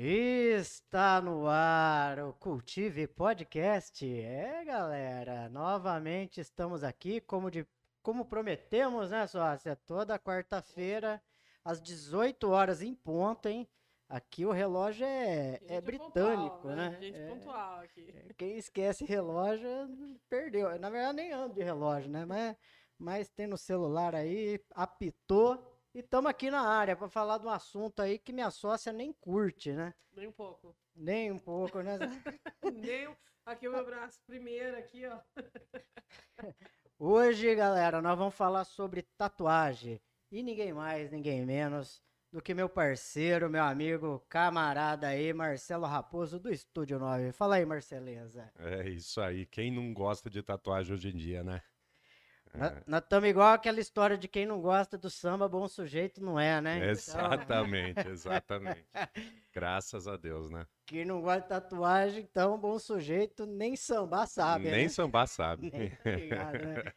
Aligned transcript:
Está 0.00 1.20
no 1.20 1.48
ar 1.48 2.20
o 2.20 2.32
Cultive 2.32 3.08
Podcast. 3.08 4.08
É, 4.08 4.64
galera, 4.64 5.48
novamente 5.48 6.40
estamos 6.40 6.84
aqui, 6.84 7.20
como, 7.20 7.50
de, 7.50 7.66
como 8.00 8.24
prometemos, 8.24 9.10
né, 9.10 9.26
sócia? 9.26 9.74
Toda 9.74 10.16
quarta-feira, 10.16 11.20
às 11.64 11.82
18 11.82 12.48
horas 12.48 12.80
em 12.80 12.94
ponto, 12.94 13.48
hein? 13.48 13.68
Aqui 14.08 14.46
o 14.46 14.52
relógio 14.52 15.04
é, 15.04 15.58
é 15.66 15.80
britânico, 15.80 16.58
pontual, 16.58 16.76
né? 16.76 16.96
Gente 17.00 17.18
É, 17.18 17.28
pontual 17.30 17.80
aqui. 17.80 18.14
quem 18.38 18.56
esquece 18.56 19.04
relógio 19.04 19.68
perdeu. 20.30 20.78
Na 20.78 20.90
verdade, 20.90 21.16
nem 21.16 21.32
ando 21.32 21.54
de 21.54 21.62
relógio, 21.64 22.08
né? 22.08 22.24
Mas, 22.24 22.56
mas 22.96 23.30
tem 23.30 23.48
no 23.48 23.58
celular 23.58 24.14
aí, 24.14 24.60
apitou. 24.76 25.76
E 25.98 26.00
estamos 26.00 26.30
aqui 26.30 26.48
na 26.48 26.60
área 26.60 26.94
para 26.94 27.08
falar 27.08 27.38
de 27.38 27.46
um 27.46 27.50
assunto 27.50 27.98
aí 28.00 28.20
que 28.20 28.32
minha 28.32 28.52
sócia 28.52 28.92
nem 28.92 29.12
curte, 29.12 29.72
né? 29.72 29.92
Nem 30.14 30.28
um 30.28 30.32
pouco. 30.32 30.76
Nem 30.94 31.32
um 31.32 31.38
pouco, 31.40 31.82
né? 31.82 31.98
Nem 32.72 33.08
um- 33.08 33.16
Aqui 33.44 33.66
o 33.66 33.72
meu 33.72 33.84
braço 33.84 34.20
primeiro, 34.24 34.76
aqui, 34.76 35.04
ó. 35.06 35.18
Hoje, 37.00 37.52
galera, 37.56 38.00
nós 38.00 38.16
vamos 38.16 38.36
falar 38.36 38.64
sobre 38.64 39.02
tatuagem. 39.16 40.00
E 40.30 40.40
ninguém 40.40 40.72
mais, 40.72 41.10
ninguém 41.10 41.44
menos 41.44 42.00
do 42.32 42.40
que 42.40 42.54
meu 42.54 42.68
parceiro, 42.68 43.50
meu 43.50 43.64
amigo, 43.64 44.24
camarada 44.28 45.08
aí, 45.08 45.32
Marcelo 45.32 45.84
Raposo, 45.86 46.38
do 46.38 46.52
Estúdio 46.52 47.00
9. 47.00 47.32
Fala 47.32 47.56
aí, 47.56 47.66
Marceleza. 47.66 48.52
É 48.56 48.88
isso 48.88 49.20
aí. 49.20 49.46
Quem 49.46 49.72
não 49.72 49.92
gosta 49.92 50.30
de 50.30 50.44
tatuagem 50.44 50.94
hoje 50.94 51.08
em 51.08 51.16
dia, 51.16 51.42
né? 51.42 51.60
Nós- 52.58 52.82
Nós 52.86 53.02
estamos 53.02 53.28
igual 53.28 53.52
aquela 53.54 53.80
história 53.80 54.18
de 54.18 54.26
quem 54.28 54.44
não 54.46 54.60
gosta 54.60 54.96
do 54.98 55.08
samba, 55.10 55.48
bom 55.48 55.66
sujeito 55.68 56.22
não 56.22 56.38
é, 56.38 56.60
né? 56.60 56.76
Então, 56.78 56.90
Exatamente, 56.90 58.08
exatamente. 58.08 58.86
Graças 59.52 60.06
a 60.06 60.16
Deus, 60.16 60.50
né? 60.50 60.66
quem 60.86 61.04
não 61.04 61.20
gosta 61.20 61.42
de 61.42 61.48
tatuagem, 61.48 62.20
então, 62.22 62.58
bom 62.58 62.78
sujeito, 62.78 63.44
nem 63.44 63.76
sambar 63.76 64.26
sabe, 64.26 64.70
Nem 64.70 64.84
né? 64.84 64.88
sambar 64.88 65.26
sabe. 65.26 65.70
Nem 65.74 65.90
tá 65.90 66.10
ligado, 66.12 66.58
né? 66.64 66.92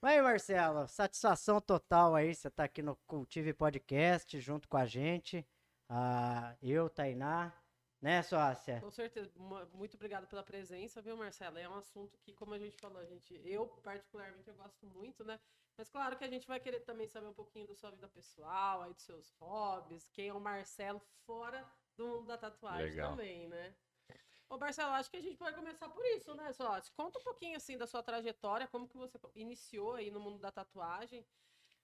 Mas 0.00 0.16
aí, 0.16 0.22
Marcelo, 0.22 0.88
satisfação 0.88 1.60
total 1.60 2.14
aí, 2.16 2.34
você 2.34 2.50
tá 2.50 2.64
aqui 2.64 2.82
no 2.82 2.96
Cultive 3.06 3.52
Podcast 3.52 4.38
junto 4.40 4.68
com 4.68 4.76
a 4.76 4.86
gente. 4.86 5.46
Ah, 5.88 6.54
eu, 6.62 6.88
Tainá, 6.90 7.52
né, 8.00 8.22
sócia? 8.22 8.80
Com 8.80 8.90
certeza. 8.90 9.32
Mu- 9.38 9.66
Muito 9.74 9.96
obrigada 9.96 10.26
pela 10.26 10.42
presença, 10.44 11.02
viu, 11.02 11.16
Marcela? 11.16 11.58
É 11.60 11.68
um 11.68 11.74
assunto 11.74 12.18
que, 12.20 12.32
como 12.32 12.54
a 12.54 12.58
gente 12.58 12.76
falou, 12.78 12.98
a 13.00 13.04
gente, 13.06 13.34
eu 13.44 13.66
particularmente 13.82 14.48
eu 14.48 14.54
gosto 14.54 14.86
muito, 14.86 15.24
né? 15.24 15.40
Mas 15.76 15.88
claro 15.90 16.16
que 16.16 16.24
a 16.24 16.28
gente 16.30 16.46
vai 16.46 16.60
querer 16.60 16.80
também 16.80 17.06
saber 17.08 17.26
um 17.28 17.34
pouquinho 17.34 17.66
da 17.66 17.74
sua 17.74 17.90
vida 17.90 18.08
pessoal, 18.08 18.82
aí 18.82 18.94
dos 18.94 19.02
seus 19.04 19.30
hobbies, 19.32 20.08
quem 20.08 20.28
é 20.28 20.32
o 20.34 20.40
Marcelo 20.40 21.00
fora 21.00 21.68
do 21.96 22.06
mundo 22.06 22.26
da 22.26 22.38
tatuagem 22.38 22.90
Legal. 22.90 23.10
também, 23.10 23.48
né? 23.48 23.76
Ô, 24.48 24.58
Marcelo, 24.58 24.92
acho 24.92 25.10
que 25.10 25.16
a 25.16 25.20
gente 25.20 25.36
pode 25.36 25.56
começar 25.56 25.88
por 25.90 26.04
isso, 26.06 26.34
né, 26.34 26.52
Sócio? 26.52 26.92
Conta 26.94 27.18
um 27.18 27.24
pouquinho, 27.24 27.56
assim, 27.56 27.76
da 27.76 27.86
sua 27.86 28.02
trajetória, 28.02 28.68
como 28.68 28.88
que 28.88 28.96
você 28.96 29.18
iniciou 29.34 29.94
aí 29.94 30.10
no 30.10 30.20
mundo 30.20 30.38
da 30.38 30.50
tatuagem, 30.52 31.26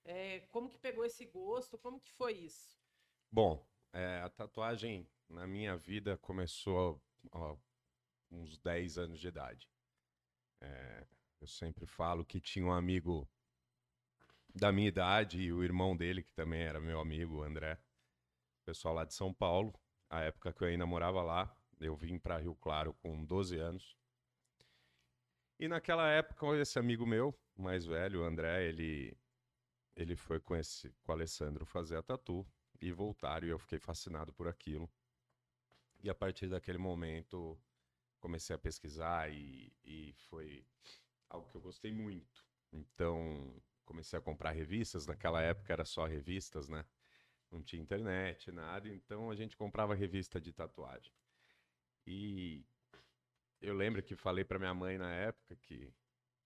é, 0.03 0.41
como 0.47 0.69
que 0.69 0.77
pegou 0.79 1.05
esse 1.05 1.25
gosto, 1.25 1.77
como 1.77 1.99
que 2.01 2.11
foi 2.11 2.33
isso? 2.33 2.79
Bom, 3.31 3.69
é, 3.93 4.21
a 4.21 4.29
tatuagem 4.29 5.11
na 5.29 5.47
minha 5.47 5.75
vida 5.77 6.17
começou 6.17 7.01
há 7.31 7.55
uns 8.31 8.57
10 8.59 8.97
anos 8.97 9.19
de 9.19 9.27
idade. 9.27 9.69
É, 10.61 11.05
eu 11.41 11.47
sempre 11.47 11.85
falo 11.85 12.25
que 12.25 12.39
tinha 12.39 12.65
um 12.65 12.71
amigo 12.71 13.29
da 14.53 14.71
minha 14.71 14.87
idade 14.87 15.41
e 15.41 15.51
o 15.51 15.63
irmão 15.63 15.95
dele, 15.95 16.23
que 16.23 16.31
também 16.33 16.61
era 16.61 16.79
meu 16.79 16.99
amigo, 16.99 17.37
o 17.37 17.43
André, 17.43 17.77
pessoal 18.65 18.93
lá 18.93 19.05
de 19.05 19.13
São 19.13 19.33
Paulo. 19.33 19.73
A 20.09 20.21
época 20.21 20.53
que 20.53 20.63
eu 20.63 20.67
ainda 20.67 20.85
morava 20.85 21.21
lá, 21.21 21.55
eu 21.79 21.95
vim 21.95 22.17
para 22.17 22.37
Rio 22.37 22.55
Claro 22.55 22.93
com 22.95 23.25
12 23.25 23.57
anos. 23.57 23.97
E 25.59 25.67
naquela 25.67 26.09
época, 26.09 26.45
esse 26.57 26.77
amigo 26.79 27.05
meu, 27.05 27.37
mais 27.55 27.85
velho, 27.85 28.21
o 28.21 28.23
André, 28.23 28.67
ele, 28.67 29.17
ele 29.95 30.15
foi 30.15 30.39
com, 30.39 30.55
esse, 30.55 30.89
com 31.03 31.11
o 31.11 31.15
Alessandro 31.15 31.65
fazer 31.65 31.97
a 31.97 32.03
tatu 32.03 32.45
e 32.81 32.91
voltaram 32.91 33.47
e 33.47 33.51
eu 33.51 33.59
fiquei 33.59 33.79
fascinado 33.79 34.33
por 34.33 34.47
aquilo. 34.47 34.89
E 36.05 36.09
a 36.09 36.13
partir 36.13 36.47
daquele 36.47 36.77
momento 36.77 37.59
comecei 38.19 38.55
a 38.55 38.59
pesquisar 38.59 39.27
e, 39.33 39.73
e 39.83 40.13
foi 40.29 40.63
algo 41.27 41.49
que 41.49 41.57
eu 41.57 41.61
gostei 41.61 41.91
muito. 41.91 42.45
Então 42.71 43.59
comecei 43.83 44.19
a 44.19 44.21
comprar 44.21 44.51
revistas, 44.51 45.07
naquela 45.07 45.41
época 45.41 45.73
era 45.73 45.83
só 45.83 46.05
revistas, 46.05 46.69
né? 46.69 46.85
Não 47.51 47.63
tinha 47.63 47.81
internet, 47.81 48.51
nada, 48.51 48.87
então 48.87 49.31
a 49.31 49.35
gente 49.35 49.57
comprava 49.57 49.95
revista 49.95 50.39
de 50.39 50.53
tatuagem. 50.53 51.11
E 52.05 52.63
eu 53.59 53.73
lembro 53.73 54.03
que 54.03 54.15
falei 54.15 54.45
para 54.45 54.59
minha 54.59 54.75
mãe 54.75 54.99
na 54.99 55.11
época 55.11 55.55
que 55.55 55.91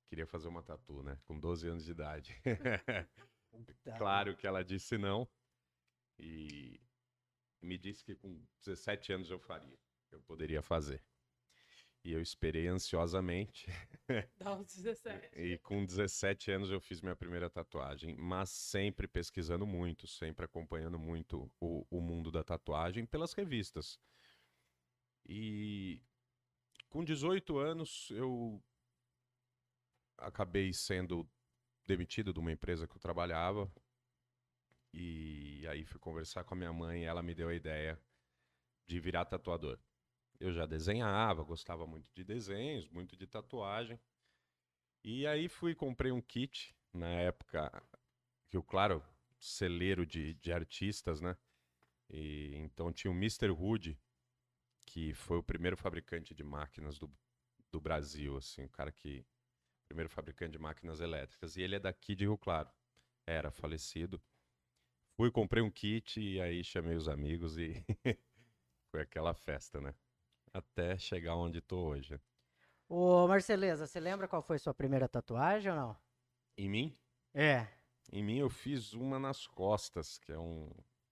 queria 0.08 0.26
fazer 0.26 0.48
uma 0.48 0.64
tatu, 0.64 1.04
né? 1.04 1.20
Com 1.26 1.38
12 1.38 1.68
anos 1.68 1.84
de 1.84 1.92
idade. 1.92 2.34
Claro 3.98 4.38
que 4.38 4.48
ela 4.48 4.64
disse 4.64 4.98
não. 4.98 5.28
E 6.18 6.80
me 7.62 7.78
disse 7.78 8.04
que 8.04 8.16
com 8.16 8.42
17 8.64 9.14
anos 9.14 9.30
eu 9.30 9.40
faria. 9.40 9.78
Eu 10.12 10.22
poderia 10.22 10.62
fazer. 10.62 11.04
E 12.04 12.14
eu 12.14 12.22
esperei 12.22 12.68
ansiosamente. 12.68 13.68
Dá 14.38 14.56
uns 14.56 14.74
17. 14.76 15.38
E 15.38 15.58
com 15.58 15.86
17 15.86 16.52
anos 16.52 16.72
eu 16.72 16.80
fiz 16.80 17.02
minha 17.02 17.16
primeira 17.16 17.50
tatuagem. 17.50 18.16
Mas 18.16 18.50
sempre 18.50 19.08
pesquisando 19.08 19.68
muito, 19.68 20.08
sempre 20.08 20.46
acompanhando 20.46 20.98
muito 20.98 21.52
o, 21.60 21.86
o 21.90 22.00
mundo 22.00 22.32
da 22.32 22.44
tatuagem 22.44 23.06
pelas 23.06 23.34
revistas. 23.34 24.00
E 25.28 26.02
com 26.90 27.04
18 27.04 27.58
anos 27.58 28.10
eu 28.12 28.64
acabei 30.18 30.74
sendo 30.74 31.30
demitido 31.86 32.34
de 32.34 32.40
uma 32.40 32.52
empresa 32.52 32.88
que 32.88 32.96
eu 32.96 33.00
trabalhava. 33.00 33.72
E 34.94 35.66
aí 35.68 35.86
fui 35.86 36.00
conversar 36.00 36.44
com 36.44 36.54
a 36.54 36.58
minha 36.58 36.74
mãe 36.74 37.04
e 37.04 37.06
ela 37.06 37.22
me 37.22 37.36
deu 37.36 37.50
a 37.50 37.54
ideia 37.54 38.00
de 38.88 39.00
virar 39.00 39.26
tatuador. 39.26 39.80
Eu 40.40 40.54
já 40.54 40.66
desenhava, 40.66 41.44
gostava 41.44 41.86
muito 41.86 42.10
de 42.14 42.24
desenhos, 42.24 42.88
muito 42.90 43.16
de 43.16 43.28
tatuagem. 43.28 44.00
E 45.04 45.28
aí 45.28 45.48
fui 45.48 45.76
comprei 45.76 46.12
um 46.12 46.22
kit 46.22 46.76
na 46.94 47.08
época 47.08 47.72
que 48.50 48.58
o 48.58 48.64
claro, 48.64 49.04
celeiro 49.40 50.06
de, 50.06 50.34
de 50.36 50.52
artistas, 50.52 51.22
né? 51.22 51.38
E 52.10 52.56
então 52.56 52.92
tinha 52.92 53.12
o 53.12 53.16
Mr. 53.16 53.50
Hood, 53.52 54.00
que 54.86 55.14
foi 55.14 55.38
o 55.38 55.44
primeiro 55.44 55.78
fabricante 55.78 56.34
de 56.34 56.44
máquinas 56.44 56.98
do, 56.98 57.12
do 57.72 57.80
Brasil, 57.80 58.38
assim, 58.38 58.64
o 58.64 58.70
cara 58.70 58.92
que 58.92 59.26
primeiro 59.88 60.10
fabricante 60.10 60.52
de 60.52 60.60
máquinas 60.60 61.00
elétricas, 61.00 61.58
e 61.58 61.62
ele 61.62 61.76
é 61.76 61.80
daqui 61.80 62.16
de 62.16 62.26
Rio 62.26 62.38
Claro. 62.38 62.70
Era 63.26 63.52
falecido. 63.52 64.22
Fui, 65.20 65.30
comprei 65.30 65.62
um 65.62 65.70
kit 65.70 66.18
e 66.18 66.40
aí 66.40 66.64
chamei 66.64 66.96
os 66.96 67.10
amigos 67.10 67.58
e 67.58 67.74
foi 68.90 69.02
aquela 69.02 69.34
festa, 69.34 69.82
né? 69.82 69.94
Até 70.54 70.98
chegar 70.98 71.36
onde 71.36 71.60
tô 71.60 71.90
hoje. 71.90 72.18
Ô, 72.88 73.28
Marceleza, 73.28 73.86
você 73.86 74.00
lembra 74.00 74.30
qual 74.30 74.42
foi 74.42 74.58
sua 74.58 74.74
primeira 74.74 75.10
tatuagem 75.10 75.74
ou 75.74 75.78
não? 75.78 75.98
Em 76.58 76.70
mim, 76.70 76.98
É. 77.34 77.68
em 78.14 78.24
mim 78.24 78.38
eu 78.38 78.50
fiz 78.50 78.94
uma 78.94 79.20
nas 79.20 79.46
costas, 79.46 80.18
que 80.18 80.32
é 80.32 80.40
um 80.40 80.72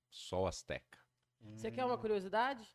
sol 0.09 0.47
asteca. 0.47 0.99
Você 1.41 1.69
quer 1.69 1.83
uma 1.83 1.97
curiosidade? 1.97 2.65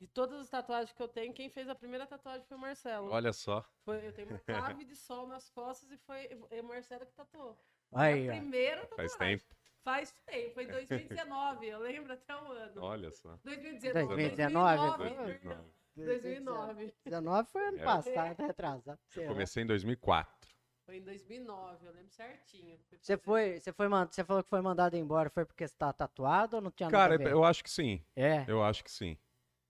De 0.00 0.08
todas 0.08 0.40
as 0.40 0.50
tatuagens 0.50 0.92
que 0.92 1.00
eu 1.00 1.06
tenho, 1.06 1.32
quem 1.32 1.48
fez 1.48 1.68
a 1.68 1.76
primeira 1.76 2.08
tatuagem 2.08 2.44
foi 2.44 2.56
o 2.56 2.60
Marcelo. 2.60 3.08
Olha 3.12 3.32
só, 3.32 3.64
Foi, 3.84 4.04
eu 4.04 4.12
tenho 4.12 4.30
uma 4.30 4.40
clave 4.40 4.84
de 4.84 4.96
sol 4.96 5.28
nas 5.28 5.48
costas 5.48 5.92
e 5.92 5.96
foi 5.96 6.28
o 6.60 6.64
Marcelo 6.64 7.06
que 7.06 7.12
tatuou. 7.12 7.56
Aí, 7.92 8.28
a 8.28 8.32
primeira 8.32 8.80
tatuagem. 8.80 8.96
faz 8.96 9.16
tempo. 9.16 9.56
Faz 9.86 10.12
tempo, 10.26 10.54
foi 10.54 10.64
em 10.64 10.66
2019, 10.66 11.64
eu 11.68 11.78
lembro 11.78 12.12
até 12.12 12.34
o 12.34 12.50
ano. 12.50 12.82
Olha 12.82 13.08
só. 13.12 13.38
2019. 13.44 14.16
2019, 14.16 14.98
2009, 14.98 15.38
perdão. 15.38 15.64
2009. 15.94 16.94
19 17.04 17.48
foi 17.52 17.68
ano 17.68 17.78
É. 17.78 17.84
passado, 17.84 18.36
retrasado. 18.40 18.98
sei 19.06 19.26
lá. 19.28 19.32
Comecei 19.32 19.62
em 19.62 19.66
2004. 19.66 20.50
Foi 20.84 20.96
em 20.96 21.02
2009, 21.04 21.86
eu 21.86 21.92
lembro 21.92 22.10
certinho. 22.10 22.76
Você 23.00 23.16
foi, 23.16 23.60
você 23.60 23.72
foi, 23.72 23.86
você 23.88 24.24
falou 24.24 24.42
que 24.42 24.50
foi 24.50 24.60
mandado 24.60 24.96
embora, 24.96 25.30
foi 25.30 25.44
porque 25.44 25.68
você 25.68 25.76
tá 25.76 25.92
tatuado 25.92 26.56
ou 26.56 26.62
não 26.62 26.72
tinha 26.72 26.90
Cara, 26.90 27.10
nada 27.12 27.22
a 27.22 27.26
ver? 27.28 27.32
eu 27.32 27.44
acho 27.44 27.62
que 27.62 27.70
sim. 27.70 28.04
É. 28.16 28.44
Eu 28.48 28.64
acho 28.64 28.82
que 28.82 28.90
sim. 28.90 29.16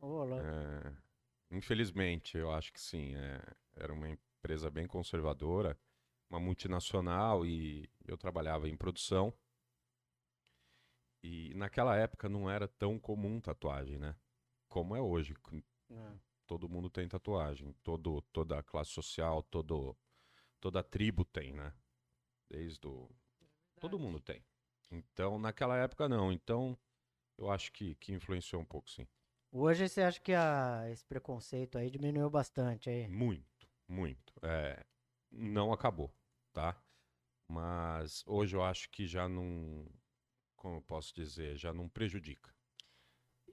Ô, 0.01 0.25
louco. 0.25 0.47
É, 0.47 0.93
infelizmente, 1.51 2.39
eu 2.39 2.51
acho 2.51 2.73
que 2.73 2.81
sim. 2.81 3.15
é, 3.15 3.39
era 3.77 3.93
uma 3.93 4.09
empresa 4.09 4.71
bem 4.71 4.87
conservadora, 4.87 5.79
uma 6.31 6.41
multinacional 6.41 7.45
e 7.45 7.87
eu 8.09 8.17
trabalhava 8.17 8.67
em 8.67 8.77
produção. 8.79 9.31
E 11.29 11.53
naquela 11.55 11.97
época 11.97 12.29
não 12.29 12.49
era 12.49 12.69
tão 12.69 13.01
comum 13.01 13.41
tatuagem, 13.41 13.99
né? 13.99 14.15
Como 14.69 14.95
é 14.95 15.01
hoje. 15.01 15.35
Não. 15.91 16.21
Todo 16.47 16.69
mundo 16.69 16.89
tem 16.89 17.09
tatuagem. 17.09 17.73
Todo, 17.83 18.23
toda 18.33 18.61
a 18.61 18.63
classe 18.63 18.93
social, 18.93 19.43
todo, 19.43 19.97
toda 20.61 20.79
a 20.79 20.85
tribo 20.85 21.25
tem, 21.25 21.53
né? 21.53 21.75
Desde 22.49 22.87
o... 22.87 23.11
Todo 23.81 23.99
mundo 23.99 24.21
tem. 24.21 24.41
Então, 24.89 25.37
naquela 25.37 25.77
época 25.77 26.09
não. 26.09 26.31
Então, 26.31 26.79
eu 27.37 27.51
acho 27.51 27.73
que, 27.73 27.97
que 27.97 28.13
influenciou 28.13 28.63
um 28.63 28.65
pouco, 28.65 28.89
sim. 28.89 29.05
Hoje 29.51 29.89
você 29.89 30.03
acha 30.03 30.21
que 30.21 30.33
a, 30.33 30.89
esse 30.93 31.05
preconceito 31.05 31.77
aí 31.77 31.91
diminuiu 31.91 32.31
bastante 32.31 32.89
aí? 32.89 33.09
Muito, 33.09 33.69
muito. 33.89 34.33
É, 34.43 34.87
não 35.33 35.73
acabou, 35.73 36.15
tá? 36.53 36.81
Mas 37.49 38.23
hoje 38.29 38.55
eu 38.55 38.63
acho 38.63 38.89
que 38.91 39.09
já 39.09 39.29
não, 39.29 39.89
como 40.57 40.77
eu 40.77 40.83
posso 40.83 41.15
dizer, 41.15 41.57
já 41.57 41.73
não 41.73 41.89
prejudica, 41.89 42.55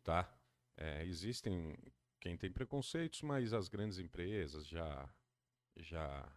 tá? 0.04 0.34
É, 0.78 1.04
existem 1.06 1.76
quem 2.20 2.38
tem 2.38 2.52
preconceitos, 2.52 3.22
mas 3.22 3.54
as 3.54 3.68
grandes 3.68 4.00
empresas 4.00 4.68
já 4.68 5.14
já 5.78 6.32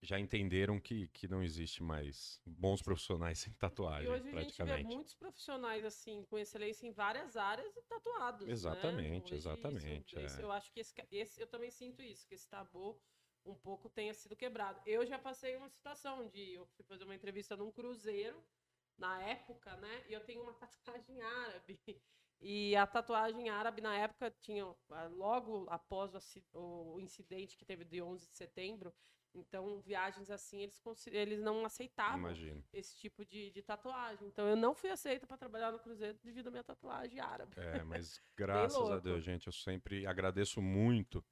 já 0.00 0.18
entenderam 0.18 0.80
que, 0.80 1.08
que 1.08 1.26
não 1.26 1.42
existe 1.42 1.82
mais 1.82 2.40
bons 2.46 2.80
profissionais 2.80 3.40
sem 3.40 3.52
tatuagem, 3.54 4.06
E 4.06 4.08
hoje 4.08 4.28
a 4.28 4.30
gente 4.30 4.30
praticamente. 4.30 4.88
vê 4.88 4.94
muitos 4.94 5.14
profissionais 5.14 5.84
assim, 5.84 6.24
com 6.24 6.38
excelência 6.38 6.86
em 6.86 6.92
várias 6.92 7.36
áreas 7.36 7.76
e 7.76 7.82
tatuados. 7.82 8.46
né? 8.46 8.52
Exatamente, 8.52 9.24
Hoje 9.34 9.36
exatamente, 9.36 10.14
isso- 10.14 10.20
isso- 10.20 10.40
é. 10.40 10.44
eu 10.44 10.52
acho 10.52 10.72
que 10.72 10.80
esse, 10.80 10.94
esse- 11.10 11.40
eu 11.40 11.46
também 11.48 11.70
sinto 11.70 12.00
isso, 12.02 12.26
que 12.28 12.34
esse 12.34 12.48
tabu 12.48 13.00
um 13.44 13.54
pouco 13.54 13.88
tenha 13.88 14.14
sido 14.14 14.36
quebrado. 14.36 14.80
Eu 14.86 15.04
já 15.06 15.18
passei 15.18 15.56
uma 15.56 15.68
situação 15.68 16.28
de 16.28 16.52
eu 16.54 16.66
fui 16.66 16.84
fazer 16.84 17.04
uma 17.04 17.14
entrevista 17.14 17.56
num 17.56 17.72
cruzeiro 17.72 18.44
na 18.98 19.22
época, 19.22 19.76
né? 19.76 20.04
E 20.08 20.12
eu 20.12 20.20
tenho 20.20 20.42
uma 20.42 20.52
tatuagem 20.58 21.22
árabe. 21.22 21.78
E 22.40 22.76
a 22.76 22.86
tatuagem 22.86 23.48
árabe 23.48 23.80
na 23.80 23.96
época 23.96 24.30
tinha 24.30 24.64
ah, 24.90 25.08
logo 25.08 25.66
após 25.68 26.12
o, 26.52 27.00
incidente 27.00 27.56
que 27.56 27.64
teve 27.64 27.84
de 27.84 28.00
11 28.00 28.28
de 28.28 28.36
setembro, 28.36 28.94
então 29.34 29.80
viagens 29.80 30.30
assim 30.30 30.62
eles 30.62 30.80
eles 31.08 31.40
não 31.40 31.64
aceitavam 31.64 32.18
Imagino. 32.18 32.64
esse 32.72 32.96
tipo 32.96 33.24
de, 33.24 33.50
de 33.50 33.62
tatuagem. 33.62 34.28
Então 34.28 34.46
eu 34.46 34.56
não 34.56 34.72
fui 34.74 34.88
aceita 34.88 35.26
para 35.26 35.36
trabalhar 35.36 35.72
no 35.72 35.80
Cruzeiro 35.80 36.16
devido 36.22 36.46
à 36.46 36.50
minha 36.50 36.64
tatuagem 36.64 37.18
árabe. 37.18 37.54
É, 37.56 37.82
mas 37.82 38.22
graças 38.36 38.90
a. 38.90 38.98
Deus, 38.98 39.24
gente, 39.24 39.48
eu 39.48 39.52
sempre 39.52 40.06
agradeço 40.06 40.62
muito 40.62 41.24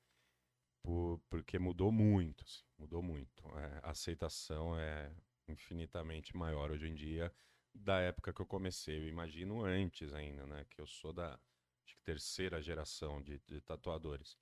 por, 0.82 1.20
porque 1.30 1.56
mudou 1.56 1.92
muito, 1.92 2.42
assim, 2.42 2.64
mudou 2.76 3.00
muito. 3.00 3.46
É, 3.58 3.80
a 3.84 3.90
aceitação 3.90 4.76
é 4.78 5.14
infinitamente 5.48 6.36
maior 6.36 6.72
hoje 6.72 6.88
em 6.88 6.94
dia 6.94 7.32
da 7.76 8.00
época 8.00 8.32
que 8.32 8.40
eu 8.40 8.46
comecei. 8.46 8.98
Eu 8.98 9.08
imagino 9.08 9.64
antes 9.64 10.12
ainda, 10.14 10.46
né? 10.46 10.64
Que 10.70 10.80
eu 10.80 10.86
sou 10.86 11.12
da 11.12 11.38
acho 11.84 11.96
que 11.96 12.02
terceira 12.02 12.60
geração 12.60 13.22
de, 13.22 13.38
de 13.46 13.60
tatuadores. 13.60 14.36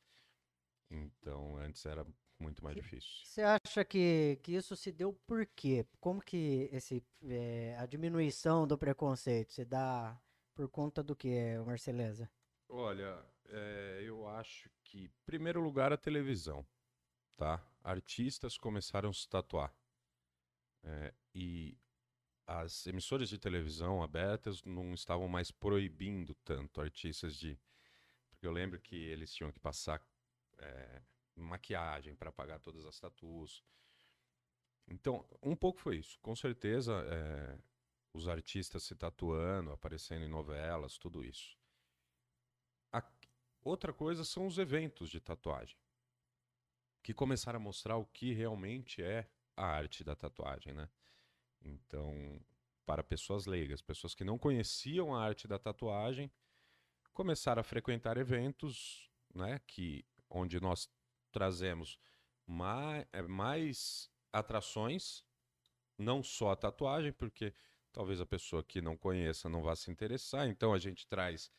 Então, 0.90 1.56
antes 1.56 1.84
era 1.84 2.06
muito 2.38 2.62
mais 2.64 2.76
difícil. 2.76 3.10
Você 3.24 3.42
acha 3.42 3.84
que, 3.84 4.38
que 4.42 4.52
isso 4.54 4.74
se 4.76 4.90
deu 4.90 5.12
por 5.26 5.46
quê? 5.46 5.86
Como 6.00 6.20
que 6.20 6.68
esse, 6.72 7.02
eh, 7.22 7.76
a 7.78 7.86
diminuição 7.86 8.66
do 8.66 8.78
preconceito 8.78 9.52
se 9.52 9.64
dá 9.64 10.18
por 10.54 10.68
conta 10.68 11.02
do 11.02 11.14
que, 11.14 11.58
Marceleza? 11.66 12.30
Olha, 12.68 13.24
é, 13.46 14.02
eu 14.04 14.26
acho 14.28 14.70
que, 14.82 15.04
em 15.04 15.12
primeiro 15.26 15.60
lugar, 15.60 15.92
a 15.92 15.96
televisão, 15.96 16.66
tá? 17.36 17.62
Artistas 17.82 18.56
começaram 18.56 19.10
a 19.10 19.12
se 19.12 19.28
tatuar. 19.28 19.74
É, 20.82 21.14
e 21.34 21.78
as 22.46 22.86
emissoras 22.86 23.28
de 23.28 23.38
televisão 23.38 24.02
abertas 24.02 24.62
não 24.64 24.94
estavam 24.94 25.28
mais 25.28 25.50
proibindo 25.50 26.34
tanto 26.44 26.80
artistas 26.80 27.36
de. 27.36 27.58
Porque 28.30 28.46
eu 28.46 28.52
lembro 28.52 28.80
que 28.80 28.96
eles 28.96 29.34
tinham 29.34 29.52
que 29.52 29.60
passar 29.60 30.02
é, 30.58 31.02
maquiagem 31.36 32.14
para 32.16 32.32
pagar 32.32 32.60
todas 32.60 32.84
as 32.86 32.98
tatuas. 33.00 33.62
Então, 34.88 35.24
um 35.42 35.56
pouco 35.56 35.80
foi 35.80 35.96
isso. 35.98 36.18
Com 36.20 36.34
certeza, 36.36 36.92
é, 37.06 37.58
os 38.12 38.28
artistas 38.28 38.82
se 38.84 38.94
tatuando, 38.94 39.72
aparecendo 39.72 40.24
em 40.24 40.28
novelas, 40.28 40.98
tudo 40.98 41.24
isso. 41.24 41.56
A- 42.94 43.02
outra 43.62 43.92
coisa 43.92 44.24
são 44.24 44.46
os 44.46 44.56
eventos 44.56 45.10
de 45.10 45.20
tatuagem, 45.20 45.76
que 47.04 47.14
começaram 47.14 47.58
a 47.58 47.62
mostrar 47.62 47.96
o 47.96 48.04
que 48.06 48.32
realmente 48.32 49.00
é 49.02 49.28
a 49.56 49.64
arte 49.64 50.02
da 50.02 50.16
tatuagem, 50.16 50.72
né? 50.74 50.88
Então, 51.64 52.40
para 52.84 53.02
pessoas 53.02 53.46
leigas, 53.46 53.80
pessoas 53.80 54.14
que 54.14 54.24
não 54.24 54.38
conheciam 54.38 55.14
a 55.14 55.22
arte 55.22 55.48
da 55.48 55.58
tatuagem, 55.58 56.30
começaram 57.12 57.60
a 57.60 57.64
frequentar 57.64 58.18
eventos, 58.18 59.10
né, 59.34 59.60
que 59.66 60.04
onde 60.28 60.60
nós 60.60 60.88
trazemos 61.32 61.98
mais, 62.46 63.06
mais 63.28 64.10
atrações, 64.32 65.24
não 65.96 66.22
só 66.22 66.50
a 66.50 66.56
tatuagem, 66.56 67.12
porque 67.12 67.54
talvez 67.92 68.20
a 68.20 68.26
pessoa 68.26 68.62
que 68.62 68.82
não 68.82 68.96
conheça 68.96 69.48
não 69.48 69.62
vá 69.62 69.74
se 69.76 69.90
interessar, 69.90 70.48
então 70.48 70.74
a 70.74 70.78
gente 70.78 71.06
traz 71.06 71.50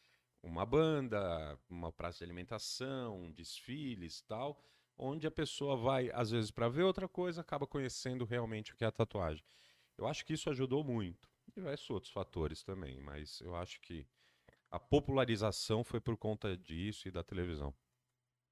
uma 0.44 0.66
banda, 0.66 1.58
uma 1.70 1.92
praça 1.92 2.20
de 2.20 2.26
alimentação, 2.26 3.32
desfiles, 3.32 4.22
tal, 4.22 4.62
onde 4.98 5.26
a 5.26 5.32
pessoa 5.32 5.76
vai 5.76 6.12
às 6.14 6.32
vezes 6.32 6.52
para 6.52 6.70
ver 6.70 6.84
outra 6.84 7.08
coisa, 7.08 7.42
acaba 7.42 7.66
conhecendo 7.66 8.26
realmente 8.26 8.74
o 8.74 8.76
que 8.76 8.84
é 8.84 8.88
a 8.88 8.92
tatuagem. 8.92 9.44
Eu 9.98 10.08
acho 10.08 10.26
que 10.26 10.34
isso 10.34 10.50
ajudou 10.50 10.84
muito. 10.84 11.30
Diversos 11.56 11.90
outros 11.90 12.12
fatores 12.12 12.64
também, 12.64 13.00
mas 13.00 13.40
eu 13.42 13.56
acho 13.56 13.80
que 13.82 14.06
a 14.70 14.80
popularização 14.80 15.84
foi 15.84 16.02
por 16.02 16.18
conta 16.18 16.58
disso 16.58 17.08
e 17.08 17.12
da 17.12 17.24
televisão. 17.24 17.74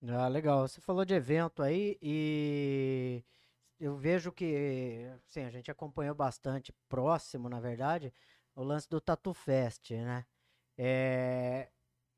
Ah, 0.08 0.28
legal. 0.28 0.68
Você 0.68 0.82
falou 0.82 1.06
de 1.06 1.14
evento 1.14 1.64
aí 1.64 1.98
e 2.02 3.24
eu 3.80 3.96
vejo 3.96 4.32
que, 4.32 5.06
sim, 5.28 5.44
a 5.44 5.50
gente 5.50 5.72
acompanhou 5.72 6.16
bastante 6.16 6.74
próximo, 6.90 7.50
na 7.50 7.60
verdade, 7.60 8.14
o 8.56 8.64
lance 8.64 8.90
do 8.90 9.02
Tatu 9.02 9.34
Fest, 9.34 9.92
né? 9.92 10.26
É, 10.78 11.70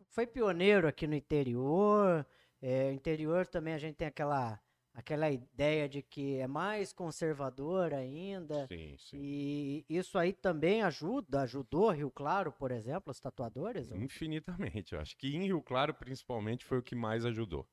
foi 0.10 0.28
pioneiro 0.28 0.88
aqui 0.88 1.08
no 1.08 1.16
interior. 1.16 2.26
É, 2.62 2.92
interior 2.92 3.48
também 3.48 3.74
a 3.74 3.78
gente 3.78 3.96
tem 3.96 4.08
aquela, 4.08 4.60
aquela 4.96 5.30
ideia 5.30 5.88
de 5.88 6.02
que 6.02 6.38
é 6.40 6.48
mais 6.48 6.92
conservador 6.94 7.94
ainda. 7.94 8.68
Sim, 8.68 8.96
sim. 8.98 9.18
E 9.18 9.86
isso 9.90 10.18
aí 10.18 10.34
também 10.34 10.82
ajuda, 10.82 11.42
ajudou 11.42 11.92
Rio 11.92 12.10
Claro, 12.10 12.52
por 12.52 12.72
exemplo, 12.72 13.12
os 13.12 13.20
tatuadores? 13.20 13.92
Infinitamente. 13.92 14.94
Eu 14.96 15.02
acho 15.02 15.16
que 15.18 15.36
em 15.36 15.44
Rio 15.44 15.62
Claro, 15.62 15.94
principalmente, 15.94 16.66
foi 16.66 16.80
o 16.80 16.84
que 16.84 16.96
mais 16.96 17.26
ajudou. 17.26 17.68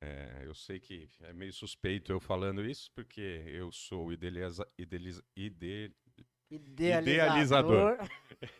É, 0.00 0.42
eu 0.44 0.54
sei 0.54 0.78
que 0.78 1.08
é 1.22 1.32
meio 1.32 1.52
suspeito 1.52 2.12
eu 2.12 2.20
falando 2.20 2.64
isso, 2.64 2.90
porque 2.94 3.42
eu 3.46 3.72
sou 3.72 4.12
idealiza, 4.12 4.66
idealiza, 4.78 5.22
ide- 5.34 5.92
Idealizador. 6.50 7.98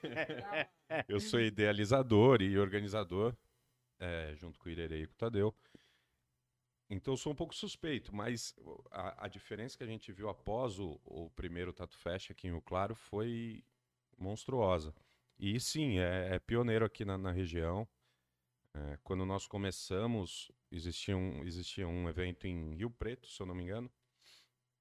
eu 1.08 1.20
sou 1.20 1.40
idealizador 1.40 2.42
e 2.42 2.58
organizador, 2.58 3.36
é, 3.98 4.34
junto 4.36 4.58
com 4.58 4.68
o 4.68 4.72
Irerei 4.72 5.02
e 5.02 5.06
com 5.06 5.12
o 5.12 5.16
Tadeu. 5.16 5.54
Então 6.88 7.16
sou 7.16 7.32
um 7.32 7.36
pouco 7.36 7.54
suspeito, 7.54 8.14
mas 8.14 8.54
o- 8.58 8.82
a, 8.90 9.24
a 9.26 9.28
diferença 9.28 9.76
que 9.76 9.82
a 9.84 9.86
gente 9.86 10.12
viu 10.12 10.28
após 10.28 10.78
o, 10.78 11.00
o 11.04 11.30
primeiro 11.30 11.72
Tatu 11.72 11.96
Fest 11.98 12.30
aqui 12.30 12.46
em 12.46 12.52
Rio 12.52 12.62
Claro 12.62 12.94
foi 12.94 13.64
monstruosa. 14.16 14.94
E 15.38 15.58
sim, 15.60 15.98
é, 15.98 16.36
é 16.36 16.38
pioneiro 16.38 16.84
aqui 16.84 17.04
na, 17.04 17.18
na 17.18 17.32
região. 17.32 17.86
É, 18.74 18.98
quando 19.02 19.26
nós 19.26 19.46
começamos, 19.46 20.50
existia 20.70 21.16
um, 21.16 21.44
existia 21.44 21.88
um 21.88 22.08
evento 22.08 22.46
em 22.46 22.74
Rio 22.74 22.90
Preto, 22.90 23.26
se 23.28 23.40
eu 23.42 23.46
não 23.46 23.54
me 23.54 23.64
engano, 23.64 23.90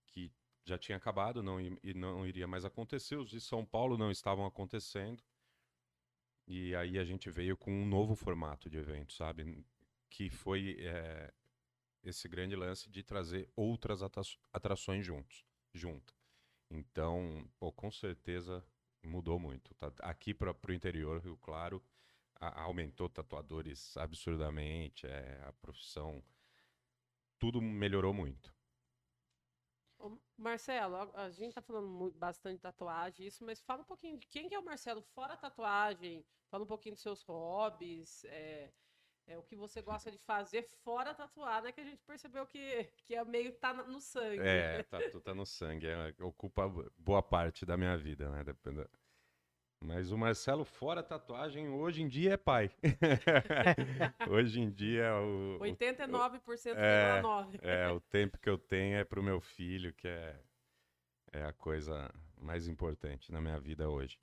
que 0.07 0.31
já 0.65 0.77
tinha 0.77 0.97
acabado 0.97 1.41
não, 1.43 1.59
e 1.61 1.93
não 1.93 2.25
iria 2.25 2.47
mais 2.47 2.65
acontecer. 2.65 3.15
Os 3.17 3.29
de 3.29 3.41
São 3.41 3.65
Paulo 3.65 3.97
não 3.97 4.11
estavam 4.11 4.45
acontecendo. 4.45 5.23
E 6.47 6.75
aí 6.75 6.99
a 6.99 7.03
gente 7.03 7.29
veio 7.29 7.57
com 7.57 7.71
um 7.71 7.85
novo 7.85 8.15
formato 8.15 8.69
de 8.69 8.77
evento, 8.77 9.13
sabe? 9.13 9.65
Que 10.09 10.29
foi 10.29 10.77
é, 10.79 11.33
esse 12.09 12.27
grande 12.27 12.55
lance 12.55 12.89
de 12.89 13.03
trazer 13.03 13.49
outras 13.55 14.01
atra- 14.01 14.23
atrações 14.53 15.05
juntos, 15.05 15.45
junto. 15.73 16.15
Então, 16.69 17.49
pô, 17.59 17.71
com 17.71 17.91
certeza 17.91 18.65
mudou 19.03 19.39
muito. 19.39 19.73
tá? 19.75 19.91
Aqui 20.01 20.33
para 20.33 20.51
o 20.51 20.73
interior, 20.73 21.21
Rio 21.21 21.37
Claro, 21.37 21.83
a- 22.39 22.61
aumentou 22.63 23.09
tatuadores 23.09 23.95
absurdamente, 23.97 25.05
é, 25.07 25.41
a 25.45 25.53
profissão, 25.53 26.23
tudo 27.39 27.61
melhorou 27.61 28.13
muito. 28.13 28.53
Ô, 29.97 30.17
Marcelo, 30.37 30.95
a, 30.95 31.23
a 31.25 31.29
gente 31.31 31.53
tá 31.53 31.61
falando 31.61 31.87
mu- 31.87 32.11
bastante 32.11 32.57
de 32.57 32.61
tatuagem, 32.61 33.25
isso, 33.27 33.43
mas 33.45 33.61
fala 33.61 33.81
um 33.81 33.85
pouquinho 33.85 34.17
de 34.17 34.27
quem 34.27 34.47
que 34.49 34.55
é 34.55 34.59
o 34.59 34.65
Marcelo 34.65 35.01
fora 35.01 35.37
tatuagem. 35.37 36.25
Fala 36.49 36.63
um 36.63 36.67
pouquinho 36.67 36.95
dos 36.95 37.01
seus 37.01 37.23
hobbies, 37.23 38.23
é, 38.25 38.71
é, 39.27 39.37
o 39.37 39.43
que 39.43 39.55
você 39.55 39.81
gosta 39.81 40.11
de 40.11 40.17
fazer 40.19 40.63
fora 40.83 41.13
tatuar, 41.13 41.63
né? 41.63 41.71
Que 41.71 41.81
a 41.81 41.83
gente 41.83 42.03
percebeu 42.03 42.45
que, 42.45 42.83
que 43.05 43.15
é 43.15 43.23
meio 43.25 43.51
que 43.51 43.57
tá 43.59 43.73
no 43.73 43.99
sangue. 43.99 44.39
É, 44.39 44.83
tatu 44.83 45.19
tá 45.21 45.33
no 45.33 45.45
sangue, 45.45 45.87
é, 45.87 46.13
ocupa 46.21 46.67
boa 46.97 47.23
parte 47.23 47.65
da 47.65 47.75
minha 47.75 47.97
vida, 47.97 48.29
né? 48.29 48.43
Depende- 48.43 48.87
Mas 49.81 50.11
o 50.11 50.17
Marcelo, 50.17 50.63
fora 50.63 51.01
tatuagem, 51.03 51.67
hoje 51.69 52.01
em 52.03 52.07
dia 52.07 52.33
é 52.33 52.37
pai. 52.37 52.69
hoje 54.29 54.59
em 54.61 54.69
dia, 54.69 55.13
o, 55.15 55.55
o 55.57 55.59
89% 55.59 56.73
É, 56.75 57.21
9. 57.21 57.59
É, 57.61 57.89
o 57.89 57.99
tempo 57.99 58.37
que 58.39 58.49
eu 58.49 58.57
tenho 58.57 58.97
é 58.97 59.03
pro 59.03 59.23
meu 59.23 59.39
filho, 59.41 59.93
que 59.93 60.07
é, 60.07 60.39
é 61.31 61.43
a 61.43 61.53
coisa 61.53 62.13
mais 62.37 62.67
importante 62.67 63.31
na 63.31 63.41
minha 63.41 63.59
vida 63.59 63.89
hoje. 63.89 64.19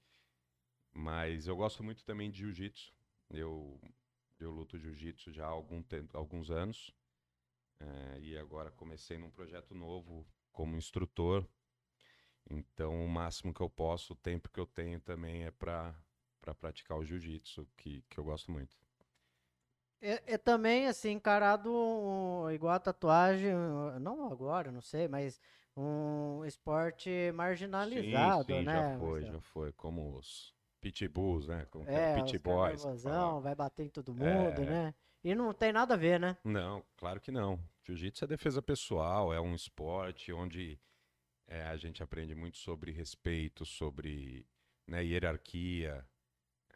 Mas 0.95 1.47
eu 1.47 1.57
gosto 1.57 1.83
muito 1.83 2.05
também 2.05 2.31
de 2.31 2.39
jiu-jitsu, 2.39 2.93
Eu, 3.31 3.81
eu 4.43 4.51
luto 4.51 4.79
jiu-jitsu 4.79 5.33
já 5.33 5.45
há 5.45 5.49
algum 5.49 5.83
tempo, 5.83 6.17
alguns 6.17 6.51
anos. 6.51 6.93
É, 7.81 8.21
e 8.21 8.39
agora 8.39 8.71
comecei 8.71 9.19
num 9.19 9.31
projeto 9.31 9.75
novo 9.75 10.27
como 10.53 10.77
instrutor. 10.77 11.47
Então, 12.51 13.05
o 13.05 13.09
máximo 13.09 13.53
que 13.55 13.61
eu 13.61 13.71
posso, 13.71 14.13
o 14.13 14.17
tempo 14.17 14.49
que 14.49 14.61
eu 14.61 14.67
tenho 14.67 15.01
também 15.01 15.45
é 15.45 15.51
para 15.51 15.95
para 16.43 16.55
praticar 16.55 16.99
o 16.99 17.05
jiu-jitsu, 17.05 17.67
que, 17.77 18.03
que 18.11 18.19
eu 18.19 18.25
gosto 18.25 18.51
muito. 18.51 18.77
É, 20.01 20.35
é 20.35 20.39
também, 20.39 20.89
assim, 20.89 21.13
encarado 21.13 21.71
igual 22.53 22.75
a 22.75 22.81
tatuagem, 22.81 23.55
não 24.01 24.33
agora, 24.33 24.73
não 24.73 24.81
sei, 24.81 25.07
mas 25.07 25.41
um 25.77 26.45
esporte 26.45 27.31
marginalizado, 27.33 28.47
sim, 28.47 28.59
sim, 28.59 28.65
né? 28.65 28.73
já 28.73 28.99
foi, 28.99 29.21
Marcelo? 29.21 29.33
já 29.35 29.41
foi. 29.41 29.73
Como 29.73 30.19
os 30.19 30.52
pitbulls, 30.83 31.47
né? 31.49 31.65
Como 31.71 31.87
que 31.87 31.91
É, 31.91 31.95
era? 32.13 32.23
Pit 32.23 32.37
os 32.37 32.43
boys. 32.43 32.73
que 32.73 32.77
carnavazão, 32.83 33.13
falavam. 33.13 33.41
vai 33.41 33.55
bater 33.55 33.87
em 33.87 33.89
todo 33.89 34.13
mundo, 34.13 34.25
É. 34.63 34.67
né? 34.67 34.95
E 35.25 35.35
não 35.35 35.55
tem 35.55 35.73
nada 35.73 35.95
a 35.95 35.97
ver, 35.97 36.19
né? 36.21 36.37
Não, 36.45 36.85
claro 36.97 37.21
que 37.21 37.31
não. 37.31 37.59
Jiu-jitsu 37.85 38.25
é 38.25 38.29
defesa 38.29 38.61
pessoal, 38.61 39.33
é 39.33 39.41
um 39.41 39.55
esporte 39.55 40.33
onde 40.33 40.79
é, 41.47 41.63
a 41.69 41.77
gente 41.77 42.03
aprende 42.03 42.35
muito 42.35 42.59
sobre 42.59 42.91
respeito, 42.91 43.65
sobre 43.65 44.45
né, 44.87 45.03
hierarquia. 45.05 46.05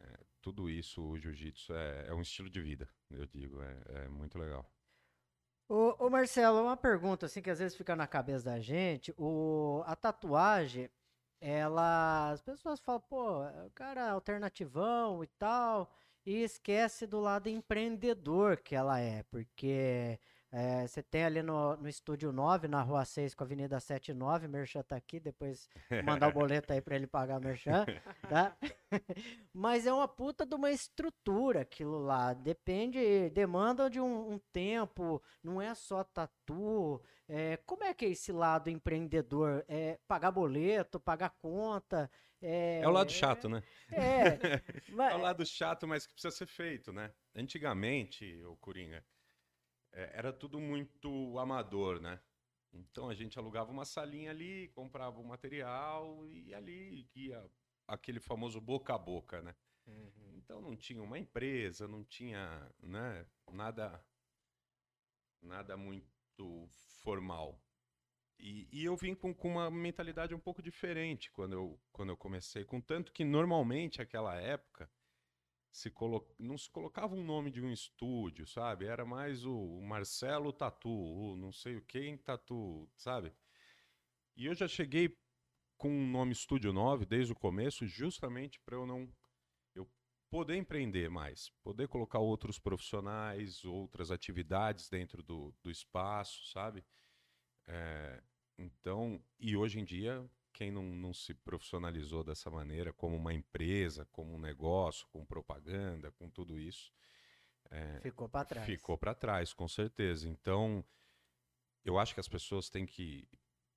é, 0.00 0.18
tudo 0.40 0.70
isso, 0.70 1.02
o 1.02 1.18
jiu-jitsu 1.18 1.74
é, 1.74 2.06
é 2.08 2.14
um 2.14 2.20
estilo 2.22 2.48
de 2.48 2.60
vida, 2.60 2.88
eu 3.10 3.26
digo. 3.26 3.60
É, 3.62 4.04
é 4.04 4.08
muito 4.08 4.38
legal. 4.38 4.64
Ô, 5.68 6.06
ô, 6.06 6.08
Marcelo, 6.10 6.62
uma 6.62 6.76
pergunta 6.76 7.26
assim 7.26 7.42
que 7.42 7.50
às 7.50 7.58
vezes 7.58 7.76
fica 7.76 7.96
na 7.96 8.06
cabeça 8.06 8.44
da 8.44 8.60
gente. 8.60 9.12
O, 9.18 9.82
a 9.84 9.96
tatuagem, 9.96 10.88
ela. 11.40 12.30
As 12.32 12.42
pessoas 12.42 12.80
falam, 12.80 13.00
pô, 13.00 13.42
o 13.66 13.70
cara 13.74 14.06
é 14.06 14.10
alternativão 14.10 15.22
e 15.24 15.26
tal, 15.26 15.90
e 16.24 16.42
esquece 16.42 17.06
do 17.06 17.20
lado 17.20 17.48
empreendedor 17.48 18.58
que 18.58 18.74
ela 18.74 18.98
é, 19.00 19.22
porque 19.24 20.18
é, 20.58 20.86
você 20.86 21.02
tem 21.02 21.22
ali 21.24 21.42
no, 21.42 21.76
no 21.76 21.86
Estúdio 21.88 22.32
9, 22.32 22.66
na 22.66 22.80
Rua 22.80 23.04
6 23.04 23.34
com 23.34 23.44
a 23.44 23.46
Avenida 23.46 23.78
79, 23.78 24.48
Merchan 24.48 24.82
tá 24.82 24.96
aqui, 24.96 25.20
depois 25.20 25.68
mandar 26.04 26.28
o 26.28 26.32
boleto 26.32 26.72
aí 26.72 26.80
pra 26.80 26.96
ele 26.96 27.06
pagar 27.06 27.38
o 27.38 27.44
Merchan, 27.44 27.84
tá? 28.28 28.56
Mas 29.52 29.86
é 29.86 29.92
uma 29.92 30.08
puta 30.08 30.46
de 30.46 30.54
uma 30.54 30.70
estrutura 30.70 31.60
aquilo 31.60 31.98
lá. 31.98 32.32
Depende, 32.32 33.28
demanda 33.30 33.90
de 33.90 34.00
um, 34.00 34.32
um 34.32 34.38
tempo, 34.52 35.22
não 35.42 35.60
é 35.60 35.74
só 35.74 36.02
tatu. 36.02 37.02
É, 37.28 37.58
como 37.66 37.84
é 37.84 37.92
que 37.92 38.06
é 38.06 38.08
esse 38.10 38.32
lado 38.32 38.70
empreendedor? 38.70 39.64
É 39.68 39.98
pagar 40.08 40.30
boleto, 40.30 40.98
pagar 41.00 41.30
conta? 41.38 42.10
É, 42.40 42.80
É 42.80 42.88
o 42.88 42.92
lado 42.92 43.10
chato, 43.10 43.48
né? 43.48 43.62
É, 43.90 44.38
mas- 44.90 45.12
É 45.12 45.16
o 45.16 45.20
lado 45.20 45.44
chato, 45.44 45.86
mas 45.86 46.06
que 46.06 46.12
precisa 46.14 46.34
ser 46.34 46.46
feito, 46.46 46.92
né? 46.92 47.12
Antigamente, 47.34 48.40
o 48.44 48.56
Coringa, 48.56 48.96
é, 48.98 49.02
era 50.12 50.32
tudo 50.32 50.60
muito 50.60 51.38
amador, 51.38 52.00
né? 52.00 52.20
Então 52.72 53.08
a 53.08 53.14
gente 53.14 53.38
alugava 53.38 53.70
uma 53.70 53.84
salinha 53.84 54.30
ali, 54.30 54.68
comprava 54.68 55.18
o 55.20 55.24
material 55.24 56.26
e 56.26 56.54
ali 56.54 57.08
ia 57.14 57.42
aquele 57.86 58.20
famoso 58.20 58.60
boca 58.60 58.94
a 58.94 58.98
boca, 58.98 59.40
né? 59.42 59.54
Então 60.34 60.60
não 60.60 60.76
tinha 60.76 61.02
uma 61.02 61.18
empresa, 61.18 61.86
não 61.88 62.04
tinha, 62.04 62.70
né, 62.80 63.26
nada 63.52 64.04
nada 65.40 65.76
muito 65.76 66.66
formal. 67.02 67.60
E, 68.38 68.68
e 68.70 68.84
eu 68.84 68.96
vim 68.96 69.14
com, 69.14 69.32
com 69.32 69.48
uma 69.52 69.70
mentalidade 69.70 70.34
um 70.34 70.40
pouco 70.40 70.60
diferente 70.60 71.30
quando 71.30 71.54
eu, 71.54 71.80
quando 71.92 72.10
eu 72.10 72.16
comecei, 72.16 72.64
contanto 72.64 73.12
que 73.12 73.24
normalmente 73.24 73.98
naquela 73.98 74.34
época 74.36 74.90
se 75.76 75.90
colo... 75.90 76.26
não 76.38 76.56
se 76.56 76.70
colocava 76.70 77.14
um 77.14 77.22
nome 77.22 77.50
de 77.50 77.62
um 77.62 77.70
estúdio, 77.70 78.46
sabe? 78.46 78.86
Era 78.86 79.04
mais 79.04 79.44
o, 79.44 79.54
o 79.54 79.86
Marcelo 79.86 80.50
Tatu, 80.50 80.88
o 80.88 81.36
não 81.36 81.52
sei 81.52 81.76
o 81.76 81.82
quem 81.82 82.16
Tatu, 82.16 82.88
sabe? 82.96 83.30
E 84.34 84.46
eu 84.46 84.54
já 84.54 84.66
cheguei 84.66 85.14
com 85.76 85.90
um 85.90 86.10
nome 86.10 86.32
Estúdio 86.32 86.72
9 86.72 87.04
desde 87.04 87.32
o 87.34 87.36
começo, 87.36 87.86
justamente 87.86 88.58
para 88.60 88.74
eu 88.74 88.86
não 88.86 89.12
eu 89.74 89.86
poder 90.30 90.56
empreender 90.56 91.10
mais, 91.10 91.50
poder 91.62 91.88
colocar 91.88 92.20
outros 92.20 92.58
profissionais, 92.58 93.62
outras 93.62 94.10
atividades 94.10 94.88
dentro 94.88 95.22
do, 95.22 95.54
do 95.62 95.70
espaço, 95.70 96.42
sabe? 96.52 96.82
É, 97.66 98.22
então, 98.56 99.22
e 99.38 99.54
hoje 99.54 99.78
em 99.78 99.84
dia, 99.84 100.26
quem 100.56 100.70
não, 100.70 100.82
não 100.82 101.12
se 101.12 101.34
profissionalizou 101.34 102.24
dessa 102.24 102.50
maneira, 102.50 102.90
como 102.90 103.14
uma 103.14 103.34
empresa, 103.34 104.06
como 104.06 104.34
um 104.34 104.38
negócio, 104.38 105.06
com 105.08 105.22
propaganda, 105.22 106.10
com 106.12 106.30
tudo 106.30 106.58
isso, 106.58 106.90
ficou 108.00 108.26
pra 108.26 108.42
trás. 108.42 108.64
ficou 108.64 108.96
para 108.96 109.14
trás, 109.14 109.52
com 109.52 109.68
certeza. 109.68 110.26
Então, 110.26 110.82
eu 111.84 111.98
acho 111.98 112.14
que 112.14 112.20
as 112.20 112.28
pessoas 112.28 112.70
têm 112.70 112.86
que, 112.86 113.28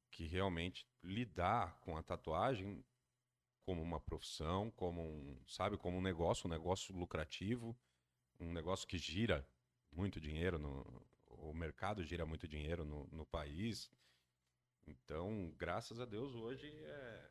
que 0.09 0.25
realmente 0.25 0.87
lidar 1.03 1.77
com 1.81 1.97
a 1.97 2.01
tatuagem 2.01 2.81
como 3.65 3.81
uma 3.81 3.99
profissão, 3.99 4.71
como 4.71 5.01
um, 5.01 5.37
sabe, 5.45 5.77
como 5.77 5.97
um 5.97 6.01
negócio, 6.01 6.47
um 6.47 6.49
negócio 6.49 6.95
lucrativo, 6.95 7.77
um 8.39 8.53
negócio 8.53 8.87
que 8.87 8.97
gira 8.97 9.45
muito 9.91 10.21
dinheiro 10.21 10.57
no 10.57 11.05
o 11.27 11.53
mercado 11.53 12.03
gira 12.03 12.25
muito 12.25 12.47
dinheiro 12.47 12.85
no, 12.85 13.07
no 13.11 13.25
país. 13.25 13.91
Então, 14.89 15.53
graças 15.57 15.99
a 15.99 16.05
Deus, 16.05 16.33
hoje 16.35 16.67
é, 16.83 17.29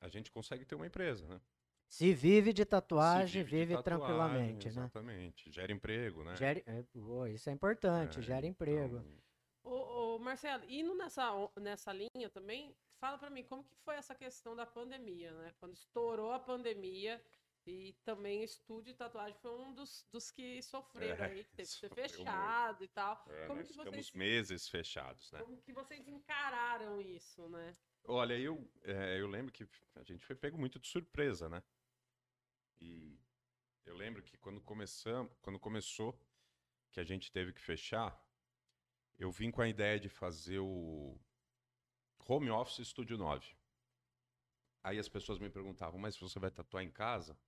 a 0.00 0.08
gente 0.08 0.30
consegue 0.30 0.64
ter 0.64 0.74
uma 0.74 0.86
empresa, 0.86 1.26
né? 1.26 1.40
Se 1.88 2.14
vive 2.14 2.52
de 2.54 2.62
Se 2.62 2.66
tatuagem, 2.66 3.44
de 3.44 3.50
vive, 3.50 3.74
tatuagem, 3.74 3.84
tranquilamente, 3.84 4.66
né? 4.66 4.70
Exatamente. 4.72 5.52
Gera 5.52 5.70
emprego, 5.72 6.24
né? 6.24 6.34
É, 6.66 6.82
boa, 6.98 7.28
isso 7.28 7.50
é 7.50 7.52
importante, 7.52 8.18
É, 8.18 8.22
gera 8.22 8.46
emprego. 8.46 8.96
então, 8.96 9.22
Ô, 9.64 10.14
ô, 10.14 10.18
Marcelo, 10.18 10.64
indo 10.68 10.94
nessa, 10.94 11.30
nessa 11.60 11.92
linha 11.92 12.30
também, 12.30 12.74
fala 12.98 13.18
pra 13.18 13.28
mim 13.30 13.44
como 13.44 13.62
que 13.62 13.76
foi 13.84 13.94
essa 13.96 14.14
questão 14.14 14.56
da 14.56 14.64
pandemia, 14.64 15.32
né? 15.32 15.52
Quando 15.60 15.74
estourou 15.74 16.32
a 16.32 16.38
pandemia 16.38 17.22
e 17.66 17.92
também 18.04 18.40
o 18.40 18.44
estúdio 18.44 18.92
de 18.92 18.98
tatuagem 18.98 19.38
foi 19.40 19.52
um 19.52 19.72
dos, 19.74 20.06
dos 20.10 20.30
que 20.30 20.60
sofreram 20.62 21.24
É, 21.24 21.28
aí, 21.30 21.44
que 21.44 21.54
teve 21.54 21.68
que 21.70 21.78
ser 21.78 21.88
sofreu 21.88 22.04
muito. 22.08 22.16
fechado 22.16 22.84
e 22.84 22.88
tal. 22.88 23.24
É, 23.28 23.46
como 23.46 23.58
nós 23.58 23.68
que 23.68 23.74
ficamos 23.74 24.10
vocês, 24.10 24.12
meses 24.12 24.68
fechados, 24.68 25.30
né? 25.32 25.38
como 25.40 25.60
que 25.62 25.72
vocês 25.72 26.06
encararam 26.08 27.00
isso, 27.00 27.48
né? 27.48 27.76
Olha, 28.04 28.38
eu, 28.38 28.68
é, 28.82 29.20
eu 29.20 29.28
lembro 29.28 29.52
que 29.52 29.66
a 29.94 30.02
gente 30.02 30.24
foi 30.24 30.34
pego 30.34 30.58
muito 30.58 30.78
de 30.78 30.88
surpresa, 30.88 31.48
né? 31.48 31.62
E 32.80 33.16
eu 33.86 33.94
lembro 33.96 34.22
que 34.22 34.36
quando 34.38 34.60
começamos, 34.60 35.32
quando 35.40 35.58
começou, 35.58 36.18
que 36.90 36.98
a 37.00 37.04
gente 37.04 37.30
teve 37.30 37.52
que 37.52 37.60
fechar, 37.60 38.20
eu 39.18 39.30
vim 39.30 39.50
com 39.50 39.62
a 39.62 39.68
ideia 39.68 40.00
de 40.00 40.08
fazer 40.08 40.58
o 40.58 41.16
Home 42.26 42.50
Office 42.50 42.88
Studio 42.88 43.16
9. 43.16 43.56
Aí 44.82 44.98
as 44.98 45.08
pessoas 45.08 45.38
me 45.38 45.48
perguntavam, 45.48 45.98
mas 45.98 46.16
você 46.18 46.38
vai 46.40 46.50
tatuar 46.50 46.82
em 46.82 46.90
casa? 46.90 47.38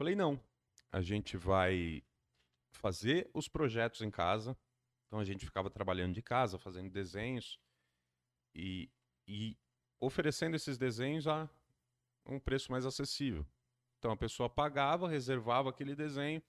Falei, 0.00 0.16
não. 0.16 0.40
A 0.90 1.02
gente 1.02 1.36
vai 1.36 2.02
fazer 2.70 3.30
os 3.34 3.48
projetos 3.48 4.00
em 4.00 4.10
casa. 4.10 4.56
Então 5.06 5.18
a 5.18 5.24
gente 5.24 5.44
ficava 5.44 5.68
trabalhando 5.68 6.14
de 6.14 6.22
casa, 6.22 6.58
fazendo 6.58 6.88
desenhos 6.88 7.60
e, 8.54 8.90
e 9.28 9.58
oferecendo 10.00 10.56
esses 10.56 10.78
desenhos 10.78 11.26
a 11.26 11.50
um 12.24 12.40
preço 12.40 12.72
mais 12.72 12.86
acessível. 12.86 13.46
Então 13.98 14.10
a 14.10 14.16
pessoa 14.16 14.48
pagava, 14.48 15.06
reservava 15.06 15.68
aquele 15.68 15.94
desenho 15.94 16.42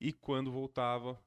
e 0.00 0.12
quando 0.12 0.52
voltava, 0.52 1.20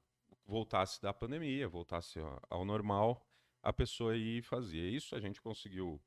voltasse 0.46 1.02
da 1.02 1.12
pandemia, 1.12 1.68
voltasse 1.68 2.20
ao 2.48 2.64
normal, 2.64 3.22
a 3.62 3.70
pessoa 3.70 4.16
ia 4.16 4.42
fazia. 4.42 4.88
Isso 4.88 5.14
a 5.14 5.20
gente 5.20 5.42
conseguiu 5.42 6.00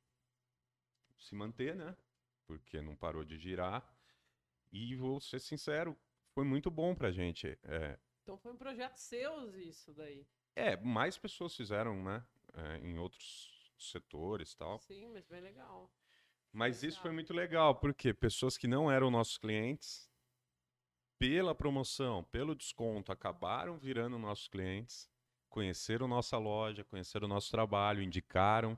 se 1.16 1.36
manter, 1.36 1.76
né? 1.76 1.96
Porque 2.48 2.82
não 2.82 2.96
parou 2.96 3.24
de 3.24 3.38
girar. 3.38 3.97
E 4.72 4.96
vou 4.96 5.20
ser 5.20 5.40
sincero, 5.40 5.98
foi 6.34 6.44
muito 6.44 6.70
bom 6.70 6.94
pra 6.96 7.12
gente. 7.12 7.58
É, 7.64 7.98
Então 8.22 8.38
foi 8.38 8.52
um 8.52 8.58
projeto 8.58 8.98
seus 8.98 9.56
isso 9.56 9.94
daí. 9.94 10.28
é, 10.56 10.76
mais 10.78 11.18
pessoas 11.18 11.56
fizeram, 11.56 12.04
né? 12.04 12.26
é, 12.54 12.78
em 12.80 12.98
outros 12.98 13.72
setores 13.78 14.56
tal. 14.56 14.80
Sim, 14.80 15.10
mas 15.14 15.26
bem 15.28 15.42
legal. 15.42 15.92
Mas 16.52 16.82
isso 16.82 17.00
foi 17.02 17.12
muito 17.12 17.34
legal, 17.34 17.76
porque 17.76 18.14
pessoas 18.14 18.58
que 18.58 18.68
não 18.68 18.90
eram 18.90 19.12
nossos 19.12 19.38
clientes, 19.38 20.10
pela 21.20 21.54
promoção, 21.54 22.24
pelo 22.26 22.56
desconto, 22.56 23.12
acabaram 23.12 23.78
virando 23.78 24.18
nossos 24.18 24.48
clientes, 24.48 25.10
conheceram 25.50 26.08
nossa 26.08 26.38
loja, 26.38 26.84
conheceram 26.84 27.26
o 27.26 27.30
nosso 27.30 27.52
trabalho, 27.52 28.02
indicaram. 28.02 28.78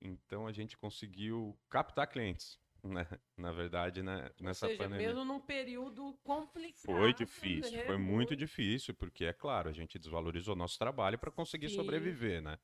Então 0.00 0.46
a 0.46 0.52
gente 0.52 0.76
conseguiu 0.76 1.56
captar 1.68 2.08
clientes, 2.08 2.58
né? 2.82 3.06
Na 3.36 3.52
verdade, 3.52 4.02
né? 4.02 4.30
nessa 4.40 4.66
Ou 4.66 4.70
seja, 4.70 4.84
pandemia. 4.84 5.08
mesmo 5.08 5.24
num 5.24 5.40
período 5.40 6.14
complicado. 6.24 6.84
Foi 6.86 7.12
difícil, 7.12 7.76
né? 7.78 7.84
foi 7.84 7.96
muito 7.98 8.36
difícil, 8.36 8.94
porque 8.94 9.24
é 9.24 9.32
claro, 9.32 9.68
a 9.68 9.72
gente 9.72 9.98
desvalorizou 9.98 10.54
nosso 10.56 10.78
trabalho 10.78 11.18
para 11.18 11.30
conseguir 11.30 11.68
Sim. 11.68 11.76
sobreviver, 11.76 12.40
né? 12.42 12.58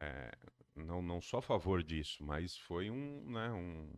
É, 0.00 0.30
não, 0.76 1.02
não 1.02 1.20
só 1.20 1.38
a 1.38 1.42
favor 1.42 1.82
disso, 1.82 2.22
mas 2.24 2.56
foi 2.56 2.90
um, 2.90 3.30
né, 3.30 3.50
um 3.50 3.92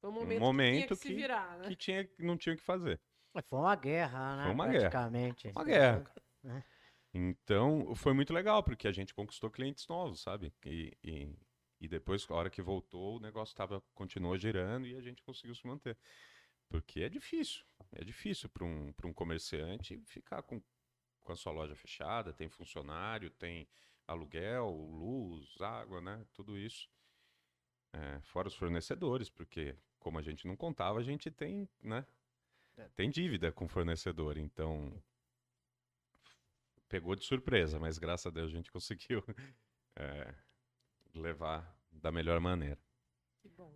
Foi 0.00 0.10
um 0.10 0.12
um 0.20 0.38
momento, 0.38 0.40
momento 0.40 0.82
que 0.82 0.86
tinha 0.86 0.88
que, 0.88 0.96
se 0.96 1.08
que- 1.08 1.14
virar, 1.14 1.58
né? 1.58 1.68
que 1.68 1.76
tinha, 1.76 2.10
não 2.18 2.36
tinha 2.36 2.54
o 2.54 2.58
que 2.58 2.62
fazer. 2.64 3.00
Foi 3.48 3.58
uma 3.58 3.76
guerra, 3.76 4.36
né? 4.36 4.42
Foi 4.42 4.52
uma 4.52 4.66
guerra. 4.66 4.90
praticamente. 4.90 5.48
Uma 5.48 5.64
guerra. 5.64 6.04
né? 6.42 6.64
Então, 7.12 7.94
foi 7.96 8.12
muito 8.12 8.32
legal, 8.32 8.62
porque 8.62 8.86
a 8.86 8.92
gente 8.92 9.14
conquistou 9.14 9.50
clientes 9.50 9.86
novos, 9.88 10.20
sabe? 10.22 10.52
E, 10.64 10.96
e, 11.02 11.36
e 11.80 11.88
depois, 11.88 12.26
a 12.30 12.34
hora 12.34 12.50
que 12.50 12.60
voltou, 12.60 13.16
o 13.16 13.20
negócio 13.20 13.56
tava, 13.56 13.80
continuou 13.94 14.36
girando 14.36 14.86
e 14.86 14.94
a 14.94 15.00
gente 15.00 15.22
conseguiu 15.22 15.54
se 15.54 15.66
manter. 15.66 15.96
Porque 16.68 17.00
é 17.00 17.08
difícil. 17.08 17.64
É 17.92 18.04
difícil 18.04 18.48
para 18.48 18.64
um, 18.64 18.92
pra 18.92 19.08
um 19.08 19.12
comerciante 19.12 19.98
ficar 20.04 20.42
com, 20.42 20.62
com 21.22 21.32
a 21.32 21.36
sua 21.36 21.52
loja 21.52 21.74
fechada, 21.74 22.32
tem 22.32 22.48
funcionário, 22.48 23.30
tem 23.30 23.66
aluguel, 24.06 24.68
luz, 24.70 25.60
água, 25.60 26.00
né? 26.00 26.24
Tudo 26.34 26.58
isso. 26.58 26.88
É, 27.92 28.20
fora 28.20 28.48
os 28.48 28.54
fornecedores, 28.54 29.30
porque 29.30 29.76
como 29.98 30.18
a 30.18 30.22
gente 30.22 30.46
não 30.46 30.56
contava, 30.56 30.98
a 30.98 31.02
gente 31.02 31.30
tem, 31.30 31.68
né? 31.82 32.06
É. 32.76 32.88
Tem 32.94 33.10
dívida 33.10 33.50
com 33.50 33.64
o 33.64 33.68
fornecedor, 33.68 34.36
então 34.38 34.92
pegou 36.88 37.14
de 37.14 37.24
surpresa, 37.24 37.78
mas 37.78 37.98
graças 37.98 38.26
a 38.26 38.30
Deus 38.30 38.50
a 38.52 38.56
gente 38.56 38.70
conseguiu 38.72 39.24
é, 39.96 40.34
levar 41.14 41.76
da 41.90 42.10
melhor 42.12 42.40
maneira. 42.40 42.78
Que 43.42 43.48
bom. 43.48 43.72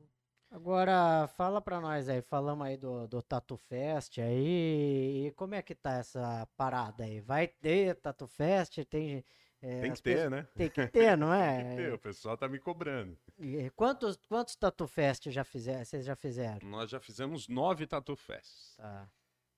Agora, 0.51 1.27
fala 1.37 1.61
pra 1.61 1.81
nós 1.81 2.09
aí, 2.09 2.23
falamos 2.23 2.65
aí 2.65 2.77
do, 2.77 3.09
do 3.09 3.21
Tatu 3.21 3.57
Fest 3.57 4.19
aí, 4.21 5.27
e 5.27 5.33
como 5.33 5.55
é 5.55 5.63
que 5.63 5.75
tá 5.75 5.95
essa 5.95 6.47
parada 6.57 7.03
aí? 7.05 7.21
Vai 7.21 7.49
ter 7.49 7.97
Tatu 7.97 8.29
Fest? 8.29 8.79
Tem, 8.85 9.25
é, 9.61 9.81
Tem 9.81 9.93
que 9.93 10.01
ter, 10.03 10.15
pessoas- 10.15 10.31
né? 10.31 10.49
Tem 10.55 10.71
que 10.71 10.87
ter, 10.87 11.17
não 11.17 11.29
Tem 11.35 11.71
que 11.71 11.77
ter, 11.77 11.91
é? 11.91 11.95
o 11.95 11.99
pessoal 11.99 12.37
tá 12.37 12.49
me 12.49 12.61
cobrando. 12.61 13.19
E 13.37 13.69
quantos, 13.71 14.17
quantos 14.29 14.55
Tatu 14.55 14.87
Fest 14.87 15.29
já 15.31 15.43
fizeram, 15.43 15.85
vocês 15.85 16.05
já 16.05 16.15
fizeram? 16.15 16.69
Nós 16.69 16.89
já 16.89 17.01
fizemos 17.01 17.49
nove 17.49 17.85
Tatu 17.85 18.15
Fests. 18.15 18.77
Tá. 18.77 19.09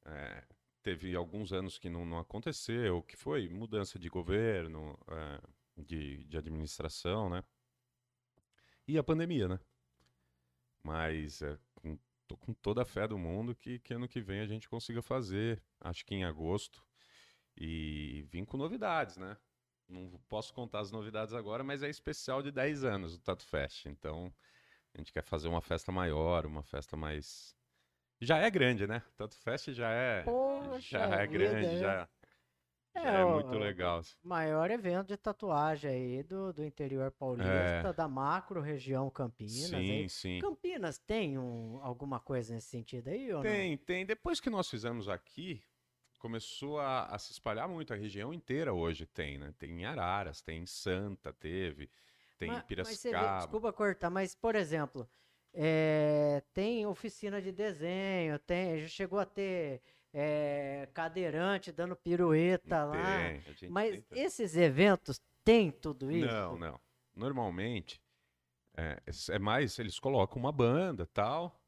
É, 0.06 0.44
teve 0.82 1.14
alguns 1.14 1.52
anos 1.52 1.78
que 1.78 1.90
não, 1.90 2.06
não 2.06 2.18
aconteceu, 2.18 3.02
que 3.02 3.16
foi 3.16 3.50
mudança 3.50 3.98
de 3.98 4.08
governo, 4.08 4.98
é, 5.08 5.40
de, 5.82 6.24
de 6.24 6.38
administração, 6.38 7.28
né? 7.28 7.44
E 8.88 8.96
a 8.96 9.02
pandemia, 9.02 9.48
né? 9.48 9.60
Mas 10.82 11.42
é, 11.42 11.58
com, 11.74 11.98
tô 12.26 12.36
com 12.36 12.54
toda 12.54 12.82
a 12.82 12.84
fé 12.84 13.08
do 13.08 13.18
mundo 13.18 13.54
que, 13.54 13.78
que 13.80 13.94
ano 13.94 14.08
que 14.08 14.20
vem 14.20 14.40
a 14.40 14.46
gente 14.46 14.68
consiga 14.68 15.02
fazer, 15.02 15.62
acho 15.80 16.04
que 16.04 16.14
em 16.14 16.24
agosto, 16.24 16.82
e 17.56 18.24
vim 18.30 18.44
com 18.44 18.56
novidades, 18.56 19.16
né? 19.16 19.36
Não 19.88 20.20
posso 20.28 20.52
contar 20.52 20.80
as 20.80 20.90
novidades 20.90 21.34
agora, 21.34 21.64
mas 21.64 21.82
é 21.82 21.88
especial 21.88 22.42
de 22.42 22.52
10 22.52 22.84
anos 22.84 23.14
o 23.14 23.20
Tatu 23.20 23.44
Fest, 23.44 23.86
então 23.86 24.32
a 24.94 24.98
gente 24.98 25.12
quer 25.12 25.22
fazer 25.22 25.48
uma 25.48 25.60
festa 25.60 25.90
maior, 25.90 26.46
uma 26.46 26.62
festa 26.62 26.96
mais... 26.96 27.54
Já 28.20 28.38
é 28.38 28.50
grande, 28.50 28.86
né? 28.86 29.02
Tatu 29.16 29.36
Fest 29.36 29.72
já 29.72 29.90
é, 29.90 30.22
Poxa 30.22 30.80
já 30.80 31.04
é 31.16 31.26
grande, 31.26 31.78
já, 31.78 32.08
É, 32.98 33.20
é 33.20 33.24
o- 33.24 33.34
muito 33.34 33.54
o- 33.54 33.58
legal. 33.58 34.00
Maior 34.22 34.70
evento 34.70 35.08
de 35.08 35.16
tatuagem 35.16 35.90
aí 35.90 36.22
do, 36.22 36.52
do 36.52 36.64
interior 36.64 37.10
paulista, 37.12 37.92
da 37.96 38.08
macro 38.08 38.60
região 38.60 39.08
Campinas. 39.10 39.72
É. 39.72 39.76
Sim, 39.78 39.90
aí. 40.02 40.08
sim. 40.08 40.38
Campinas 40.40 40.98
tem 40.98 41.38
um- 41.38 41.78
alguma 41.82 42.18
coisa 42.20 42.54
nesse 42.54 42.68
sentido 42.68 43.08
aí 43.08 43.28
ou 43.32 43.36
não? 43.36 43.50
Tem, 43.50 43.76
tem. 43.76 44.06
Depois 44.06 44.40
que 44.40 44.48
nós 44.50 44.68
fizemos 44.68 45.08
aqui, 45.08 45.62
começou 46.18 46.80
a, 46.80 47.04
a 47.06 47.18
se 47.18 47.32
espalhar 47.32 47.68
muito. 47.68 47.92
A 47.92 47.96
região 47.96 48.32
inteira 48.32 48.72
hoje 48.72 49.06
tem, 49.06 49.38
né? 49.38 49.52
Tem 49.58 49.70
em 49.70 49.84
Araras, 49.84 50.40
tem 50.40 50.62
em 50.62 50.66
Santa, 50.66 51.32
teve, 51.32 51.90
tem 52.38 52.48
Ma- 52.48 52.54
em 52.54 52.56
mas 52.56 52.66
você 52.66 53.08
vê- 53.10 53.14
Piracicaba. 53.14 53.38
desculpa 53.38 53.72
cortar, 53.72 54.10
mas, 54.10 54.34
por 54.34 54.54
exemplo, 54.56 55.08
é, 55.58 56.42
tem 56.52 56.86
oficina 56.86 57.40
de 57.40 57.52
desenho, 57.52 58.38
tem, 58.40 58.78
já 58.80 58.88
chegou 58.88 59.18
a 59.18 59.24
ter 59.24 59.80
é, 60.18 60.88
cadeirante 60.94 61.70
dando 61.70 61.94
pirueta 61.94 62.84
lá. 62.84 63.18
Tem, 63.18 63.40
gente 63.42 63.68
Mas 63.68 64.02
esses 64.10 64.56
eventos 64.56 65.20
têm 65.44 65.70
tudo 65.70 66.10
isso? 66.10 66.26
Não, 66.26 66.58
não. 66.58 66.80
Normalmente, 67.14 68.00
é, 68.74 68.98
é 69.28 69.38
mais, 69.38 69.78
eles 69.78 69.98
colocam 69.98 70.40
uma 70.40 70.50
banda 70.50 71.04
tal. 71.04 71.60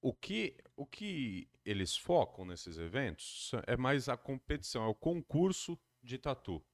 O 0.00 0.14
que, 0.14 0.56
o 0.74 0.86
que 0.86 1.46
eles 1.62 1.94
focam 1.94 2.46
nesses 2.46 2.78
eventos 2.78 3.52
é 3.66 3.76
mais 3.76 4.08
a 4.08 4.16
competição, 4.16 4.84
é 4.84 4.88
o 4.88 4.94
concurso 4.94 5.78
de 6.02 6.16
tatu. 6.16 6.64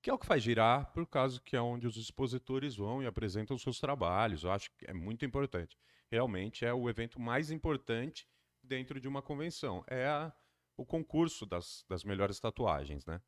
Que 0.00 0.08
é 0.08 0.12
o 0.12 0.18
que 0.18 0.26
faz 0.26 0.40
girar, 0.40 0.92
por 0.92 1.04
causa 1.04 1.40
que 1.40 1.56
é 1.56 1.60
onde 1.60 1.84
os 1.84 1.96
expositores 1.96 2.76
vão 2.76 3.02
e 3.02 3.06
apresentam 3.06 3.58
seus 3.58 3.80
trabalhos. 3.80 4.44
Eu 4.44 4.52
acho 4.52 4.70
que 4.70 4.88
é 4.88 4.94
muito 4.94 5.24
importante. 5.24 5.76
Realmente 6.08 6.64
é 6.64 6.72
o 6.72 6.88
evento 6.88 7.20
mais 7.20 7.50
importante 7.50 8.26
dentro 8.62 9.00
de 9.00 9.08
uma 9.08 9.22
convenção. 9.22 9.84
É 9.88 10.06
a- 10.06 10.32
o 10.76 10.84
concurso 10.86 11.44
das, 11.46 11.84
das 11.88 12.04
melhores 12.04 12.40
tatuagens, 12.40 13.04
né? 13.06 13.20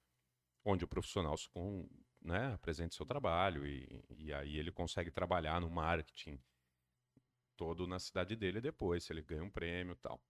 onde 0.64 0.84
o 0.84 0.88
profissional 0.88 1.34
com, 1.52 1.88
né, 2.20 2.52
apresenta 2.54 2.94
seu 2.94 3.06
trabalho 3.06 3.66
e, 3.66 4.04
e 4.10 4.32
aí 4.32 4.56
ele 4.58 4.70
consegue 4.72 5.10
trabalhar 5.10 5.60
no 5.60 5.70
marketing 5.70 6.40
todo 7.56 7.86
na 7.86 7.98
cidade 7.98 8.36
dele 8.36 8.60
depois, 8.60 9.04
se 9.04 9.12
ele 9.12 9.22
ganha 9.22 9.42
um 9.42 9.50
prêmio 9.50 9.96
tal. 9.96 10.20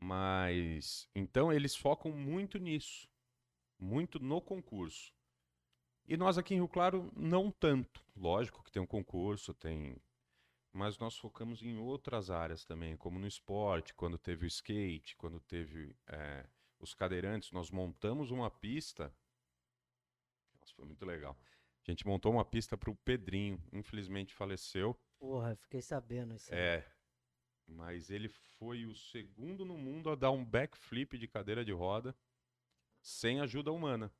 Mas 0.00 1.08
então 1.14 1.52
eles 1.52 1.76
focam 1.76 2.10
muito 2.12 2.58
nisso, 2.58 3.08
muito 3.78 4.18
no 4.18 4.40
concurso. 4.40 5.12
E 6.06 6.16
nós 6.16 6.36
aqui 6.36 6.54
em 6.54 6.58
Rio 6.58 6.68
Claro 6.68 7.10
não 7.16 7.50
tanto. 7.50 8.04
Lógico 8.16 8.62
que 8.62 8.72
tem 8.72 8.82
um 8.82 8.86
concurso, 8.86 9.54
tem 9.54 9.96
mas 10.72 10.98
nós 10.98 11.16
focamos 11.16 11.62
em 11.62 11.76
outras 11.76 12.30
áreas 12.30 12.64
também, 12.64 12.96
como 12.96 13.18
no 13.18 13.26
esporte, 13.26 13.94
quando 13.94 14.16
teve 14.16 14.46
o 14.46 14.48
skate, 14.48 15.16
quando 15.16 15.38
teve 15.40 15.94
eh, 16.06 16.46
os 16.78 16.94
cadeirantes, 16.94 17.52
nós 17.52 17.70
montamos 17.70 18.30
uma 18.30 18.50
pista. 18.50 19.14
Nossa, 20.58 20.74
foi 20.74 20.86
muito 20.86 21.04
legal. 21.04 21.36
A 21.86 21.90
gente 21.90 22.06
montou 22.06 22.32
uma 22.32 22.44
pista 22.44 22.76
para 22.76 22.90
o 22.90 22.96
Pedrinho, 22.96 23.62
infelizmente 23.72 24.32
faleceu. 24.32 24.98
Porra, 25.18 25.54
fiquei 25.56 25.82
sabendo 25.82 26.34
isso. 26.34 26.52
aí. 26.52 26.58
É, 26.58 26.92
mas 27.66 28.10
ele 28.10 28.28
foi 28.28 28.86
o 28.86 28.94
segundo 28.94 29.64
no 29.64 29.76
mundo 29.76 30.10
a 30.10 30.14
dar 30.14 30.30
um 30.30 30.44
backflip 30.44 31.18
de 31.18 31.28
cadeira 31.28 31.64
de 31.64 31.72
roda 31.72 32.16
sem 33.00 33.40
ajuda 33.40 33.72
humana, 33.72 34.12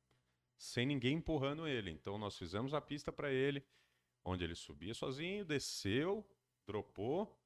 sem 0.57 0.85
ninguém 0.85 1.17
empurrando 1.17 1.67
ele. 1.67 1.91
Então 1.91 2.17
nós 2.17 2.37
fizemos 2.37 2.73
a 2.73 2.81
pista 2.81 3.11
para 3.11 3.31
ele, 3.31 3.65
onde 4.23 4.43
ele 4.43 4.55
subia 4.55 4.93
sozinho, 4.93 5.45
desceu, 5.45 6.25
dropou 6.65 7.39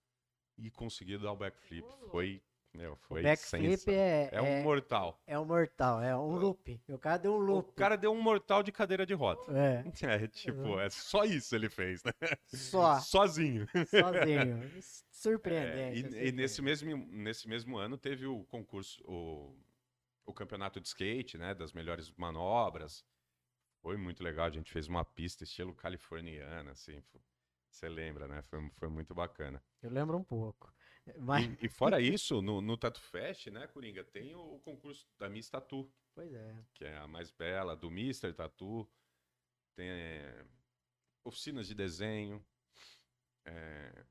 e 0.58 0.70
conseguiu 0.72 1.20
dar 1.20 1.32
o 1.32 1.36
backflip. 1.36 1.88
Foi, 2.10 2.42
meu, 2.74 2.96
foi 2.98 3.22
o 3.22 3.24
backflip 3.24 3.90
é, 3.90 4.30
é 4.32 4.42
um 4.42 4.46
é, 4.46 4.64
mortal. 4.64 5.22
é 5.28 5.38
um 5.40 5.46
mortal, 5.46 6.02
é 6.02 6.16
um 6.18 6.36
loop. 6.36 6.82
O 6.90 6.98
cara 6.98 7.18
deu 7.18 7.34
um 7.34 7.38
O 7.38 7.40
loop. 7.40 7.74
cara 7.76 7.96
deu 7.96 8.12
um 8.12 8.22
mortal 8.22 8.64
de 8.64 8.72
cadeira 8.72 9.06
de 9.06 9.14
roda. 9.14 9.42
É, 9.58 9.84
É, 10.24 10.28
tipo, 10.28 10.80
é 10.80 10.90
só 10.90 11.24
isso 11.26 11.56
ele 11.56 11.70
fez, 11.70 12.04
né? 12.04 12.12
só, 12.46 13.00
Sozinho. 13.02 13.68
sozinho. 13.90 14.64
É, 14.78 14.82
Surpreendente. 15.12 16.02
e, 16.02 16.06
assim, 16.08 16.18
e 16.28 16.32
nesse, 16.32 16.62
mesmo, 16.62 16.96
nesse 17.12 17.48
mesmo 17.48 17.78
ano 17.78 17.98
teve 17.98 18.26
o 18.28 18.44
concurso, 18.46 19.04
o, 19.06 19.56
o 20.26 20.34
campeonato 20.34 20.80
de 20.80 20.88
skate, 20.88 21.38
né? 21.38 21.54
Das 21.56 21.74
melhores 21.74 22.12
manobras. 22.12 23.04
Foi 23.82 23.96
muito 23.98 24.24
legal, 24.24 24.46
a 24.48 24.50
gente 24.52 24.72
fez 24.72 24.88
uma 24.88 25.06
pista 25.06 25.44
estilo 25.44 25.74
californiana, 25.74 26.72
assim. 26.72 27.02
Você 27.78 27.88
lembra, 27.88 28.28
né? 28.28 28.42
Foi, 28.42 28.68
foi 28.72 28.90
muito 28.90 29.14
bacana. 29.14 29.64
Eu 29.84 29.92
lembro 29.92 30.18
um 30.18 30.24
pouco. 30.24 30.74
Mas, 31.20 31.46
E, 31.46 31.68
e 31.68 31.70
fora 31.70 32.02
isso, 32.02 32.42
no, 32.42 32.60
no 32.60 32.76
Tatu 32.76 33.00
Fest, 33.00 33.48
né, 33.48 33.68
Coringa, 33.68 34.04
tem 34.04 34.34
o, 34.34 34.56
o 34.56 34.60
concurso 34.60 35.08
da 35.20 35.30
Miss 35.30 35.48
Tatu, 35.48 35.88
pois 36.16 36.34
é. 36.34 36.66
que 36.74 36.86
é 36.86 36.98
a 36.98 37.08
mais 37.08 37.30
bela, 37.30 37.76
do 37.76 37.88
Mr. 37.90 38.34
Tatu. 38.34 38.90
Tem 39.76 39.88
eh, 39.88 40.46
oficinas 41.24 41.68
de 41.68 41.76
desenho, 41.76 42.44
eh, 43.46 44.06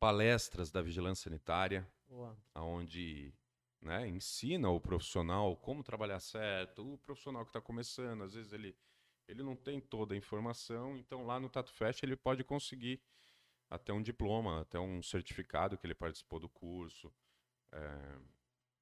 palestras 0.00 0.72
da 0.72 0.82
vigilância 0.82 1.30
sanitária, 1.30 1.88
Boa. 2.08 2.36
onde 2.56 3.32
né, 3.80 4.08
ensina 4.08 4.68
o 4.68 4.80
profissional 4.80 5.56
como 5.56 5.84
trabalhar 5.84 6.18
certo, 6.18 6.94
o 6.94 6.98
profissional 6.98 7.44
que 7.44 7.50
está 7.50 7.60
começando, 7.60 8.24
às 8.24 8.34
vezes 8.34 8.52
ele, 8.52 8.76
ele 9.28 9.42
não 9.42 9.56
tem 9.56 9.80
toda 9.80 10.14
a 10.14 10.16
informação, 10.16 10.96
então 10.96 11.24
lá 11.26 11.38
no 11.40 11.48
Tatu 11.48 11.72
Fest 11.72 12.02
ele 12.02 12.16
pode 12.16 12.44
conseguir 12.44 13.00
até 13.68 13.92
um 13.92 14.02
diploma, 14.02 14.60
até 14.60 14.78
um 14.78 15.02
certificado 15.02 15.76
que 15.76 15.86
ele 15.86 15.94
participou 15.94 16.38
do 16.38 16.48
curso. 16.48 17.12
É, 17.72 18.18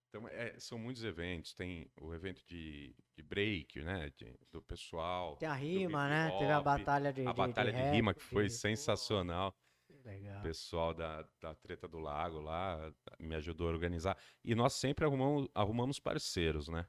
então, 0.08 0.28
é, 0.28 0.58
são 0.60 0.78
muitos 0.78 1.02
eventos. 1.02 1.54
Tem 1.54 1.90
o 2.00 2.14
evento 2.14 2.44
de, 2.46 2.94
de 3.16 3.22
break, 3.22 3.80
né? 3.82 4.10
de- 4.16 4.38
do 4.52 4.62
pessoal. 4.62 5.36
Tem 5.38 5.48
a 5.48 5.54
rima, 5.54 6.08
né? 6.08 6.30
Teve 6.38 6.52
a 6.52 6.60
batalha 6.60 7.12
de 7.12 7.26
A 7.26 7.32
de- 7.32 7.36
batalha 7.36 7.72
de, 7.72 7.78
rap, 7.78 7.94
rima 7.94 8.14
que 8.14 8.22
foi 8.22 8.44
de- 8.46 8.52
sensacional. 8.52 9.56
Legal. 10.04 10.38
O 10.40 10.42
pessoal 10.42 10.92
da, 10.92 11.26
da 11.40 11.54
Treta 11.54 11.88
do 11.88 11.98
Lago 11.98 12.38
lá 12.38 12.92
me 13.18 13.34
ajudou 13.36 13.68
a 13.68 13.72
organizar. 13.72 14.16
E 14.44 14.54
nós 14.54 14.74
sempre 14.74 15.04
arrumamos, 15.06 15.48
arrumamos 15.54 15.98
parceiros, 15.98 16.68
né? 16.68 16.86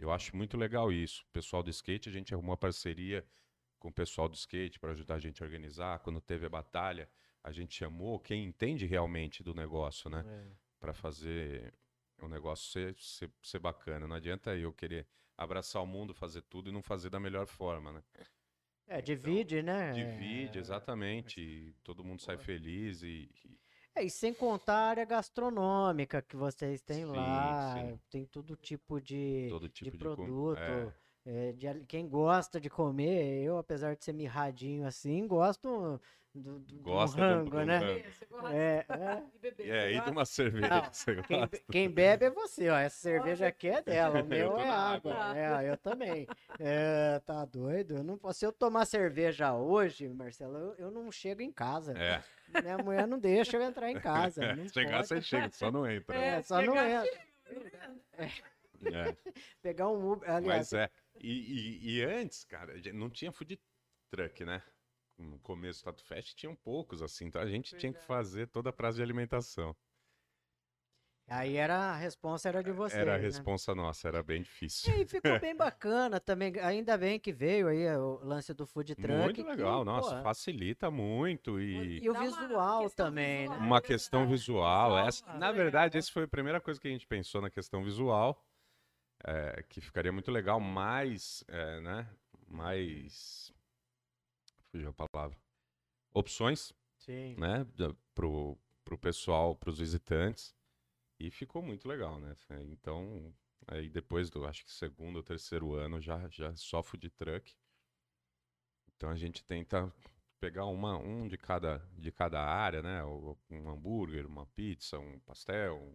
Eu 0.00 0.10
acho 0.10 0.34
muito 0.34 0.56
legal 0.56 0.90
isso. 0.90 1.22
O 1.28 1.32
pessoal 1.32 1.62
do 1.62 1.68
skate, 1.70 2.08
a 2.08 2.12
gente 2.12 2.32
arrumou 2.32 2.54
a 2.54 2.56
parceria 2.56 3.24
com 3.78 3.88
o 3.88 3.92
pessoal 3.92 4.28
do 4.28 4.34
skate 4.34 4.78
para 4.80 4.92
ajudar 4.92 5.16
a 5.16 5.18
gente 5.18 5.42
a 5.42 5.46
organizar. 5.46 5.98
Quando 6.00 6.20
teve 6.20 6.46
a 6.46 6.48
batalha, 6.48 7.08
a 7.42 7.52
gente 7.52 7.74
chamou 7.74 8.18
quem 8.18 8.44
entende 8.44 8.86
realmente 8.86 9.42
do 9.42 9.54
negócio, 9.54 10.08
né? 10.10 10.24
É. 10.26 10.50
para 10.78 10.94
fazer 10.94 11.74
o 12.22 12.28
negócio 12.28 12.70
ser, 12.70 12.94
ser, 12.96 13.30
ser 13.42 13.58
bacana. 13.58 14.08
Não 14.08 14.16
adianta 14.16 14.56
eu 14.56 14.72
querer 14.72 15.06
abraçar 15.36 15.82
o 15.82 15.86
mundo, 15.86 16.14
fazer 16.14 16.40
tudo 16.42 16.70
e 16.70 16.72
não 16.72 16.82
fazer 16.82 17.10
da 17.10 17.20
melhor 17.20 17.46
forma, 17.46 17.92
né? 17.92 18.02
É, 18.86 19.00
divide, 19.00 19.62
né? 19.62 19.92
Divide, 19.92 20.58
É, 20.58 20.60
exatamente. 20.60 21.40
E 21.40 21.74
todo 21.84 22.02
mundo 22.02 22.20
sai 22.20 22.38
feliz 22.38 23.02
e, 23.02 23.30
e- 23.44 23.58
É, 23.94 24.04
e 24.04 24.10
sem 24.10 24.32
contar 24.32 24.74
a 24.74 24.88
área 24.90 25.04
gastronômica 25.04 26.22
que 26.22 26.36
vocês 26.36 26.80
têm 26.80 27.04
Sim, 27.04 27.04
lá, 27.06 27.74
sim. 27.74 28.00
tem 28.08 28.24
todo 28.26 28.56
tipo 28.56 29.00
de, 29.00 29.48
todo 29.48 29.68
de 29.68 29.74
tipo 29.74 29.90
de, 29.90 29.98
com- 29.98 30.14
produto. 30.14 30.58
é. 30.60 30.94
É, 31.26 31.52
de 31.52 31.84
quem 31.86 32.08
gosta 32.08 32.60
de 32.60 32.70
comer, 32.70 33.42
eu, 33.44 33.58
apesar 33.58 33.94
de 33.96 34.04
ser 34.04 34.12
mirradinho 34.12 34.86
assim, 34.86 35.26
gosto 35.26 36.00
do, 36.32 36.60
do, 36.60 36.80
Gosta 36.82 37.16
do- 37.16 37.22
rango, 37.22 37.50
do 37.50 37.64
né? 37.66 37.78
rango. 37.78 38.02
Você 38.10 38.26
gosta 38.26 38.54
É, 38.54 38.86
é. 38.88 39.22
de 39.32 39.38
beber, 39.40 39.66
E 39.66 39.70
aí, 39.72 39.94
você 39.96 40.04
de 40.04 40.10
uma 40.10 40.24
cerveja 40.24 40.68
Não, 40.68 41.22
Quem, 41.24 41.48
quem 41.72 41.90
bebe 41.90 42.26
é 42.26 42.30
você, 42.30 42.68
ó. 42.70 42.76
Essa 42.78 42.96
cerveja 42.98 43.48
aqui 43.48 43.66
é 43.68 43.82
dela, 43.82 44.14
o 44.16 44.18
Eu 44.22 44.26
meu 44.26 44.56
é 44.58 44.68
água. 44.70 45.12
água. 45.14 45.38
É, 45.66 45.70
eu 45.70 45.76
também. 45.76 46.28
É, 46.58 47.18
tá 47.26 47.44
doido? 47.44 47.96
Eu 47.96 48.04
não 48.04 48.16
posso. 48.16 48.38
Se 48.38 48.46
eu 48.46 48.52
tomar 48.52 48.84
cerveja 48.86 49.52
hoje, 49.54 50.08
Marcelo, 50.08 50.56
eu, 50.56 50.74
eu 50.86 50.90
não 50.92 51.10
chego 51.10 51.42
em 51.42 51.50
casa. 51.52 51.92
É, 51.98 52.22
Minha 52.62 52.78
mulher 52.78 53.06
não 53.08 53.18
deixa 53.18 53.56
eu 53.56 53.62
entrar 53.62 53.90
em 53.90 53.98
casa. 53.98 54.54
Não 54.54 54.68
chegar 54.72 54.98
pode. 54.98 55.08
você 55.08 55.20
chega, 55.20 55.50
só 55.50 55.70
não 55.70 55.84
entra. 55.90 56.16
né? 56.16 56.38
É, 56.38 56.42
só 56.42 56.62
não 56.62 56.76
entra. 56.76 57.10
É. 58.16 58.28
Pegar 59.60 59.88
um 59.88 60.12
Uber. 60.12 60.30
Aliás, 60.30 60.72
Mas 60.72 60.72
é. 60.72 60.90
E, 61.20 61.28
e- 61.28 61.96
e 61.98 62.02
antes, 62.02 62.44
cara, 62.44 62.74
não 62.92 63.10
tinha 63.10 63.30
food 63.32 63.60
truck, 64.10 64.44
né? 64.44 64.62
No 65.18 65.38
começo 65.40 65.82
do 65.82 65.84
Tato 65.84 66.04
Fest 66.04 66.34
tinham 66.34 66.56
poucos, 66.56 67.02
assim, 67.02 67.26
então 67.26 67.42
a 67.42 67.46
gente 67.46 67.76
tinha 67.76 67.92
que 67.92 67.98
Verdade. 67.98 68.06
fazer 68.06 68.46
toda 68.48 68.70
a 68.70 68.72
praça 68.72 68.96
de 68.96 69.02
alimentação. 69.02 69.76
aí 71.28 71.56
era 71.56 71.92
a 71.92 71.96
responsa 71.96 72.48
era 72.48 72.62
de 72.62 72.72
vocês. 72.72 73.00
Era 73.00 73.14
a 73.14 73.18
né? 73.18 73.22
responsa 73.22 73.74
nossa, 73.74 74.08
era 74.08 74.22
bem 74.22 74.42
difícil. 74.42 74.92
E 74.98 75.06
ficou 75.06 75.38
bem 75.40 75.54
bacana 75.54 76.18
também. 76.18 76.58
Ainda 76.58 76.96
bem 76.96 77.20
que 77.20 77.32
veio 77.32 77.68
aí 77.68 77.86
o 77.96 78.18
lance 78.24 78.52
do 78.52 78.66
food 78.66 78.94
truck. 78.96 79.12
Muito 79.12 79.44
que, 79.44 79.48
legal, 79.48 79.84
nossa, 79.84 80.16
pô, 80.16 80.22
facilita 80.22 80.90
muito 80.90 81.60
e 81.60 82.00
E 82.02 82.10
o 82.10 82.14
visual 82.14 82.90
também, 82.90 83.48
né? 83.48 83.56
uma 83.58 83.78
é 83.78 83.80
questão 83.80 84.20
verdade. 84.20 84.40
visual. 84.40 84.98
Essa, 85.06 85.24
ah, 85.26 85.38
na 85.38 85.52
verdade, 85.52 85.98
essa 85.98 86.10
foi 86.10 86.24
a 86.24 86.28
primeira 86.28 86.60
coisa 86.60 86.80
que 86.80 86.88
a 86.88 86.90
gente 86.90 87.06
pensou 87.06 87.40
na 87.40 87.50
questão 87.50 87.84
visual, 87.84 88.42
é, 89.24 89.62
que 89.68 89.80
ficaria 89.80 90.12
muito 90.12 90.30
legal, 90.30 90.60
mais, 90.60 91.44
é, 91.48 91.80
né, 91.80 92.08
mais, 92.46 93.52
fugiu 94.70 94.90
a 94.90 95.06
palavra, 95.08 95.38
opções, 96.12 96.72
Sim. 96.98 97.36
né, 97.36 97.66
pro, 98.14 98.58
pro 98.84 98.98
pessoal, 98.98 99.54
pros 99.54 99.78
visitantes, 99.78 100.54
e 101.18 101.30
ficou 101.30 101.62
muito 101.62 101.86
legal, 101.86 102.18
né? 102.18 102.34
Então, 102.70 103.34
aí 103.66 103.90
depois 103.90 104.30
do, 104.30 104.46
acho 104.46 104.64
que 104.64 104.72
segundo 104.72 105.16
ou 105.16 105.22
terceiro 105.22 105.74
ano, 105.74 106.00
já, 106.00 106.26
já 106.28 106.56
só 106.56 106.82
food 106.82 107.10
truck. 107.10 107.54
Então 108.96 109.10
a 109.10 109.16
gente 109.16 109.44
tenta 109.44 109.92
pegar 110.40 110.64
uma, 110.64 110.96
um 110.96 111.28
de 111.28 111.36
cada, 111.36 111.78
de 111.92 112.10
cada 112.10 112.40
área, 112.42 112.80
né? 112.80 113.04
Um 113.04 113.68
hambúrguer, 113.68 114.26
uma 114.26 114.46
pizza, 114.46 114.98
um 114.98 115.20
pastel, 115.20 115.94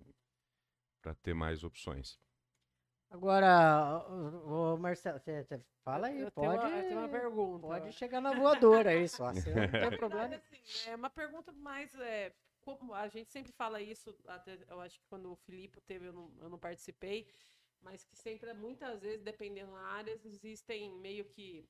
para 1.02 1.16
ter 1.16 1.34
mais 1.34 1.64
opções. 1.64 2.20
Agora, 3.16 4.06
o, 4.46 4.78
Marcelo, 4.78 5.18
você, 5.20 5.46
fala 5.86 6.08
aí, 6.08 6.22
Eu 6.22 6.32
tenho 6.32 6.52
pode, 6.52 6.66
uma- 6.66 6.78
eu 6.78 6.84
tenho 6.84 7.00
uma 7.00 7.08
pergunta. 7.10 7.68
pode 7.68 7.92
chegar 7.94 8.20
na 8.20 8.34
voadora 8.34 8.90
aí 8.90 9.08
só. 9.08 9.32
Você 9.32 9.50
não 9.54 9.68
tem 9.72 9.98
problema. 10.00 10.36
assim, 10.36 10.90
é 10.90 10.96
uma 10.96 11.10
pergunta 11.10 11.52
mais. 11.54 11.96
É, 11.96 12.34
como 12.60 12.94
a 12.94 13.08
gente 13.08 13.32
sempre 13.32 13.54
fala 13.54 13.82
isso, 13.82 14.14
até, 14.28 14.58
eu 14.70 14.82
acho 14.82 15.00
que 15.00 15.06
quando 15.08 15.32
o 15.32 15.36
Filipe 15.36 15.80
teve, 15.82 16.08
eu 16.08 16.14
não, 16.14 16.30
eu 16.42 16.50
não 16.50 16.58
participei, 16.60 17.28
mas 17.82 18.04
que 18.04 18.18
sempre, 18.18 18.54
muitas 18.54 19.00
vezes, 19.02 19.22
dependendo 19.22 19.72
da 19.72 19.80
área, 19.80 20.20
existem 20.26 20.92
meio 21.00 21.24
que. 21.26 21.66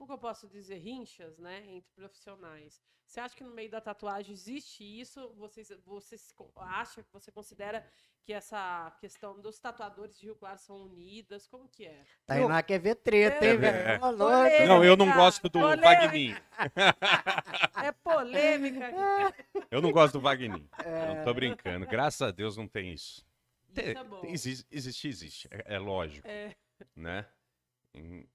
Como 0.00 0.08
que 0.08 0.14
eu 0.14 0.18
posso 0.18 0.48
dizer? 0.48 0.78
Rinchas, 0.78 1.36
né? 1.36 1.62
Entre 1.68 1.92
profissionais. 1.94 2.80
Você 3.04 3.20
acha 3.20 3.36
que 3.36 3.44
no 3.44 3.50
meio 3.50 3.70
da 3.70 3.82
tatuagem 3.82 4.32
existe 4.32 4.82
isso? 4.82 5.30
Você, 5.36 5.62
você 5.84 6.16
acha, 6.56 7.04
você 7.12 7.30
considera 7.30 7.86
que 8.24 8.32
essa 8.32 8.96
questão 8.98 9.38
dos 9.38 9.58
tatuadores 9.58 10.18
de 10.18 10.24
Rio 10.24 10.36
Claro 10.36 10.56
são 10.58 10.84
unidas? 10.86 11.46
Como 11.46 11.68
que 11.68 11.84
é? 11.84 12.02
Tainá 12.24 12.62
quer 12.62 12.78
ver 12.78 12.94
treta, 12.94 13.44
hein, 13.44 13.50
É, 13.50 13.56
velho? 13.58 14.00
Louco. 14.00 14.16
polêmica. 14.16 14.66
Não, 14.66 14.82
eu 14.82 14.96
não 14.96 15.12
gosto 15.12 15.42
do 15.42 15.50
Polêmica. 15.50 15.86
Wagninho. 15.86 16.36
É 17.84 17.92
polêmica. 17.92 18.90
Eu 19.70 19.82
não 19.82 19.92
gosto 19.92 20.14
do 20.14 20.20
Wagninho. 20.22 20.66
Eu 20.78 20.90
É. 20.90 21.24
tô 21.24 21.34
brincando. 21.34 21.86
Graças 21.86 22.22
a 22.22 22.30
Deus 22.30 22.56
não 22.56 22.66
tem 22.66 22.94
isso. 22.94 23.22
Isso 23.68 23.80
é 23.98 24.04
bom. 24.04 24.22
existe, 24.24 24.66
existe, 24.70 25.08
existe. 25.08 25.48
É, 25.50 25.74
é 25.74 25.78
lógico. 25.78 26.26
É. 26.26 26.56
né? 26.96 27.26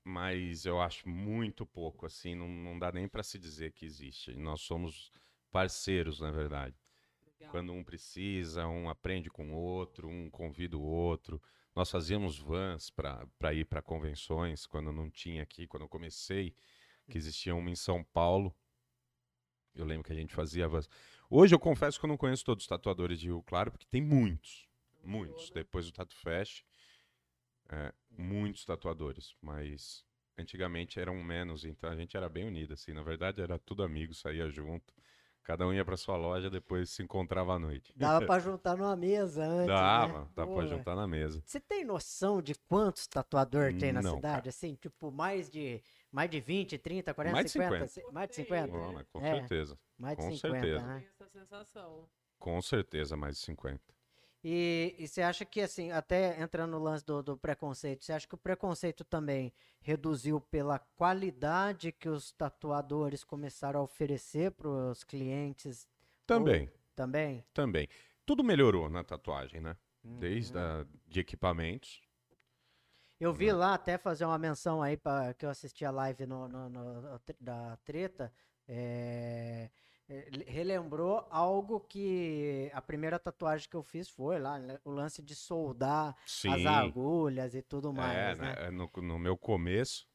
Mas 0.03 0.65
eu 0.65 0.81
acho 0.81 1.07
muito 1.07 1.65
pouco, 1.65 2.05
assim, 2.05 2.35
não, 2.35 2.47
não 2.47 2.77
dá 2.77 2.91
nem 2.91 3.07
para 3.07 3.23
se 3.23 3.39
dizer 3.39 3.71
que 3.71 3.85
existe. 3.85 4.35
Nós 4.35 4.61
somos 4.61 5.11
parceiros, 5.51 6.19
na 6.19 6.31
verdade. 6.31 6.75
Legal. 7.25 7.51
Quando 7.51 7.73
um 7.73 7.83
precisa, 7.83 8.67
um 8.67 8.89
aprende 8.89 9.29
com 9.29 9.53
o 9.53 9.55
outro, 9.55 10.07
um 10.07 10.29
convida 10.29 10.77
o 10.77 10.81
outro. 10.81 11.41
Nós 11.73 11.89
fazíamos 11.89 12.37
vans 12.37 12.89
para 12.89 13.53
ir 13.53 13.65
para 13.65 13.81
convenções 13.81 14.65
quando 14.65 14.91
não 14.91 15.09
tinha 15.09 15.43
aqui, 15.43 15.67
quando 15.67 15.83
eu 15.83 15.89
comecei, 15.89 16.55
que 17.09 17.17
existia 17.17 17.55
uma 17.55 17.69
em 17.69 17.75
São 17.75 18.03
Paulo. 18.03 18.55
Eu 19.73 19.85
lembro 19.85 20.05
que 20.05 20.13
a 20.13 20.15
gente 20.15 20.33
fazia 20.33 20.67
vans. 20.67 20.89
Hoje 21.29 21.53
eu 21.53 21.59
confesso 21.59 21.99
que 21.99 22.05
eu 22.05 22.09
não 22.09 22.17
conheço 22.17 22.45
todos 22.45 22.63
os 22.63 22.67
tatuadores 22.67 23.19
de 23.19 23.27
Rio 23.27 23.43
Claro, 23.43 23.71
porque 23.71 23.85
tem 23.89 24.01
muitos, 24.01 24.67
muitos. 25.03 25.49
né? 25.49 25.55
Depois 25.55 25.85
do 25.85 25.91
Tatu 25.91 26.15
Fest, 26.15 26.63
é, 27.69 27.93
muitos 28.09 28.65
tatuadores, 28.65 29.35
mas 29.41 30.03
antigamente 30.37 30.99
eram 30.99 31.21
menos, 31.23 31.63
então 31.65 31.89
a 31.89 31.95
gente 31.95 32.15
era 32.17 32.29
bem 32.29 32.45
unido, 32.45 32.73
assim. 32.73 32.93
Na 32.93 33.03
verdade 33.03 33.41
era 33.41 33.57
tudo 33.59 33.83
amigo, 33.83 34.13
saía 34.13 34.49
junto. 34.49 34.93
Cada 35.43 35.67
um 35.67 35.73
ia 35.73 35.85
para 35.85 35.95
sua 35.95 36.17
loja, 36.17 36.49
depois 36.49 36.89
se 36.89 37.03
encontrava 37.03 37.53
à 37.53 37.59
noite. 37.59 37.93
Dava 37.95 38.19
pra 38.27 38.39
juntar 38.39 38.75
numa 38.75 38.95
mesa 38.95 39.45
antes, 39.45 39.77
Dava, 39.77 40.19
né? 40.21 40.27
dava 40.35 40.47
Pô, 40.47 40.55
pra 40.55 40.65
juntar 40.65 40.95
na 40.95 41.07
mesa. 41.07 41.41
Você 41.45 41.59
tem 41.59 41.85
noção 41.85 42.41
de 42.41 42.55
quantos 42.67 43.05
tatuador 43.07 43.71
tem 43.73 43.93
na 43.93 44.01
Não, 44.01 44.15
cidade? 44.15 44.37
cara. 44.37 44.49
Assim, 44.49 44.75
tipo, 44.75 45.11
mais 45.11 45.49
de, 45.49 45.81
mais 46.11 46.29
de 46.29 46.39
20, 46.39 46.77
30, 46.79 47.13
40, 47.13 47.33
Mais 47.33 47.45
de 47.45 47.51
50? 47.51 47.87
50. 47.87 47.87
ci- 47.87 48.11
Mais 48.11 48.29
de 48.29 48.35
Tem, 48.35 48.45
50? 48.45 48.71
Pô, 48.71 48.91
mas 48.93 49.07
com 49.07 49.21
É. 49.21 49.31
certeza. 49.37 49.79
Mais 49.97 50.17
de 50.17 50.23
com 50.23 50.31
50, 50.31 50.57
certeza. 50.57 50.87
né? 50.87 51.05
Essa 51.07 51.29
sensação. 51.29 52.09
Com 52.39 52.61
certeza, 52.61 53.17
mais 53.17 53.35
de 53.37 53.43
50. 53.43 53.94
E, 54.47 54.95
e 54.99 55.07
você 55.07 55.23
acha 55.23 55.43
que, 55.43 55.59
assim, 55.59 55.91
até 55.91 56.39
entrando 56.39 56.71
no 56.73 56.79
lance 56.79 57.03
do, 57.03 57.23
do 57.23 57.35
preconceito, 57.35 58.05
você 58.05 58.13
acha 58.13 58.27
que 58.27 58.35
o 58.35 58.37
preconceito 58.37 59.03
também 59.03 59.51
reduziu 59.81 60.39
pela 60.39 60.77
qualidade 60.77 61.91
que 61.91 62.07
os 62.07 62.31
tatuadores 62.31 63.23
começaram 63.23 63.79
a 63.79 63.83
oferecer 63.83 64.51
para 64.51 64.67
os 64.69 65.03
clientes 65.03 65.87
Também, 66.27 66.71
também? 66.95 67.43
também. 67.53 67.87
Tudo 68.25 68.43
melhorou 68.43 68.89
na 68.89 69.03
tatuagem, 69.03 69.61
né? 69.61 69.77
Uhum. 70.03 70.19
Desde 70.19 70.57
a, 70.57 70.85
de 71.07 71.19
equipamentos. 71.21 72.01
Eu 73.19 73.33
vi 73.33 73.51
lá 73.51 73.73
até 73.73 73.97
fazer 73.97 74.25
uma 74.25 74.37
menção 74.37 74.81
aí 74.81 74.97
para 74.97 75.33
que 75.33 75.45
eu 75.45 75.49
assisti 75.49 75.85
a 75.85 75.91
live 75.91 76.25
no, 76.25 76.47
no- 76.47 76.69
no- 76.69 77.19
da 77.39 77.77
treta. 77.77 78.31
é, 78.67 79.69
relembrou 80.45 81.25
algo 81.29 81.79
que 81.79 82.69
a 82.73 82.81
primeira 82.81 83.17
tatuagem 83.17 83.67
que 83.67 83.75
eu 83.75 83.83
fiz 83.83 84.07
foi 84.09 84.39
lá, 84.39 84.59
né, 84.59 84.79
o 84.83 84.91
lance 84.91 85.21
de 85.21 85.35
soldar 85.35 86.15
Sim. 86.25 86.49
as 86.49 86.65
agulhas 86.65 87.55
e 87.55 87.61
tudo 87.61 87.89
É, 87.89 87.91
mais, 87.91 88.37
né? 88.37 88.55
né? 88.55 88.71
No, 88.71 88.89
no 88.97 89.17
meu 89.17 89.35
começo, 89.35 90.07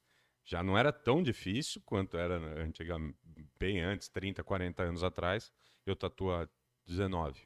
já 0.45 0.63
não 0.63 0.79
era 0.79 0.93
tão 0.93 1.23
difícil 1.23 1.83
quanto 1.85 2.17
era 2.17 2.37
antigamente, 2.63 3.19
bem 3.59 3.81
antes, 3.81 4.09
30, 4.09 4.45
40 4.45 4.83
anos 4.83 5.03
atrás. 5.03 5.53
Eu 5.85 5.97
tatuo 5.97 6.33
há 6.33 6.49
19. 6.87 7.45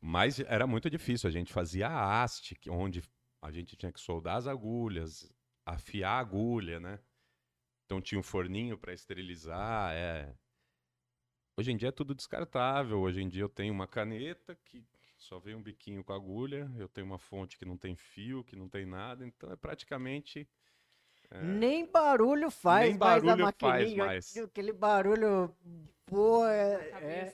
Mas 0.00 0.38
era 0.40 0.66
muito 0.66 0.88
difícil. 0.90 1.28
A 1.28 1.32
gente 1.32 1.52
fazia 1.52 1.88
a 1.88 2.22
haste, 2.22 2.56
onde 2.68 3.02
a 3.42 3.50
gente 3.50 3.76
tinha 3.76 3.92
que 3.92 4.00
soldar 4.00 4.36
as 4.36 4.46
agulhas, 4.46 5.32
afiar 5.64 6.12
a 6.12 6.18
agulha, 6.18 6.78
né? 6.78 7.00
Então 7.84 8.00
tinha 8.00 8.18
um 8.18 8.22
forninho 8.22 8.78
para 8.78 8.92
esterilizar. 8.92 9.92
É. 9.94 10.34
Hoje 11.58 11.72
em 11.72 11.76
dia 11.76 11.88
é 11.88 11.90
tudo 11.90 12.14
descartável. 12.14 13.00
Hoje 13.00 13.20
em 13.20 13.28
dia 13.28 13.42
eu 13.42 13.48
tenho 13.48 13.74
uma 13.74 13.88
caneta 13.88 14.56
que 14.64 14.80
só 15.16 15.40
vem 15.40 15.56
um 15.56 15.60
biquinho 15.60 16.04
com 16.04 16.12
agulha. 16.12 16.70
Eu 16.78 16.88
tenho 16.88 17.04
uma 17.04 17.18
fonte 17.18 17.58
que 17.58 17.64
não 17.64 17.76
tem 17.76 17.96
fio, 17.96 18.44
que 18.44 18.54
não 18.54 18.68
tem 18.68 18.86
nada. 18.86 19.26
Então 19.26 19.50
é 19.50 19.56
praticamente. 19.56 20.48
é, 21.28 21.42
Nem 21.42 21.84
barulho 21.84 22.48
faz 22.48 22.90
Nem 22.90 22.98
mais 22.98 23.24
a 23.24 23.26
barulho 23.26 23.52
faz 23.58 23.82
maquininha. 23.82 24.04
mais. 24.04 24.36
Aquele 24.36 24.72
barulho, 24.72 25.52
pô, 26.06 26.46
é, 26.46 26.74
é, 27.02 27.32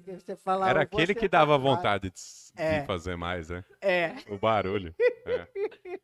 você 0.00 0.36
falava, 0.36 0.70
Era 0.70 0.80
"Vou 0.80 0.98
aquele 1.00 1.14
que 1.14 1.20
sentar 1.20 1.40
dava 1.40 1.54
atrás". 1.56 1.76
vontade 1.76 2.10
de, 2.10 2.18
s- 2.18 2.52
de 2.54 2.62
É. 2.62 2.84
fazer 2.84 3.16
mais, 3.16 3.48
né? 3.48 3.64
É, 3.80 4.14
O 4.28 4.38
barulho. 4.38 4.94
É. 5.26 5.48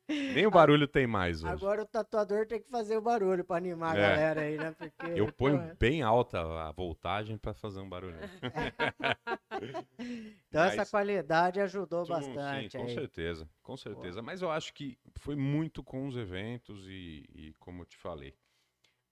Nem 0.09 0.47
o 0.47 0.51
barulho 0.51 0.89
tem 0.89 1.07
mais 1.07 1.45
hoje. 1.45 1.53
Agora 1.53 1.83
o 1.83 1.87
tatuador 1.87 2.47
tem 2.47 2.59
que 2.61 2.69
fazer 2.71 2.97
o 2.97 3.03
barulho 3.03 3.45
pra 3.45 3.57
animar 3.59 3.95
a 3.95 3.99
É. 3.99 4.01
galera 4.09 4.41
aí, 4.41 4.57
né? 4.57 4.73
Porque, 4.77 5.07
Eu 5.15 5.31
ponho 5.31 5.59
pô, 5.69 5.75
bem 5.79 6.01
alta 6.03 6.41
a 6.41 6.73
voltagem 6.73 7.37
pra 7.37 7.53
fazer 7.53 7.81
um 7.81 7.89
barulho. 7.89 8.17
Então 10.49 10.65
essa 10.65 10.77
Mas- 10.79 10.91
qualidade 10.91 11.61
ajudou 11.61 12.05
Sim, 12.07 12.13
bastante 12.13 12.71
Sim, 12.73 12.79
com 12.79 12.85
aí. 12.87 12.95
certeza, 12.95 13.49
com 13.63 13.77
certeza. 13.77 14.23
Mas 14.23 14.41
eu 14.43 14.51
acho 14.51 14.73
que 14.73 14.99
foi 15.19 15.37
muito 15.37 15.83
com 15.85 16.07
os 16.09 16.17
eventos 16.17 16.87
e, 16.89 17.25
e 17.35 17.55
como 17.59 17.83
eu 17.83 17.87
te 17.87 17.97
falei. 17.99 18.35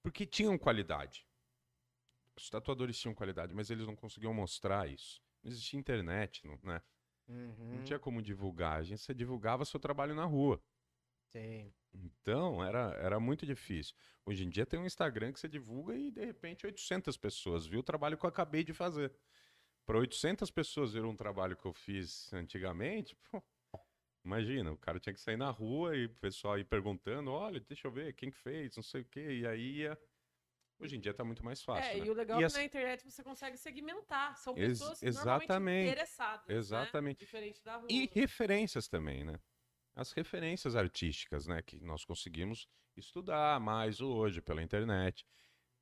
Porque 0.03 0.25
tinham 0.25 0.57
qualidade. 0.57 1.25
Os 2.39 2.51
tatuadores 2.51 2.99
tinham 2.99 3.15
qualidade, 3.15 3.55
mas 3.55 3.71
eles 3.71 3.87
não 3.87 3.97
conseguiam 3.97 4.33
mostrar 4.33 4.89
isso. 4.89 5.21
Não 5.43 5.51
existia 5.51 5.79
internet, 5.79 6.47
não, 6.47 6.59
né? 6.63 6.81
Uhum, 7.29 7.73
não 7.77 7.83
tinha 7.83 7.99
como 7.99 8.23
divulgar. 8.23 8.79
A 8.79 8.83
gente 8.83 9.03
você 9.03 9.15
divulgava 9.15 9.65
seu 9.65 9.81
trabalho 9.81 10.15
na 10.15 10.25
rua. 10.25 10.63
sim. 11.31 11.73
Então, 11.93 12.63
era, 12.63 12.95
era 13.01 13.19
muito 13.21 13.47
difícil. 13.47 13.95
Hoje 14.25 14.45
em 14.45 14.49
dia 14.51 14.67
tem 14.67 14.79
um 14.79 14.87
Instagram 14.87 15.33
que 15.33 15.41
você 15.41 15.49
divulga 15.49 15.97
e, 15.97 16.11
de 16.11 16.25
repente, 16.25 16.67
800 16.67 17.17
pessoas 17.17 17.67
viu 17.67 17.81
o 17.81 17.83
trabalho 17.83 18.17
que 18.17 18.25
eu 18.25 18.29
acabei 18.29 18.63
de 18.63 18.73
fazer. 18.75 19.13
Para 19.87 19.99
800 19.99 20.51
pessoas 20.51 20.93
ver 20.93 21.05
um 21.05 21.17
trabalho 21.17 21.57
que 21.57 21.67
eu 21.67 21.73
fiz 21.73 22.33
antigamente, 22.33 23.17
pô, 23.31 23.43
imagina, 24.25 24.73
o 24.73 24.77
cara 24.79 25.01
tinha 25.01 25.15
que 25.15 25.21
sair 25.21 25.37
na 25.37 25.51
rua 25.51 25.97
e 25.97 26.07
o 26.07 26.11
pessoal 26.17 26.59
ir 26.59 26.65
perguntando, 26.65 27.31
olha, 27.33 27.61
deixa 27.61 27.89
eu 27.89 27.93
ver 27.93 28.15
quem 28.15 28.31
que 28.31 28.39
fez, 28.39 28.77
não 28.77 28.83
sei 28.83 29.03
o 29.03 29.05
quê, 29.07 29.41
e 29.41 29.47
aí 29.47 29.79
ia... 29.79 29.99
Hoje 30.81 30.97
em 30.97 31.01
dia 31.01 31.13
tá 31.13 31.25
muito 31.25 31.45
mais 31.45 31.63
fácil, 31.63 31.91
É, 31.91 31.99
né? 32.01 32.07
e 32.07 32.11
o 32.11 32.15
legal 32.15 32.39
E 32.41 32.43
é 32.43 32.47
as- 32.47 32.53
que 32.53 32.59
na 32.59 32.65
internet 32.65 33.05
você 33.05 33.23
consegue 33.25 33.57
segmentar. 33.57 34.37
São 34.37 34.57
Ex- 34.57 34.79
pessoas 34.79 35.03
exatamente, 35.03 35.49
normalmente 35.49 35.91
interessadas. 35.91 36.47
né? 36.49 36.55
exatamente. 36.55 37.19
Diferente 37.19 37.63
da 37.65 37.77
rua. 37.77 37.87
E 37.91 38.09
referências 38.15 38.89
também, 38.89 39.25
né? 39.25 39.41
As 39.97 40.13
referências 40.13 40.77
artísticas, 40.77 41.47
né? 41.47 41.61
Que 41.63 41.81
nós 41.81 42.05
conseguimos 42.05 42.69
estudar 42.97 43.59
mais 43.61 44.01
hoje 44.01 44.41
pela 44.41 44.63
internet, 44.63 45.27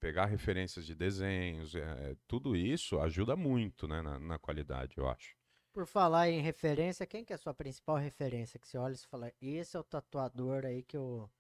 pegar 0.01 0.27
referências 0.27 0.87
de 0.87 0.95
desenhos, 0.95 1.75
é, 1.75 2.17
tudo 2.27 2.57
isso 2.57 2.99
ajuda 3.01 3.37
muito, 3.37 3.87
né? 3.87 4.01
Na, 4.01 4.19
na 4.19 4.39
qualidade, 4.39 4.97
eu 4.97 5.09
acho. 5.09 5.37
Por 5.73 5.87
falar 5.87 6.31
em 6.31 6.41
referência, 6.41 7.07
quem 7.07 7.23
que 7.23 7.35
é 7.35 7.37
a 7.37 7.39
sua 7.39 7.53
principal 7.53 7.97
referência? 7.97 8.59
Que 8.59 8.67
você 8.67 8.79
olha 8.79 8.95
e 8.95 8.99
fala, 9.07 9.31
esse 9.43 9.77
é 9.77 9.81
o 9.81 9.85
tatuador 9.85 10.65
aí 10.65 10.83
que 10.83 10.97
eu, 10.97 11.31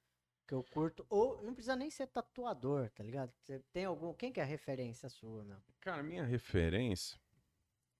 que 0.46 0.54
eu 0.54 0.62
curto. 0.62 1.04
Ou 1.10 1.42
não 1.42 1.54
precisa 1.54 1.76
nem 1.76 1.90
ser 1.90 2.06
tatuador, 2.06 2.90
tá 2.90 3.02
ligado? 3.02 3.32
Você 3.42 3.58
tem 3.72 3.84
algum. 3.84 4.14
Quem 4.14 4.32
que 4.32 4.40
é 4.40 4.42
a 4.42 4.46
referência 4.46 5.08
sua, 5.08 5.44
meu? 5.44 5.58
Cara, 5.80 6.02
minha 6.02 6.24
referência, 6.24 7.20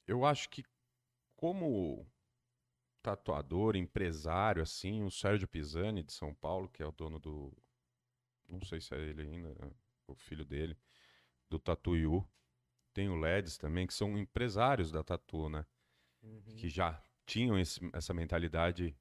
eu 0.07 0.25
acho 0.25 0.49
que 0.49 0.65
como 1.35 2.07
tatuador, 3.03 3.77
empresário, 3.77 4.63
assim, 4.63 5.03
o 5.03 5.11
Sérgio 5.11 5.47
Pisani 5.47 6.03
de 6.03 6.13
São 6.13 6.35
Paulo, 6.35 6.69
que 6.69 6.83
é 6.83 6.87
o 6.87 6.93
dono 6.93 7.19
do, 7.19 7.57
não 8.49 8.61
sei 8.63 8.81
se 8.81 8.95
é 8.95 8.99
ele 8.99 9.23
ainda, 9.23 9.51
né, 9.55 9.71
o 10.07 10.15
filho 10.15 10.45
dele, 10.45 10.77
do 11.49 11.59
Tatuiu. 11.59 12.27
Tem 12.93 13.09
o 13.09 13.17
Leds 13.17 13.59
também, 13.59 13.87
que 13.87 13.93
são 13.93 14.17
empresários 14.19 14.91
da 14.91 15.05
tatu, 15.05 15.49
né? 15.51 15.67
Que 16.57 16.69
já 16.69 17.01
tinham 17.27 17.59
esse- 17.59 17.81
essa 17.93 18.15
mentalidade 18.15 18.97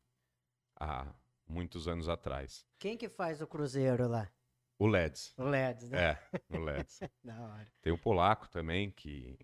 há 0.75 1.11
muitos 1.47 1.87
anos 1.87 2.07
atrás. 2.09 2.65
Quem 2.79 2.97
que 2.97 3.09
faz 3.09 3.41
o 3.41 3.47
cruzeiro 3.47 4.07
lá? 4.07 4.31
O 4.77 4.87
Leds, 4.87 5.33
O 5.37 5.43
LEDs, 5.43 5.89
né? 5.89 6.11
é, 6.11 6.29
o 6.49 6.57
Leds. 6.59 6.99
Da 7.23 7.41
hora. 7.41 7.67
Tem 7.81 7.93
o 7.93 7.97
Polaco 7.97 8.47
também, 8.49 8.91
que 8.91 9.37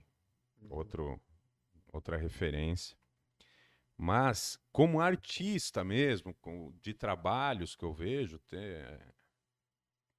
outro, 0.70 1.20
outra 1.92 2.18
referência. 2.18 2.98
Mas, 3.98 4.60
como 4.72 5.00
artista 5.00 5.84
mesmo, 5.84 6.34
com- 6.36 6.74
de 6.82 6.94
trabalhos 6.94 7.76
que 7.76 7.86
eu 7.86 7.94
vejo, 7.94 8.40
tem, 8.40 8.60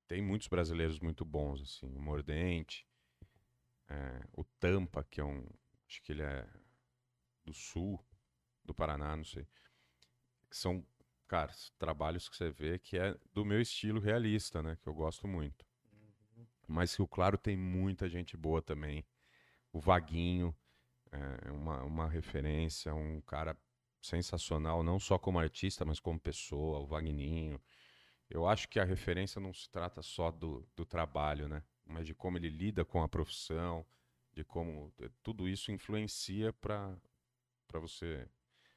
tem 0.07 0.23
muitos 0.23 0.49
brasileiros 0.49 0.99
muito 1.01 1.25
bons, 1.25 1.61
assim, 1.62 1.95
o 1.95 2.01
Mordente, 2.01 2.87
é, 3.88 4.23
o 4.33 4.45
Tampa, 4.45 5.05
que 5.05 5.21
é 5.21 5.25
um, 5.25 5.47
acho 5.87 6.01
que 6.03 6.12
ele 6.12 6.23
é 6.23 6.49
do 7.45 7.53
sul, 7.53 8.03
do 8.64 8.73
Paraná, 8.75 9.16
não 9.16 9.25
sei. 9.25 9.47
São, 10.51 10.87
cara, 11.33 11.51
trabalhos 11.79 12.29
que 12.29 12.37
você 12.37 12.51
vê 12.51 12.79
que 12.79 12.99
é 12.99 13.16
do 13.33 13.42
meu 13.42 13.59
estilo 13.59 13.99
realista, 13.99 14.62
né, 14.62 14.77
que 14.83 14.87
eu 14.87 14.92
gosto 14.92 15.27
muito. 15.27 15.64
Mas 16.68 16.95
Rio 16.95 17.09
Claro 17.09 17.38
tem 17.38 17.57
muita 17.57 18.07
gente 18.07 18.37
boa 18.37 18.61
também. 18.61 19.03
O 19.73 19.81
Vaguinho 19.81 20.55
é 21.11 21.51
uma, 21.51 21.83
uma 21.85 22.07
referência, 22.07 22.95
um 22.95 23.18
cara 23.23 23.57
sensacional, 24.03 24.83
não 24.83 25.01
só 25.01 25.18
como 25.18 25.38
artista, 25.38 25.87
mas 25.87 25.99
como 25.99 26.21
pessoa, 26.21 26.81
o 26.81 26.87
Vagninho. 26.87 27.59
Eu 28.29 28.47
acho 28.47 28.68
que 28.68 28.79
a 28.79 28.85
referência 28.85 29.40
não 29.40 29.55
se 29.55 29.71
trata 29.71 30.03
só 30.03 30.31
do, 30.31 30.68
do 30.77 30.85
trabalho, 30.85 31.49
né? 31.49 31.62
Mas 31.87 32.07
de 32.07 32.14
como 32.14 32.37
ele 32.37 32.51
lida 32.51 32.85
com 32.85 33.03
a 33.03 33.09
profissão, 33.09 33.87
de 34.35 34.45
como 34.45 34.92
eh, 35.01 35.11
tudo 35.23 35.49
isso 35.49 35.73
influencia 35.73 36.53
para 36.53 36.95
para 37.66 37.81
você 37.81 38.29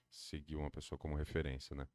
seguir 0.10 0.56
uma 0.56 0.72
pessoa 0.72 0.98
como 0.98 1.16
referência, 1.16 1.76
né? 1.76 1.86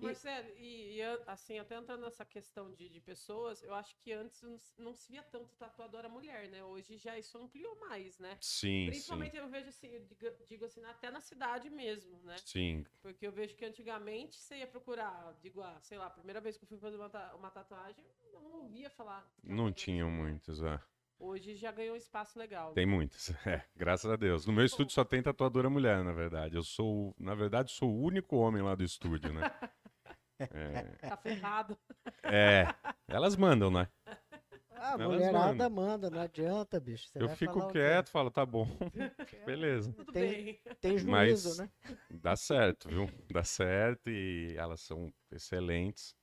Ô, 0.00 0.04
Marcelo, 0.04 0.48
e, 0.56 0.96
e 0.96 1.02
assim, 1.26 1.58
até 1.58 1.76
entrando 1.76 2.02
nessa 2.02 2.24
questão 2.24 2.72
de, 2.72 2.88
de 2.88 3.00
pessoas, 3.00 3.62
eu 3.62 3.74
acho 3.74 3.96
que 3.98 4.12
antes 4.12 4.40
não, 4.42 4.58
se- 4.58 4.74
não 4.80 4.94
se 4.94 5.10
via 5.10 5.22
tanto 5.22 5.54
tatuadora 5.56 6.08
mulher, 6.08 6.48
né? 6.48 6.62
Hoje 6.64 6.96
já 6.96 7.18
isso 7.18 7.36
ampliou 7.38 7.78
mais, 7.80 8.18
né? 8.18 8.38
Sim, 8.40 8.86
Principalmente 8.86 9.36
eu 9.36 9.48
vejo 9.48 9.68
assim, 9.68 9.88
eu 9.88 10.04
digo, 10.04 10.26
digo 10.46 10.64
assim, 10.64 10.84
até 10.84 11.10
na 11.10 11.20
cidade 11.20 11.68
mesmo, 11.70 12.18
né? 12.22 12.36
sim, 12.38 12.84
sim. 12.84 12.86
Porque 13.02 13.26
eu 13.26 13.32
vejo 13.32 13.54
que 13.56 13.64
antigamente 13.64 14.36
você 14.40 14.58
ia 14.58 14.66
procurar, 14.66 15.34
digo, 15.40 15.60
ah, 15.62 15.78
sei 15.80 15.98
lá, 15.98 16.06
a 16.06 16.10
primeira 16.10 16.40
vez 16.40 16.56
que 16.56 16.64
eu 16.64 16.68
fui 16.68 16.78
fazer 16.78 16.96
uma, 16.96 17.34
uma 17.34 17.50
tatuagem, 17.50 18.04
eu 18.32 18.40
não 18.40 18.62
ouvia 18.62 18.90
falar. 18.90 19.28
Não 19.42 19.72
tinham 19.72 20.10
mulher. 20.10 20.32
muitos, 20.32 20.62
é. 20.62 20.80
Hoje 21.20 21.56
já 21.56 21.72
ganhou 21.72 21.94
um 21.94 21.96
espaço 21.96 22.38
legal. 22.38 22.72
Tem 22.74 22.86
muitas, 22.86 23.30
é, 23.46 23.64
graças 23.74 24.08
a 24.10 24.14
Deus. 24.14 24.46
No 24.46 24.52
meu 24.52 24.64
estúdio 24.64 24.92
só 24.92 25.04
tem 25.04 25.20
tatuadora 25.20 25.68
mulher, 25.68 26.04
na 26.04 26.12
verdade. 26.12 26.54
Eu 26.54 26.62
sou, 26.62 27.12
na 27.18 27.34
verdade, 27.34 27.72
sou 27.72 27.90
o 27.90 28.00
único 28.02 28.36
homem 28.36 28.62
lá 28.62 28.74
do 28.76 28.84
estúdio, 28.84 29.32
né? 29.32 29.40
Tá 31.00 31.16
ferrado. 31.16 31.78
É, 32.22 32.66
elas 33.06 33.36
mandam, 33.36 33.70
né? 33.70 33.88
Ah, 34.70 34.90
a 34.90 34.92
Elas 34.94 35.06
mulherada 35.06 35.68
mandam. 35.68 35.70
manda, 35.70 36.10
não 36.10 36.20
adianta, 36.20 36.78
bicho. 36.78 37.08
Você 37.08 37.20
eu 37.20 37.26
vai 37.26 37.36
fico 37.36 37.66
quieto, 37.68 38.10
falo, 38.10 38.30
tá 38.30 38.46
bom, 38.46 38.64
beleza. 39.44 39.92
Tudo 39.92 40.12
Tem- 40.12 40.30
bem. 40.44 40.62
Tem 40.80 40.98
juízo, 40.98 41.48
Mas- 41.48 41.58
né? 41.58 41.70
Dá 42.10 42.36
certo, 42.36 42.88
viu? 42.88 43.06
Dá 43.30 43.42
certo 43.42 44.08
e 44.08 44.54
elas 44.56 44.80
são 44.80 45.12
excelentes. 45.32 46.14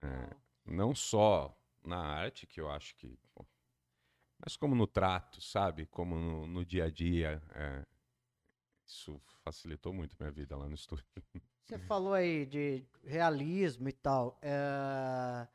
É, 0.00 0.30
não 0.64 0.94
só 0.94 1.52
na 1.84 1.98
arte, 1.98 2.46
que 2.46 2.60
eu 2.60 2.70
acho 2.70 2.94
que. 2.94 3.18
pô, 3.34 3.44
mas 4.38 4.56
como 4.56 4.76
no 4.76 4.86
trato, 4.86 5.40
sabe? 5.40 5.86
Como 5.86 6.14
no, 6.14 6.46
no 6.46 6.64
dia 6.64 6.84
a 6.84 6.90
dia. 6.90 7.42
é, 7.54 7.84
isso 8.86 9.20
facilitou 9.42 9.92
muito 9.92 10.16
minha 10.18 10.30
vida 10.30 10.56
lá 10.56 10.68
no 10.68 10.74
estúdio. 10.76 11.04
Você 11.68 11.78
falou 11.78 12.14
aí 12.14 12.46
de 12.46 12.82
realismo 13.04 13.88
e 13.90 13.92
tal. 13.92 14.38
é, 14.40 15.46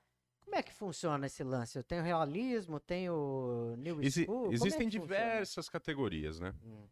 Como 0.45 0.55
é 0.55 0.61
que 0.61 0.71
funciona 0.71 1.25
esse 1.25 1.43
lance? 1.43 1.81
Tem 1.81 1.99
o 1.99 2.03
realismo, 2.03 2.79
tem 2.79 3.09
o 3.09 3.75
new 3.79 3.99
Exi- 3.99 4.25
school? 4.25 4.45
É 4.51 4.53
existem 4.53 4.85
funciona? 4.85 5.07
diversas 5.07 5.67
categorias, 5.67 6.39
né? 6.39 6.53
Hum, 6.63 6.87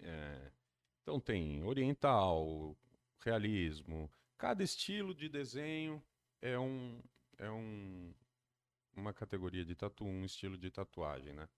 É, 0.00 0.50
então 1.02 1.18
tem 1.18 1.64
oriental, 1.64 2.76
realismo. 3.20 4.10
Cada 4.36 4.62
estilo 4.62 5.14
de 5.14 5.26
desenho 5.30 6.02
é 6.42 6.58
um 6.58 7.00
é 7.38 7.50
um 7.50 8.12
uma 8.94 9.12
categoria 9.14 9.64
de 9.64 9.74
tatu, 9.74 10.04
um 10.04 10.24
estilo 10.24 10.58
de 10.58 10.70
tatuagem, 10.70 11.32
né? 11.32 11.48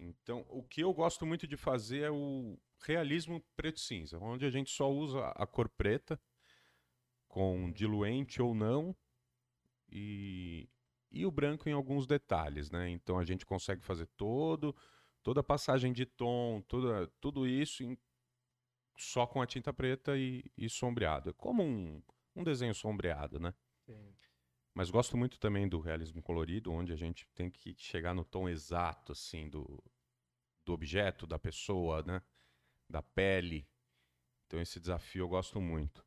Então, 0.00 0.44
o 0.48 0.62
que 0.62 0.80
eu 0.80 0.92
gosto 0.94 1.26
muito 1.26 1.46
de 1.46 1.56
fazer 1.56 2.00
é 2.00 2.10
o 2.10 2.58
realismo 2.82 3.42
preto 3.56 3.78
e 3.78 3.80
cinza, 3.80 4.18
onde 4.18 4.44
a 4.46 4.50
gente 4.50 4.70
só 4.70 4.90
usa 4.90 5.28
a 5.36 5.46
cor 5.46 5.68
preta 5.68 6.20
com 7.28 7.70
diluente 7.72 8.40
ou 8.42 8.54
não 8.54 8.94
e 9.90 10.68
e 11.14 11.26
o 11.26 11.30
branco 11.30 11.68
em 11.68 11.72
alguns 11.72 12.06
detalhes, 12.06 12.70
né? 12.70 12.88
Então 12.90 13.18
a 13.18 13.24
gente 13.24 13.46
consegue 13.46 13.84
fazer 13.84 14.06
todo 14.16 14.74
toda 15.22 15.40
a 15.40 15.44
passagem 15.44 15.92
de 15.92 16.06
tom, 16.06 16.62
toda, 16.68 17.06
tudo 17.20 17.46
isso 17.46 17.82
em- 17.84 17.98
só 18.96 19.26
com 19.26 19.40
a 19.42 19.46
tinta 19.46 19.72
preta 19.72 20.16
e, 20.16 20.44
e 20.56 20.68
sombreado. 20.68 21.30
É 21.30 21.32
como 21.34 21.62
um, 21.62 22.02
um 22.36 22.42
desenho 22.44 22.74
sombreado, 22.74 23.38
né? 23.40 23.54
sim. 23.86 24.16
Mas 24.74 24.90
gosto 24.90 25.16
muito 25.16 25.38
também 25.38 25.68
do 25.68 25.80
realismo 25.80 26.22
colorido, 26.22 26.72
onde 26.72 26.92
a 26.92 26.96
gente 26.96 27.26
tem 27.34 27.50
que 27.50 27.74
chegar 27.78 28.14
no 28.14 28.24
tom 28.24 28.48
exato, 28.48 29.12
assim, 29.12 29.48
do, 29.48 29.82
do 30.64 30.72
objeto, 30.72 31.26
da 31.26 31.38
pessoa, 31.38 32.02
né? 32.02 32.22
Da 32.92 33.00
pele. 33.02 33.66
Então 34.46 34.60
esse 34.60 34.78
desafio 34.78 35.24
eu 35.24 35.28
gosto 35.28 35.60
muito. 35.60 36.04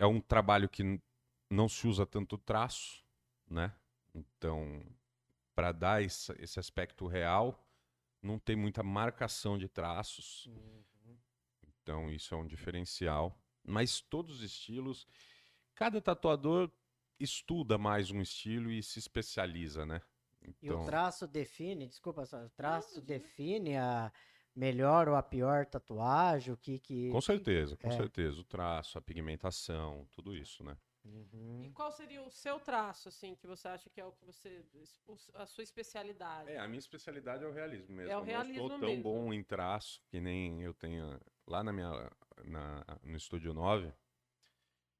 É 0.00 0.04
um 0.04 0.20
trabalho 0.20 0.68
que 0.68 1.00
não 1.48 1.68
se 1.68 1.86
usa 1.86 2.04
tanto 2.04 2.36
traço, 2.36 3.04
né? 3.48 3.72
Então, 4.12 4.84
para 5.54 5.70
dar 5.70 6.02
esse, 6.02 6.32
esse 6.42 6.58
aspecto 6.58 7.06
real, 7.06 7.64
não 8.20 8.36
tem 8.36 8.56
muita 8.56 8.82
marcação 8.82 9.56
de 9.56 9.68
traços. 9.68 10.46
Uhum. 10.46 11.18
Então, 11.62 12.10
isso 12.10 12.34
é 12.34 12.36
um 12.36 12.46
diferencial. 12.46 13.40
Mas 13.62 14.00
todos 14.00 14.38
os 14.38 14.42
estilos, 14.42 15.06
cada 15.72 16.00
tatuador 16.00 16.68
estuda 17.18 17.78
mais 17.78 18.10
um 18.10 18.20
estilo 18.20 18.72
e 18.72 18.82
se 18.82 18.98
especializa, 18.98 19.86
né? 19.86 20.02
E 20.60 20.70
o 20.70 20.74
Então, 20.74 20.84
traço 20.84 21.26
define, 21.28 21.86
desculpa 21.86 22.26
só, 22.26 22.44
o 22.44 22.50
traço 22.50 23.00
define 23.00 23.76
a 23.76 24.12
melhor 24.56 25.06
ou 25.08 25.14
a 25.14 25.22
pior 25.22 25.66
tatuagem, 25.66 26.52
o 26.52 26.56
que 26.56 26.78
que... 26.78 27.10
com 27.10 27.20
certeza, 27.20 27.76
com 27.76 27.88
é. 27.88 27.96
certeza. 27.96 28.40
O 28.40 28.44
traço, 28.44 28.96
a 28.96 29.02
pigmentação, 29.02 30.08
tudo 30.10 30.34
isso, 30.34 30.64
né? 30.64 30.76
Uhum. 31.04 31.62
E 31.64 31.70
qual 31.70 31.92
seria 31.92 32.20
o 32.22 32.30
seu 32.30 32.58
traço, 32.58 33.08
assim, 33.08 33.34
que 33.36 33.46
você 33.46 33.68
acha 33.68 33.88
que 33.88 34.00
é 34.00 34.04
o 34.04 34.10
que 34.10 34.24
você. 34.24 34.64
a 35.34 35.46
sua 35.46 35.62
especialidade? 35.62 36.50
É, 36.50 36.58
a 36.58 36.66
minha 36.66 36.80
especialidade 36.80 37.44
é 37.44 37.46
o 37.46 37.52
realismo 37.52 37.94
mesmo. 37.94 38.10
É 38.10 38.16
o 38.16 38.18
eu 38.18 38.20
não 38.20 38.26
realismo 38.26 38.68
sou 38.68 38.78
tão 38.80 38.88
mesmo. 38.88 39.02
bom 39.02 39.32
em 39.32 39.44
traço 39.44 40.02
que 40.08 40.20
nem 40.20 40.62
eu 40.62 40.74
tenho 40.74 41.20
lá 41.46 41.62
na 41.62 41.72
minha 41.72 42.10
na, 42.44 42.84
no 43.04 43.16
estúdio 43.16 43.54
9. 43.54 43.92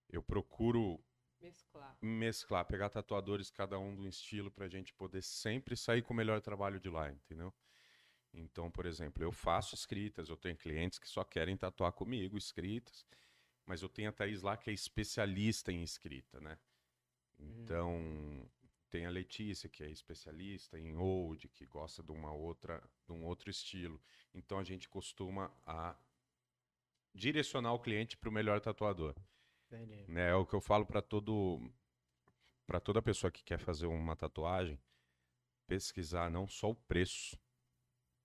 Eu 0.08 0.22
procuro 0.22 1.02
Mesclar. 1.40 1.98
mesclar, 2.00 2.64
pegar 2.64 2.88
tatuadores 2.88 3.50
cada 3.50 3.76
um 3.76 3.94
de 3.94 4.00
um 4.02 4.06
estilo 4.06 4.50
pra 4.50 4.68
gente 4.68 4.94
poder 4.94 5.22
sempre 5.22 5.76
sair 5.76 6.02
com 6.02 6.14
o 6.14 6.16
melhor 6.16 6.40
trabalho 6.40 6.78
de 6.78 6.88
lá, 6.88 7.10
entendeu? 7.10 7.52
Então, 8.36 8.70
por 8.70 8.86
exemplo, 8.86 9.22
eu 9.22 9.32
faço 9.32 9.74
escritas, 9.74 10.28
eu 10.28 10.36
tenho 10.36 10.56
clientes 10.56 10.98
que 10.98 11.08
só 11.08 11.24
querem 11.24 11.56
tatuar 11.56 11.92
comigo, 11.92 12.36
escritas, 12.36 13.06
mas 13.64 13.82
eu 13.82 13.88
tenho 13.88 14.10
a 14.10 14.12
Thaís 14.12 14.42
lá 14.42 14.56
que 14.56 14.70
é 14.70 14.72
especialista 14.72 15.72
em 15.72 15.82
escrita, 15.82 16.40
né? 16.40 16.58
Então, 17.38 18.48
tem 18.90 19.04
a 19.06 19.10
Letícia, 19.10 19.68
que 19.68 19.82
é 19.82 19.90
especialista 19.90 20.78
em 20.78 20.96
old, 20.96 21.48
que 21.48 21.66
gosta 21.66 22.02
de 22.02 22.12
uma 22.12 22.32
outra, 22.32 22.82
de 23.06 23.12
um 23.12 23.24
outro 23.24 23.50
estilo. 23.50 24.00
Então 24.34 24.58
a 24.58 24.64
gente 24.64 24.88
costuma 24.88 25.52
a 25.64 25.96
direcionar 27.14 27.72
o 27.72 27.78
cliente 27.78 28.16
para 28.16 28.28
o 28.28 28.32
melhor 28.32 28.60
tatuador 28.60 29.14
Entendi. 29.66 30.04
né? 30.08 30.30
É 30.30 30.34
o 30.34 30.46
que 30.46 30.54
eu 30.54 30.60
falo 30.60 30.86
para 30.86 31.02
todo 31.02 31.60
para 32.66 32.80
toda 32.80 33.00
pessoa 33.00 33.30
que 33.30 33.44
quer 33.44 33.58
fazer 33.58 33.86
uma 33.86 34.16
tatuagem, 34.16 34.78
pesquisar 35.66 36.30
não 36.30 36.48
só 36.48 36.70
o 36.70 36.74
preço, 36.74 37.38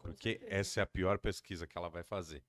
porque 0.02 0.40
essa 0.44 0.80
é 0.80 0.84
a 0.84 0.88
pior 0.88 1.20
pesquisa 1.20 1.68
que 1.68 1.78
ela 1.78 1.90
vai 1.90 2.04
fazer. 2.04 2.44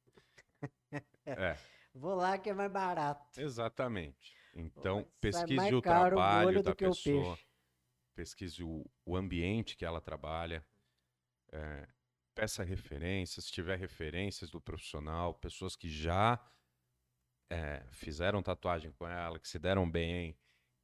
é, 1.27 1.57
Vou 1.95 2.15
lá 2.15 2.39
que 2.39 2.49
é 2.49 2.55
mais 2.55 2.73
barato. 2.73 3.39
exatamente. 3.39 4.35
Então, 4.55 5.01
Sai 5.01 5.11
pesquise 5.21 5.55
mais 5.55 5.73
o 5.73 5.79
o 5.79 5.83
trabalho 5.83 6.47
molho 6.47 6.63
da 6.63 6.73
o 6.73 6.77
pessoa, 6.77 7.39
pesquise 8.15 8.63
o, 8.63 8.85
o 9.05 9.17
ambiente 9.17 9.77
que 9.77 9.85
ela 9.85 10.01
trabalha, 10.01 10.65
é, 11.51 11.89
peça 12.35 12.63
referências, 12.63 13.47
se 13.47 13.53
tiver 13.53 13.79
referências 13.79 14.51
do 14.51 14.61
profissional, 14.61 15.35
pessoas 15.35 15.77
que 15.77 15.89
já 15.89 16.39
é, 17.51 17.85
fizeram 17.93 18.43
tatuagem 18.43 18.91
com 18.93 19.07
ela, 19.07 19.39
que 19.39 19.49
se 19.49 19.59
deram 19.59 19.91
bem, 19.91 20.37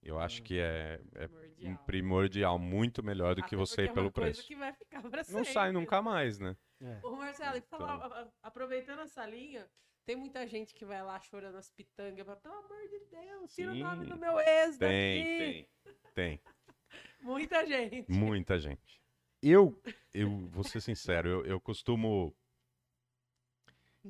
eu 0.02 0.18
acho 0.18 0.42
que 0.42 0.58
é, 0.58 1.00
é 1.14 1.24
um 1.26 1.28
Primordial. 1.28 1.84
primordial, 1.86 2.58
muito 2.58 3.02
melhor 3.02 3.34
do 3.34 3.42
que 3.42 3.54
Até 3.54 3.56
você 3.56 3.76
porque 3.76 3.88
ir 3.88 3.90
é 3.90 3.94
pelo 3.94 4.12
coisa 4.12 4.30
preço. 4.32 4.46
que 4.46 4.56
vai 4.56 4.72
ficar 4.72 5.02
pra 5.02 5.18
Não 5.18 5.24
sempre. 5.24 5.52
sai 5.52 5.72
nunca 5.72 6.00
mais, 6.02 6.38
né? 6.38 6.56
É. 6.80 7.00
Ô, 7.02 7.16
Marcelo, 7.16 7.60
falar, 7.62 7.96
Então. 8.06 8.32
aproveitando 8.42 9.00
essa 9.00 9.26
linha, 9.26 9.68
tem 10.06 10.14
muita 10.16 10.46
gente 10.46 10.72
que 10.74 10.84
vai 10.84 11.02
lá 11.02 11.18
chorando 11.20 11.56
as 11.56 11.70
pitangas, 11.70 12.24
fala, 12.24 12.38
pelo 12.40 12.54
amor 12.54 12.88
de 12.88 13.00
Deus, 13.10 13.54
tira 13.54 13.72
o 13.72 13.74
nome 13.74 14.04
Sim. 14.04 14.10
do 14.10 14.16
meu 14.16 14.38
ex 14.40 14.78
daqui. 14.78 14.92
Tem, 14.92 15.24
tem, 15.38 15.68
tem. 16.14 16.40
Muita 17.20 17.66
gente. 17.66 18.10
Muita 18.10 18.58
gente. 18.58 19.02
Eu, 19.42 19.80
eu 20.14 20.48
vou 20.48 20.64
ser 20.64 20.80
sincero, 20.80 21.28
eu, 21.28 21.44
eu 21.44 21.60
costumo. 21.60 22.34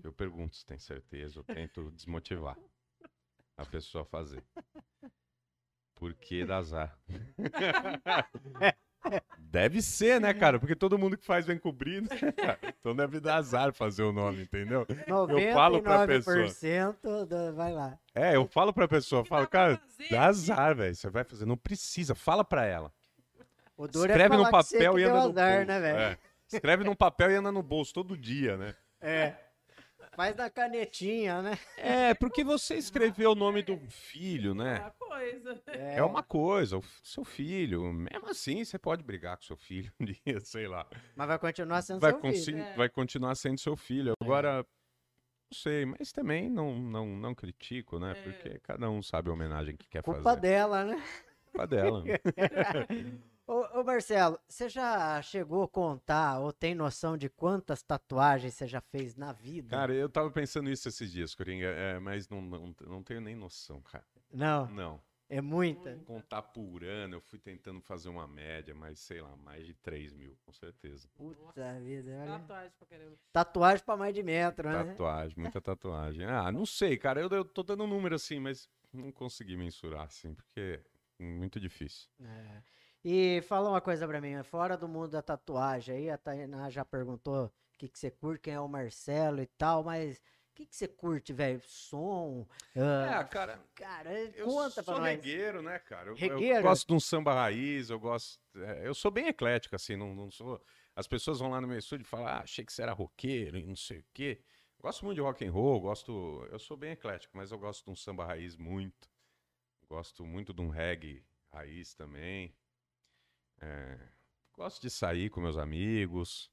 Eu 0.05 0.13
pergunto 0.13 0.55
se 0.55 0.65
tem 0.65 0.79
certeza, 0.79 1.39
eu 1.41 1.45
tento 1.45 1.91
desmotivar 1.91 2.57
a 3.57 3.67
pessoa 3.67 4.03
a 4.03 4.07
fazer. 4.07 4.45
Porque 5.99 6.45
dá 6.45 6.59
azar. 6.59 6.97
Deve 9.39 9.81
ser, 9.81 10.21
né, 10.21 10.35
cara? 10.35 10.59
Porque 10.59 10.75
todo 10.75 10.99
mundo 10.99 11.17
que 11.17 11.25
faz 11.25 11.47
vem 11.47 11.57
cobrir, 11.59 12.03
né? 12.03 12.09
Então 12.79 12.95
deve 12.95 13.21
dar 13.21 13.37
azar 13.37 13.73
fazer 13.73 14.03
o 14.03 14.13
nome, 14.13 14.43
entendeu? 14.43 14.87
falo 15.55 15.81
pra 15.83 16.07
99% 16.07 17.27
do- 17.27 17.55
vai 17.55 17.73
lá. 17.73 17.99
É, 18.15 18.37
eu 18.37 18.47
falo 18.47 18.73
pra 18.73 18.87
pessoa, 18.87 19.25
falo, 19.25 19.47
cara, 19.49 19.81
dá 20.11 20.27
azar, 20.27 20.75
velho. 20.77 20.95
Você 20.95 21.09
vai 21.09 21.25
fazer, 21.25 21.47
não 21.47 21.57
precisa, 21.57 22.15
fala 22.15 22.45
pra 22.45 22.67
ela. 22.67 22.93
O 23.77 23.87
duro 23.89 24.11
Escreve 24.11 24.35
é 24.35 24.37
no 24.39 24.45
você 24.45 24.51
papel 24.79 24.99
e 24.99 25.05
anda 25.05 25.13
no 25.15 25.29
azar, 25.31 25.57
bolso. 25.67 25.67
né? 25.81 26.03
É. 26.13 26.19
Escreve 26.53 26.85
num 26.85 26.95
papel 26.95 27.31
e 27.31 27.35
anda 27.37 27.53
no 27.53 27.63
bolso 27.63 27.95
todo 27.95 28.17
dia, 28.17 28.57
né? 28.57 28.75
É. 29.01 29.35
Faz 30.19 30.35
na 30.35 30.51
canetinha, 30.51 31.41
né? 31.43 31.57
É, 31.77 32.13
porque 32.13 32.43
você 32.43 32.75
escreveu 32.75 33.31
o 33.31 33.35
nome 33.37 33.63
do 33.63 33.79
filho, 33.89 34.51
É 34.51 34.55
né? 34.55 34.79
uma 34.81 34.91
coisa. 34.91 35.63
É 35.69 36.03
uma 36.03 36.23
coisa, 36.25 36.79
o 36.79 36.83
seu 37.05 37.25
filho. 37.25 37.85
Mesmo 37.93 38.29
assim, 38.29 38.65
você 38.65 38.77
pode 38.81 39.05
brigar 39.05 39.37
com 39.37 39.45
seu 39.45 39.57
filho 39.57 39.93
um 40.01 40.05
dia, 40.27 40.41
sei 40.41 40.67
lá. 40.67 40.85
Mas 41.15 41.29
vai 41.29 41.39
continuar 41.39 41.83
sendo 41.83 42.01
Vai, 42.01 42.11
seu 42.11 42.21
filho. 42.21 42.33
consi- 42.35 42.55
É. 42.57 42.75
vai 42.75 42.89
continuar 42.89 43.35
sendo 43.37 43.61
seu 43.61 43.77
filho. 43.77 44.15
Agora, 44.21 44.57
não 44.57 45.57
sei, 45.57 45.87
mas 45.87 46.11
também 46.11 46.51
não, 46.51 46.77
não, 46.77 47.07
não 47.07 47.33
critico, 47.33 48.01
né? 48.01 48.11
É. 48.11 48.15
Porque 48.21 48.59
cada 48.65 48.91
um 48.91 49.01
sabe 49.01 49.31
a 49.31 49.33
homenagem 49.33 49.77
que 49.77 49.87
quer 49.87 50.03
Culpa 50.03 50.21
fazer. 50.21 50.41
dela, 50.41 50.85
né? 50.85 51.01
Culpa 51.45 51.65
dela. 51.65 52.03
Ô, 53.49 53.81
ô, 53.81 53.83
Marcelo, 53.83 54.39
você 54.47 54.69
já 54.69 55.23
chegou 55.23 55.63
a 55.63 55.69
contar 55.69 56.39
ou 56.39 56.53
tem 56.53 56.75
noção 56.75 57.17
de 57.17 57.31
quantas 57.31 57.83
tatuagens 57.83 58.53
você 58.53 58.67
já 58.67 58.83
fez 58.83 59.17
na 59.17 59.33
vida? 59.33 59.75
Cara, 59.75 59.95
eu 59.95 60.07
tava 60.07 60.31
pensando 60.31 60.69
isso 60.69 60.87
esses 60.87 61.11
dias, 61.11 61.35
Coringa, 61.35 61.67
é, 61.67 61.99
mas 61.99 62.29
não, 62.29 62.43
não, 62.43 62.75
não 62.87 63.03
tenho 63.03 63.23
nem 63.23 63.35
noção, 63.35 63.81
cara. 63.81 64.05
Não, 64.31 64.67
Não. 64.67 65.03
é 65.31 65.41
muita. 65.41 65.97
Contar 66.05 66.43
por 66.43 66.85
ano, 66.85 67.15
eu 67.15 67.21
fui 67.23 67.39
tentando 67.39 67.81
fazer 67.81 68.11
uma 68.11 68.29
média, 68.29 68.75
mas 68.75 68.99
sei 68.99 69.23
lá, 69.23 69.35
mais 69.35 69.65
de 69.65 69.73
3 69.73 70.13
mil, 70.13 70.37
com 70.45 70.53
certeza. 70.53 71.09
Puta 71.17 71.81
vida, 71.81 72.11
olha. 72.21 72.39
Tatuagem 72.41 72.73
pra 72.79 72.87
caramba. 72.87 73.19
Tatuagem 73.33 73.85
pra 73.87 73.97
mais 73.97 74.15
de 74.15 74.23
metro, 74.23 74.69
né? 74.69 74.85
Tatuagem, 74.85 75.39
muita 75.39 75.59
tatuagem. 75.59 76.27
Ah, 76.27 76.53
não 76.53 76.67
sei, 76.67 76.99
cara, 76.99 77.19
eu, 77.19 77.31
eu 77.31 77.47
tô 77.47 77.63
dando 77.63 77.85
um 77.85 77.89
número 77.89 78.15
assim, 78.15 78.39
mas 78.39 78.69
não 78.93 79.11
consegui 79.11 79.57
mensurar 79.57 80.03
assim, 80.03 80.35
porque 80.35 80.83
é 81.19 81.25
muito 81.25 81.59
difícil. 81.59 82.11
É. 82.21 82.63
E 83.05 83.41
fala 83.43 83.71
uma 83.71 83.81
coisa 83.81 84.07
pra 84.07 84.21
mim, 84.21 84.43
fora 84.43 84.77
do 84.77 84.89
mundo 84.89 85.11
da 85.11 85.23
tatuagem, 85.23 85.97
aí 85.97 86.11
a 86.11 86.19
Tainá 86.19 86.69
já 86.69 86.85
perguntou 86.85 87.47
o 87.47 87.53
que, 87.79 87.89
que 87.89 87.99
você 87.99 88.11
curte, 88.11 88.43
quem 88.43 88.55
é 88.55 88.61
o 88.61 88.69
Marcelo 88.69 89.41
e 89.41 89.47
tal, 89.47 89.85
mas 89.85 90.17
o 90.17 90.55
que, 90.55 90.67
que 90.67 90.77
você 90.77 90.89
curte, 90.89 91.33
velho? 91.33 91.61
Som? 91.65 92.45
ah, 92.77 93.23
cara, 93.25 93.61
cara, 93.75 94.13
eu 94.35 94.47
conta 94.47 94.83
pra 94.83 94.95
sou 94.95 94.99
nós. 94.99 95.11
regueiro, 95.11 95.63
né, 95.63 95.79
cara? 95.79 96.11
Eu, 96.11 96.17
eu 96.17 96.63
gosto 96.63 96.89
de 96.89 96.95
um 96.95 97.01
samba 97.01 97.33
raiz, 97.35 97.91
eu 97.91 98.01
gosto. 98.01 98.41
é, 98.57 98.87
eu 98.87 98.95
sou 98.95 99.11
bem 99.11 99.29
eclético, 99.29 99.77
assim, 99.77 99.97
não, 99.97 100.15
não 100.15 100.31
sou. 100.31 100.61
As 100.97 101.07
pessoas 101.07 101.39
vão 101.39 101.51
lá 101.51 101.61
no 101.61 101.69
meu 101.69 101.79
estúdio 101.79 102.03
e 102.03 102.09
falam, 102.09 102.27
ah, 102.27 102.41
achei 102.41 102.65
que 102.65 102.73
você 102.73 102.83
era 102.83 102.93
roqueiro 102.93 103.57
e 103.57 103.65
não 103.65 103.77
sei 103.77 104.01
o 104.01 104.05
quê. 104.13 104.43
Gosto 104.81 105.05
muito 105.05 105.17
de 105.17 105.23
rock 105.23 105.45
and 105.45 105.53
roll, 105.53 105.81
gosto. 105.81 106.47
Eu 106.51 106.59
sou 106.59 106.77
bem 106.77 106.93
eclético, 106.93 107.37
mas 107.37 107.53
eu 107.53 107.59
gosto 107.59 107.85
de 107.85 107.91
um 107.91 107.97
samba 107.97 108.25
raiz 108.25 108.57
muito. 108.57 109.09
Gosto 109.89 110.25
muito 110.25 110.53
de 110.53 110.61
um 110.61 110.69
reggae 110.69 111.25
raiz 111.53 111.95
também. 111.95 112.55
É, 113.61 113.99
gosto 114.53 114.81
de 114.83 114.91
sair 114.91 115.31
com 115.31 115.41
meus 115.41 115.57
amigos. 115.57 116.51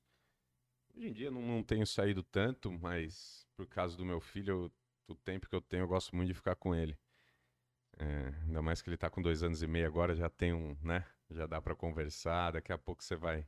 Hoje 0.96 1.08
em 1.10 1.14
dia 1.14 1.32
não, 1.32 1.42
não 1.42 1.64
tenho 1.64 1.86
saído 1.88 2.24
tanto, 2.24 2.72
mas 2.72 3.48
por 3.56 3.68
causa 3.68 3.98
do 3.98 4.06
meu 4.06 4.20
filho, 4.22 4.52
eu- 4.66 4.74
o 5.08 5.16
tempo 5.16 5.48
que 5.50 5.56
eu 5.56 5.62
tenho, 5.62 5.84
eu 5.84 5.88
gosto 5.88 6.16
muito 6.16 6.30
de 6.30 6.34
ficar 6.36 6.56
com 6.56 6.74
ele. 6.76 6.98
É, 7.98 8.28
ainda 8.46 8.62
mais 8.62 8.82
que 8.82 8.90
ele 8.90 8.98
tá 8.98 9.10
com 9.10 9.22
dois 9.22 9.42
anos 9.44 9.62
e 9.62 9.68
meio 9.68 9.88
agora, 9.88 10.16
já 10.16 10.30
tem 10.30 10.54
um, 10.54 10.78
né? 10.82 11.06
Já 11.30 11.46
dá 11.48 11.62
pra 11.62 11.76
conversar. 11.76 12.52
Daqui 12.52 12.72
a 12.74 12.78
pouco 12.78 13.04
você 13.04 13.16
vai, 13.16 13.48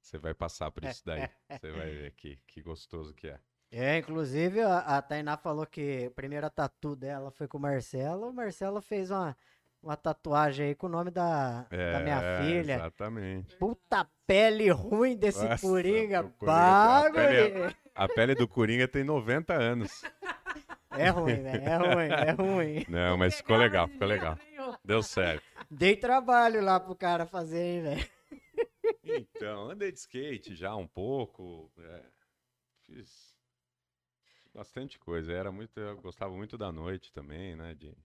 você 0.00 0.18
vai 0.18 0.34
passar 0.34 0.70
por 0.70 0.84
isso 0.84 1.04
daí. 1.04 1.28
Você 1.60 1.72
vai 1.72 1.90
ver 1.90 2.12
que, 2.12 2.36
que 2.46 2.62
gostoso 2.62 3.14
que 3.14 3.28
é. 3.28 3.40
É, 3.70 3.98
inclusive 3.98 4.60
a, 4.60 4.78
a 4.98 5.02
Tainá 5.02 5.36
falou 5.36 5.66
que 5.66 6.06
a 6.06 6.10
primeira 6.10 6.48
tatu 6.50 6.94
dela 6.94 7.30
foi 7.30 7.48
com 7.48 7.58
o 7.58 7.60
Marcelo. 7.60 8.28
O 8.28 8.32
Marcelo 8.32 8.80
fez 8.80 9.10
uma, 9.10 9.36
uma 9.82 9.96
tatuagem 9.96 10.66
aí 10.68 10.74
com 10.74 10.86
o 10.86 10.90
nome 10.90 11.10
da, 11.10 11.62
da 11.70 12.00
minha 12.00 12.20
É, 12.22 12.42
filha. 12.42 12.74
Exatamente. 12.74 13.56
Puta 13.56 14.08
pele 14.26 14.68
ruim 14.70 15.16
desse 15.16 15.44
Nossa, 15.44 15.66
Coringa. 15.66 16.22
Coringa 16.38 17.00
uma 17.02 17.12
pele-. 17.12 17.76
A 17.94 18.08
pele 18.08 18.34
do 18.34 18.48
Coringa 18.48 18.88
tem 18.88 19.04
90 19.04 19.54
anos. 19.54 20.02
É 20.90 21.08
ruim, 21.10 21.42
velho. 21.42 21.62
É 21.62 21.76
ruim, 21.76 22.08
é 22.10 22.30
ruim. 22.32 22.84
Não, 22.88 23.16
mas 23.16 23.36
ficou 23.36 23.56
legal, 23.56 23.86
ficou 23.88 24.06
legal. 24.08 24.38
Deu 24.84 25.02
certo. 25.02 25.44
Dei 25.70 25.96
trabalho 25.96 26.60
lá 26.62 26.80
pro 26.80 26.94
cara 26.96 27.26
fazer, 27.26 27.58
hein, 27.58 27.82
velho. 27.82 28.10
Então, 29.04 29.70
andei 29.70 29.92
de 29.92 29.98
skate 29.98 30.54
já 30.54 30.74
um 30.74 30.86
pouco. 30.86 31.70
é, 31.78 32.02
fiz 32.82 33.34
bastante 34.54 34.98
coisa. 34.98 35.32
Era 35.32 35.52
muito, 35.52 35.78
eu 35.78 35.96
gostava 36.00 36.32
muito 36.34 36.56
da 36.58 36.72
noite 36.72 37.12
também, 37.12 37.54
né? 37.54 37.74
De, 37.74 37.96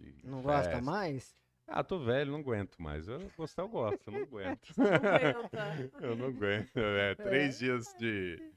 de 0.00 0.26
Não 0.26 0.42
gosta 0.42 0.62
festa. 0.70 0.80
mais? 0.80 1.36
Ah, 1.68 1.82
tô 1.82 1.98
velho, 1.98 2.32
não 2.32 2.38
aguento 2.40 2.76
mais. 2.80 3.08
Eu 3.08 3.30
gostar, 3.36 3.62
eu 3.62 3.68
gosto, 3.68 4.06
eu 4.06 4.12
não 4.12 4.22
aguento. 4.22 4.68
Não 4.76 4.86
aguenta. 4.86 5.96
eu 6.00 6.16
não 6.16 6.26
aguento. 6.26 6.76
É, 6.76 7.14
três 7.16 7.58
dias 7.58 7.92
de, 7.98 8.52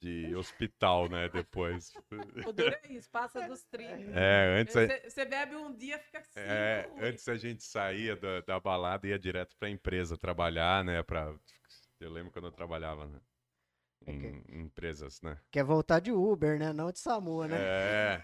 de 0.00 0.34
hospital, 0.34 1.08
né? 1.08 1.28
Depois. 1.28 1.92
O 2.46 2.52
duro 2.52 2.76
é 2.82 2.92
isso, 2.92 3.08
passa 3.10 3.46
dos 3.46 3.62
30. 3.64 4.10
É, 4.18 4.60
antes, 4.60 4.76
a- 4.76 4.86
Você, 4.86 5.10
você 5.10 5.24
bebe 5.24 5.54
um 5.54 5.72
dia, 5.74 5.98
fica 6.00 6.18
assim. 6.18 6.40
é, 6.40 6.90
antes 7.00 7.28
a 7.28 7.36
gente 7.36 7.62
saía 7.62 8.16
da, 8.16 8.40
da 8.40 8.58
balada 8.58 9.06
e 9.06 9.10
ia 9.10 9.18
direto 9.18 9.56
pra 9.56 9.70
empresa 9.70 10.16
trabalhar, 10.16 10.84
né? 10.84 11.02
Pra, 11.02 11.32
eu 12.00 12.10
lembro 12.10 12.32
quando 12.32 12.46
eu 12.46 12.52
trabalhava 12.52 13.06
né, 13.06 13.18
É 13.18 13.35
em, 14.06 14.42
em 14.48 14.60
empresas, 14.62 15.20
né? 15.22 15.38
Quer 15.50 15.64
voltar 15.64 16.00
de 16.00 16.12
Uber, 16.12 16.58
né? 16.58 16.72
Não 16.72 16.90
de 16.90 16.98
SAMU, 16.98 17.44
né? 17.44 17.56
É, 17.58 18.22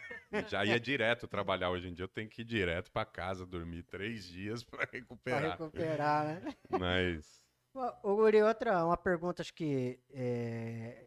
já 0.49 0.65
ia 0.65 0.79
direto 0.81 1.27
trabalhar. 1.29 1.71
Hoje 1.71 1.89
em 1.89 1.95
dia 1.95 2.05
eu 2.05 2.09
tenho 2.09 2.29
que 2.29 2.43
ir 2.43 2.45
direto 2.45 2.91
pra 2.91 3.05
casa, 3.05 3.47
dormir 3.47 3.83
três 3.85 4.25
dias 4.25 4.63
pra 4.65 4.87
Pra 4.87 4.99
recuperar. 4.99 5.51
recuperar, 5.53 6.25
né? 6.43 6.55
Mas. 6.69 7.43
Ô, 8.03 8.17
Guri, 8.17 8.43
outra, 8.43 8.85
uma 8.85 8.99
pergunta, 8.99 9.41
acho 9.41 9.55
que 9.55 9.99
é, 10.11 11.07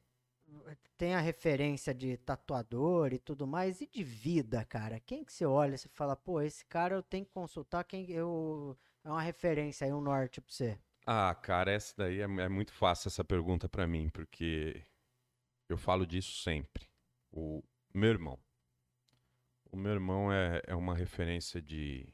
tem 0.98 1.14
a 1.14 1.20
referência 1.20 1.94
de 1.94 2.18
tatuador 2.18 3.14
e 3.14 3.20
tudo 3.20 3.46
mais, 3.46 3.82
e 3.82 3.88
de 3.88 4.04
vida, 4.04 4.66
cara? 4.66 5.00
Quem 5.00 5.24
que 5.24 5.32
você 5.32 5.46
olha 5.46 5.76
e 5.76 5.90
fala, 5.90 6.16
pô, 6.16 6.42
esse 6.42 6.66
cara 6.66 6.96
eu 6.96 7.04
tenho 7.04 7.26
que 7.26 7.32
consultar, 7.32 7.84
quem 7.84 8.10
eu... 8.12 8.78
É 9.04 9.10
uma 9.10 9.22
referência 9.22 9.86
aí, 9.86 9.94
um 9.94 10.02
norte 10.02 10.42
pra 10.42 10.52
você. 10.52 10.80
Ah, 11.06 11.34
cara, 11.36 11.72
essa 11.72 11.94
daí 11.98 12.20
é, 12.20 12.24
é 12.24 12.50
muito 12.50 12.74
fácil 12.74 13.08
essa 13.10 13.24
pergunta 13.24 13.70
pra 13.70 13.88
mim, 13.88 14.10
porque 14.10 14.86
eu 15.70 15.78
falo 15.78 16.06
disso 16.08 16.42
sempre. 16.44 16.88
O 17.32 17.64
meu 17.94 18.12
irmão. 18.12 18.40
O 19.72 19.78
meu 19.78 19.92
irmão 19.94 20.32
é, 20.32 20.62
é 20.68 20.76
uma 20.76 20.96
referência 20.96 21.62
de, 21.62 22.08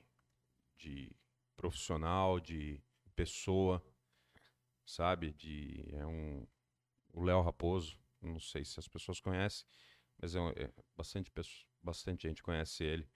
de 0.77 1.15
profissional, 1.57 2.39
de 2.39 2.81
pessoa, 3.15 3.83
sabe? 4.85 5.33
De, 5.33 5.85
é 5.93 6.05
um, 6.05 6.45
o 7.13 7.23
Léo 7.23 7.41
Raposo, 7.41 7.99
não 8.21 8.39
sei 8.39 8.65
se 8.65 8.79
as 8.79 8.87
pessoas 8.87 9.19
conhecem, 9.19 9.65
mas 10.19 10.35
é, 10.35 10.39
um- 10.41 10.49
é 10.51 10.71
bastante, 10.95 11.31
bastante 11.81 12.27
gente 12.27 12.43
conhece 12.43 12.83
ele. 12.83 13.09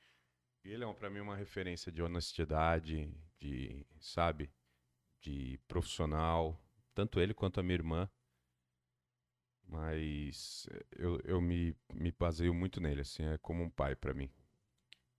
E 0.66 0.72
ele 0.72 0.84
é, 0.86 0.94
para 0.94 1.10
mim, 1.10 1.20
uma 1.22 1.36
referência 1.38 1.92
de 1.92 2.02
honestidade, 2.04 3.10
de, 3.40 3.86
sabe? 4.00 4.52
De 5.26 5.58
profissional, 5.68 6.60
tanto 6.94 7.20
ele 7.20 7.34
quanto 7.34 7.60
a 7.60 7.64
minha 7.64 7.76
irmã. 7.76 8.10
Mas 9.68 10.68
eh, 10.72 10.86
eu, 10.98 11.20
eu 11.26 11.42
me, 11.42 11.76
me 11.94 12.12
baseio 12.12 12.54
muito 12.54 12.80
nele, 12.80 13.02
assim, 13.02 13.24
é 13.24 13.38
como 13.40 13.64
um 13.64 13.70
pai 13.70 13.96
pra 13.96 14.14
mim. 14.14 14.30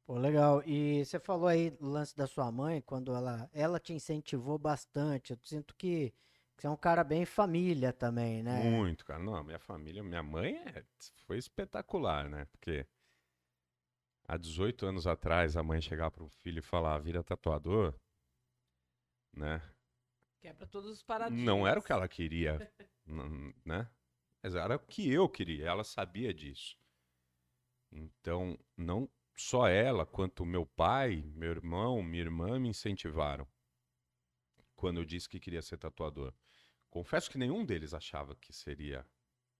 Pô, 0.06 0.16
legal. 0.18 0.62
E 0.64 1.04
você 1.04 1.18
falou 1.18 1.48
aí 1.48 1.70
do 1.70 1.88
lance 1.88 2.16
da 2.16 2.26
sua 2.26 2.50
mãe, 2.52 2.80
quando 2.80 3.14
ela, 3.14 3.50
ela 3.52 3.80
te 3.80 3.92
incentivou 3.92 4.58
bastante. 4.58 5.32
Eu 5.32 5.38
sinto 5.42 5.74
que, 5.74 6.10
que 6.56 6.62
você 6.62 6.66
é 6.68 6.70
um 6.70 6.76
cara 6.76 7.02
bem 7.02 7.24
família 7.24 7.92
também, 7.92 8.42
né? 8.42 8.70
Muito, 8.70 9.04
cara. 9.04 9.18
Não, 9.22 9.42
minha 9.42 9.58
família, 9.58 10.02
minha 10.02 10.22
mãe 10.22 10.56
é, 10.56 10.84
foi 11.26 11.38
espetacular, 11.38 12.28
né? 12.28 12.44
Porque 12.46 12.86
há 14.28 14.36
18 14.36 14.86
anos 14.86 15.06
atrás 15.06 15.56
a 15.56 15.62
mãe 15.62 15.80
chegar 15.80 16.10
para 16.10 16.22
um 16.24 16.28
filho 16.28 16.58
e 16.60 16.62
falar, 16.62 16.98
vira 16.98 17.22
tatuador, 17.24 17.94
né? 19.32 19.60
Quebra 20.46 20.64
todos 20.68 20.88
os. 20.92 21.04
Não 21.32 21.66
era 21.66 21.80
o 21.80 21.82
que 21.82 21.90
ela 21.90 22.06
queria, 22.06 22.72
né? 23.64 23.90
Mas 24.40 24.54
era 24.54 24.76
o 24.76 24.78
que 24.78 25.10
eu 25.10 25.28
queria, 25.28 25.66
ela 25.66 25.82
sabia 25.82 26.32
disso. 26.32 26.78
Então, 27.90 28.56
não 28.76 29.10
só 29.36 29.66
ela, 29.66 30.06
quanto 30.06 30.46
meu 30.46 30.64
pai, 30.64 31.24
meu 31.34 31.50
irmão, 31.50 32.00
minha 32.00 32.22
irmã 32.22 32.60
me 32.60 32.68
incentivaram 32.68 33.44
quando 34.76 35.00
eu 35.00 35.04
disse 35.04 35.28
que 35.28 35.40
queria 35.40 35.60
ser 35.62 35.78
tatuador. 35.78 36.32
Confesso 36.90 37.28
que 37.28 37.38
nenhum 37.38 37.64
deles 37.64 37.92
achava 37.92 38.36
que 38.36 38.52
seria, 38.52 39.04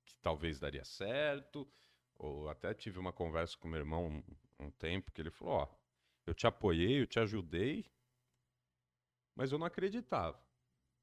que 0.04 0.14
talvez 0.18 0.60
daria 0.60 0.84
certo, 0.84 1.68
ou 2.14 2.48
até 2.48 2.72
tive 2.72 3.00
uma 3.00 3.12
conversa 3.12 3.58
com 3.58 3.66
meu 3.66 3.80
irmão 3.80 4.06
um, 4.06 4.66
um 4.66 4.70
tempo 4.70 5.10
que 5.10 5.20
ele 5.20 5.32
falou: 5.32 5.54
Ó, 5.54 5.68
eu 6.24 6.32
te 6.32 6.46
apoiei, 6.46 7.00
eu 7.00 7.08
te 7.08 7.18
ajudei, 7.18 7.90
mas 9.34 9.50
eu 9.50 9.58
não 9.58 9.66
acreditava. 9.66 10.45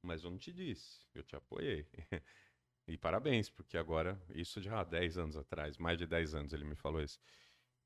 Mas 0.04 0.22
eu 0.22 0.30
não 0.30 0.38
te 0.38 0.52
disse, 0.52 1.00
eu 1.14 1.22
te 1.22 1.34
apoiei. 1.36 1.86
E 2.86 2.98
parabéns, 2.98 3.48
porque 3.48 3.78
agora, 3.78 4.20
isso 4.34 4.60
já 4.60 4.80
há 4.80 4.84
10 4.84 5.16
anos 5.16 5.38
atrás, 5.38 5.78
mais 5.78 5.96
de 5.96 6.06
10 6.06 6.34
anos 6.34 6.52
ele 6.52 6.64
me 6.64 6.74
falou 6.74 7.02
isso. 7.02 7.18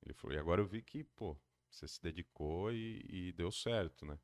Ele 0.05 0.13
falou, 0.13 0.35
e 0.37 0.41
agora 0.41 0.61
eu 0.61 0.67
vi 0.67 0.83
que, 0.83 1.05
pô, 1.05 1.39
você 1.71 1.87
se 1.87 2.03
dedicou 2.03 2.73
e, 2.73 3.05
e 3.09 3.33
deu 3.33 3.53
certo, 3.53 4.05
né? 4.05 4.19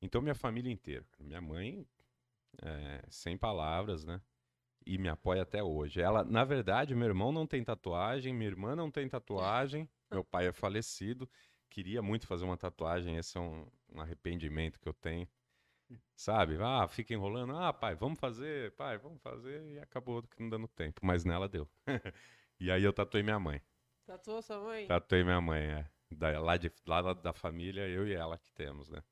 Então 0.00 0.20
minha 0.20 0.34
família 0.34 0.70
inteira, 0.70 1.06
minha 1.18 1.40
mãe, 1.40 1.86
é, 2.60 3.02
sem 3.08 3.38
palavras, 3.38 4.04
né? 4.04 4.20
E 4.84 4.98
me 4.98 5.08
apoia 5.08 5.42
até 5.42 5.62
hoje. 5.62 6.02
Ela, 6.02 6.24
na 6.24 6.44
verdade, 6.44 6.94
meu 6.94 7.06
irmão 7.06 7.32
não 7.32 7.46
tem 7.46 7.62
tatuagem, 7.64 8.34
minha 8.34 8.50
irmã 8.50 8.76
não 8.76 8.90
tem 8.90 9.08
tatuagem, 9.08 9.88
meu 10.10 10.24
pai 10.24 10.48
é 10.48 10.52
falecido, 10.52 11.30
queria 11.70 12.02
muito 12.02 12.26
fazer 12.26 12.44
uma 12.44 12.56
tatuagem, 12.56 13.16
esse 13.16 13.38
é 13.38 13.40
um, 13.40 13.66
um 13.90 14.00
arrependimento 14.00 14.78
que 14.80 14.88
eu 14.88 14.92
tenho. 14.92 15.26
Sabe? 16.14 16.56
Ah, 16.60 16.86
fica 16.88 17.12
enrolando. 17.14 17.56
Ah, 17.56 17.72
pai, 17.72 17.94
vamos 17.94 18.18
fazer, 18.18 18.72
pai, 18.76 18.98
vamos 18.98 19.20
fazer. 19.20 19.62
E 19.72 19.78
acabou 19.78 20.22
que 20.22 20.40
não 20.40 20.48
dando 20.48 20.68
tempo. 20.68 21.00
Mas 21.04 21.24
nela 21.24 21.48
deu. 21.48 21.68
e 22.60 22.70
aí 22.70 22.82
eu 22.82 22.92
tatuei 22.92 23.22
minha 23.22 23.38
mãe. 23.38 23.60
Tatuou 24.06 24.42
sua 24.42 24.60
mãe? 24.60 24.86
Tatuei 24.86 25.24
minha 25.24 25.40
mãe, 25.40 25.62
é. 25.62 25.90
Da, 26.10 26.38
lá, 26.40 26.56
de, 26.56 26.70
lá 26.86 27.12
da 27.14 27.32
família, 27.32 27.88
eu 27.88 28.06
e 28.06 28.12
ela 28.12 28.38
que 28.38 28.52
temos, 28.52 28.88
né? 28.88 29.02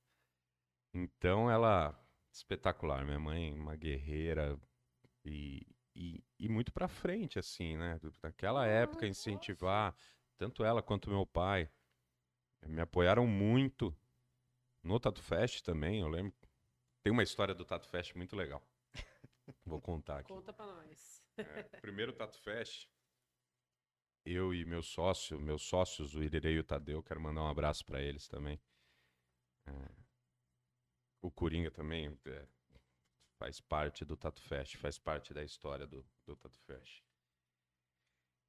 Então 0.94 1.50
ela. 1.50 1.98
Espetacular. 2.32 3.04
Minha 3.04 3.18
mãe, 3.18 3.52
uma 3.52 3.74
guerreira. 3.76 4.58
E, 5.24 5.66
e, 5.96 6.22
e 6.38 6.48
muito 6.48 6.72
pra 6.72 6.88
frente, 6.88 7.38
assim, 7.38 7.76
né? 7.76 7.98
Naquela 8.22 8.66
época, 8.66 9.06
Nossa. 9.06 9.30
incentivar. 9.30 9.94
Tanto 10.38 10.64
ela 10.64 10.82
quanto 10.82 11.10
meu 11.10 11.26
pai. 11.26 11.68
Me 12.66 12.80
apoiaram 12.80 13.26
muito. 13.26 13.94
No 14.82 14.98
Tatu 14.98 15.22
Fest 15.22 15.62
também, 15.62 16.00
eu 16.00 16.08
lembro. 16.08 16.32
Tem 17.02 17.12
uma 17.12 17.22
história 17.22 17.54
do 17.54 17.64
Tatu 17.64 17.88
Fest 17.88 18.14
muito 18.14 18.36
legal. 18.36 18.62
Vou 19.64 19.80
contar 19.80 20.18
aqui. 20.18 20.28
Conta 20.28 20.52
pra 20.52 20.66
nós. 20.66 21.24
É, 21.36 21.62
primeiro 21.80 22.12
Tatu 22.12 22.38
Fest, 22.38 22.86
eu 24.24 24.52
e 24.54 24.64
meu 24.64 24.82
sócio, 24.82 25.40
meus 25.40 25.62
sócios, 25.62 26.14
o 26.14 26.22
Irerei 26.22 26.54
e 26.54 26.58
o 26.58 26.64
Tadeu, 26.64 27.02
quero 27.02 27.20
mandar 27.20 27.42
um 27.42 27.48
abraço 27.48 27.84
para 27.84 28.02
eles 28.02 28.28
também. 28.28 28.60
É, 29.66 29.72
o 31.22 31.30
Coringa 31.30 31.70
também 31.70 32.18
é, 32.26 32.46
faz 33.38 33.60
parte 33.60 34.04
do 34.04 34.16
Tatu 34.16 34.42
Fest, 34.42 34.76
faz 34.76 34.98
parte 34.98 35.32
da 35.32 35.42
história 35.42 35.86
do, 35.86 36.06
do 36.26 36.36
Tatu 36.36 36.58
Fest. 36.60 37.02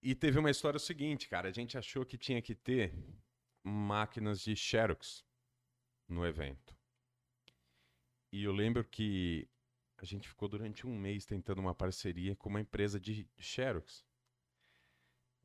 E 0.04 0.16
teve 0.16 0.40
uma 0.40 0.50
história 0.50 0.80
seguinte, 0.80 1.30
cara, 1.30 1.48
a 1.48 1.52
gente 1.52 1.78
achou 1.78 2.06
que 2.06 2.18
tinha 2.18 2.42
que 2.42 2.56
ter 2.56 2.94
máquinas 3.64 4.42
de 4.42 4.56
Xerox 4.56 5.24
no 6.08 6.26
evento. 6.26 6.76
E 8.32 8.44
eu 8.44 8.54
lembro 8.54 8.84
que 8.86 9.48
a 9.98 10.06
gente 10.06 10.28
ficou 10.28 10.48
durante 10.48 10.88
um 10.88 10.98
mês 10.98 11.26
tentando 11.26 11.60
uma 11.60 11.76
parceria 11.76 12.36
com 12.36 12.50
uma 12.50 12.62
empresa 12.62 13.00
de 13.00 13.28
Xerox, 13.38 14.06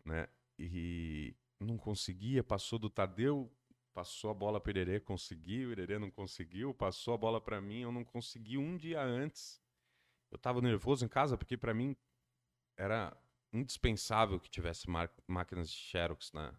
né? 0.05 0.29
E 0.59 1.35
não 1.61 1.77
conseguia, 1.77 2.45
passou 2.45 2.79
do 2.79 2.89
Tadeu, 2.89 3.53
passou 3.93 4.31
a 4.31 4.35
bola 4.35 4.61
para 4.61 4.69
o 4.69 4.73
Irerê, 4.73 5.01
conseguiu, 5.01 5.69
o 5.69 5.73
Irerê 5.73 5.99
não 5.99 6.11
conseguiu, 6.11 6.73
passou 6.73 7.15
a 7.15 7.19
bola 7.19 7.41
para 7.41 7.61
mim, 7.61 7.81
eu 7.81 7.93
não 7.93 8.05
consegui 8.05 8.57
um 8.57 8.77
dia 8.77 9.03
antes. 9.03 9.61
Eu 10.31 10.37
estava 10.37 10.61
nervoso 10.61 11.05
em 11.05 11.09
casa 11.09 11.37
porque 11.37 11.57
para 11.57 11.75
mim 11.75 11.97
era 12.77 13.17
indispensável 13.53 14.39
que 14.39 14.51
tivesse 14.51 14.87
máquinas 15.27 15.71
de 15.71 15.77
Xerox 15.77 16.33
na, 16.33 16.59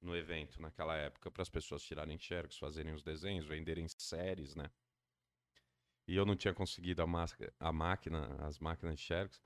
no 0.00 0.16
evento 0.16 0.60
naquela 0.60 0.96
época 0.96 1.30
para 1.30 1.42
as 1.42 1.48
pessoas 1.48 1.82
tirarem 1.82 2.18
Xerox, 2.18 2.58
fazerem 2.58 2.92
os 2.92 3.02
desenhos, 3.02 3.46
venderem 3.46 3.86
séries, 3.88 4.54
né? 4.54 4.70
E 6.06 6.14
eu 6.16 6.24
não 6.24 6.36
tinha 6.36 6.54
conseguido 6.54 7.02
a, 7.02 7.06
máscara- 7.06 7.52
a 7.58 7.72
máquina, 7.72 8.36
as 8.46 8.58
máquinas 8.58 8.96
de 8.96 9.02
Xerox. 9.02 9.42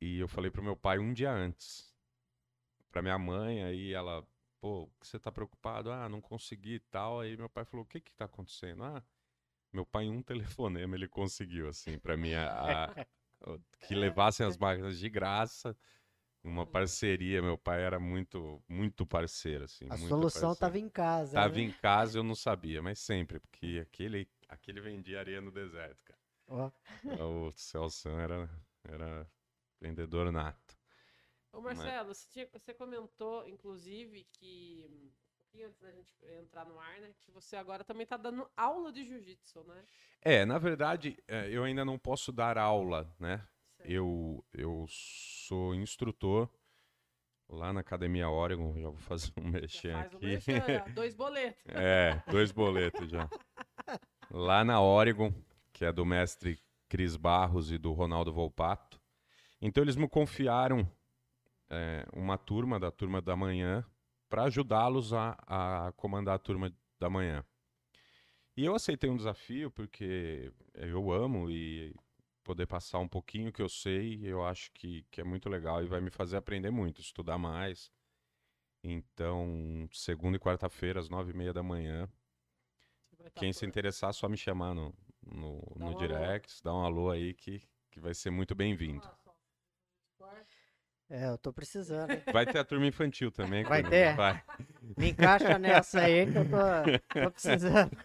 E 0.00 0.18
eu 0.18 0.28
falei 0.28 0.50
pro 0.50 0.62
meu 0.62 0.76
pai 0.76 0.98
um 0.98 1.12
dia 1.12 1.32
antes. 1.32 1.92
Pra 2.90 3.02
minha 3.02 3.18
mãe, 3.18 3.62
aí 3.64 3.92
ela, 3.92 4.26
pô, 4.60 4.82
o 4.84 4.90
que 5.00 5.06
você 5.06 5.18
tá 5.18 5.30
preocupado? 5.30 5.90
Ah, 5.90 6.08
não 6.08 6.20
consegui 6.20 6.74
e 6.76 6.80
tal. 6.80 7.20
Aí 7.20 7.36
meu 7.36 7.48
pai 7.48 7.64
falou, 7.64 7.84
o 7.84 7.88
que 7.88 8.00
que 8.00 8.12
tá 8.14 8.24
acontecendo? 8.26 8.84
Ah, 8.84 9.02
meu 9.72 9.86
pai 9.86 10.04
em 10.04 10.10
um 10.10 10.22
telefonema 10.24 10.96
ele 10.96 11.08
conseguiu, 11.08 11.68
assim, 11.68 11.98
pra 11.98 12.16
mim, 12.16 12.34
a- 12.34 12.86
a- 12.86 12.94
que 13.80 13.94
levassem 13.94 14.46
as 14.46 14.56
máquinas 14.56 14.98
de 14.98 15.08
graça. 15.08 15.76
Uma 16.42 16.66
parceria, 16.66 17.42
meu 17.42 17.58
pai 17.58 17.82
era 17.82 17.98
muito, 18.00 18.62
muito 18.68 19.06
parceiro, 19.06 19.64
assim. 19.64 19.86
A 19.90 19.96
muito 19.98 20.08
solução 20.08 20.52
estava 20.52 20.78
em 20.78 20.88
casa. 20.88 21.34
Tava 21.34 21.56
né? 21.56 21.62
em 21.62 21.72
casa, 21.72 22.18
eu 22.18 22.22
não 22.22 22.34
sabia, 22.34 22.80
mas 22.80 22.98
sempre, 23.00 23.40
porque 23.40 23.80
aquele, 23.82 24.28
aquele 24.48 24.80
vendia 24.80 25.20
areia 25.20 25.40
no 25.40 25.50
deserto, 25.50 26.02
cara. 26.04 26.20
Ó, 26.48 26.70
O 27.48 27.52
Celso 27.52 28.08
era, 28.08 28.48
era 28.84 29.30
vendedor 29.80 30.30
nato. 30.32 30.76
Ô 31.52 31.60
Marcelo, 31.60 32.14
você, 32.14 32.28
tinha- 32.30 32.48
você 32.52 32.74
comentou, 32.74 33.46
inclusive, 33.48 34.24
que 34.32 34.84
um 34.88 35.10
pouquinho 35.42 35.66
antes 35.68 35.80
da 35.80 35.90
gente 35.90 36.14
entrar 36.40 36.64
no 36.66 36.78
ar, 36.78 37.00
né? 37.00 37.14
Que 37.20 37.30
você 37.30 37.56
agora 37.56 37.82
também 37.84 38.06
tá 38.06 38.16
dando 38.16 38.48
aula 38.56 38.92
de 38.92 39.04
jiu-jitsu, 39.04 39.64
né? 39.64 39.84
É, 40.20 40.44
na 40.44 40.58
verdade, 40.58 41.16
é, 41.26 41.48
eu 41.50 41.64
ainda 41.64 41.84
não 41.84 41.98
posso 41.98 42.32
dar 42.32 42.58
aula, 42.58 43.12
né? 43.18 43.46
eu, 43.84 44.44
eu 44.52 44.84
sou 44.88 45.74
instrutor 45.74 46.50
lá 47.48 47.72
na 47.72 47.80
Academia 47.80 48.28
Oregon. 48.28 48.74
Já 48.74 48.88
vou 48.90 48.98
fazer 48.98 49.32
um 49.38 49.48
mexer 49.48 49.92
faz 49.92 50.12
um 50.12 50.16
aqui. 50.18 50.26
merchan, 50.26 50.62
ó, 50.86 50.88
dois 50.94 51.14
boletos. 51.14 51.62
É, 51.66 52.22
dois 52.30 52.52
boletos 52.52 53.10
já. 53.10 53.28
Lá 54.30 54.64
na 54.64 54.80
Oregon, 54.80 55.32
que 55.72 55.84
é 55.84 55.92
do 55.92 56.04
mestre 56.04 56.58
Cris 56.88 57.16
Barros 57.16 57.70
e 57.70 57.78
do 57.78 57.92
Ronaldo 57.92 58.32
Volpato. 58.32 59.00
Então 59.60 59.82
eles 59.82 59.96
me 59.96 60.08
confiaram 60.08 60.90
é, 61.70 62.06
uma 62.12 62.36
turma 62.36 62.78
da 62.78 62.90
turma 62.90 63.20
da 63.20 63.34
manhã 63.34 63.84
para 64.28 64.44
ajudá-los 64.44 65.12
a, 65.12 65.36
a 65.46 65.92
comandar 65.92 66.34
a 66.34 66.38
turma 66.38 66.72
da 66.98 67.08
manhã. 67.08 67.44
E 68.56 68.64
eu 68.64 68.74
aceitei 68.74 69.08
um 69.08 69.16
desafio 69.16 69.70
porque 69.70 70.52
eu 70.74 71.10
amo 71.12 71.50
e 71.50 71.94
poder 72.42 72.66
passar 72.66 72.98
um 72.98 73.08
pouquinho 73.08 73.52
que 73.52 73.62
eu 73.62 73.68
sei, 73.68 74.20
eu 74.24 74.44
acho 74.44 74.72
que, 74.72 75.04
que 75.10 75.20
é 75.20 75.24
muito 75.24 75.48
legal 75.48 75.82
e 75.82 75.86
vai 75.86 76.00
me 76.00 76.10
fazer 76.10 76.36
aprender 76.36 76.70
muito, 76.70 77.00
estudar 77.00 77.38
mais. 77.38 77.90
Então, 78.82 79.88
segunda 79.92 80.36
e 80.36 80.40
quarta-feira, 80.40 80.98
às 80.98 81.08
nove 81.08 81.32
e 81.32 81.36
meia 81.36 81.52
da 81.52 81.62
manhã, 81.62 82.08
quem 83.34 83.52
se 83.52 83.64
interessar, 83.66 84.12
só 84.12 84.28
me 84.28 84.36
chamar 84.36 84.74
no, 84.74 84.94
no, 85.26 85.60
Dá 85.76 85.84
no 85.84 85.86
um 85.86 85.88
alô. 85.88 85.98
direct, 85.98 86.62
dá 86.62 86.72
um 86.74 86.84
alô 86.84 87.10
aí 87.10 87.34
que, 87.34 87.62
que 87.90 88.00
vai 88.00 88.14
ser 88.14 88.30
muito 88.30 88.54
bem-vindo. 88.54 89.08
É, 91.10 91.26
eu 91.28 91.38
tô 91.38 91.52
precisando. 91.52 92.10
hein? 92.12 92.22
Vai 92.32 92.44
ter 92.44 92.58
a 92.58 92.64
turma 92.64 92.86
infantil 92.86 93.30
também. 93.32 93.64
Vai 93.64 93.82
ter? 93.82 94.14
Vai. 94.14 94.42
Me 94.96 95.08
encaixa 95.10 95.58
nessa 95.58 96.02
aí 96.02 96.30
que 96.30 96.36
eu 96.36 96.44
tô, 96.50 97.22
tô 97.22 97.30
precisando. 97.30 97.96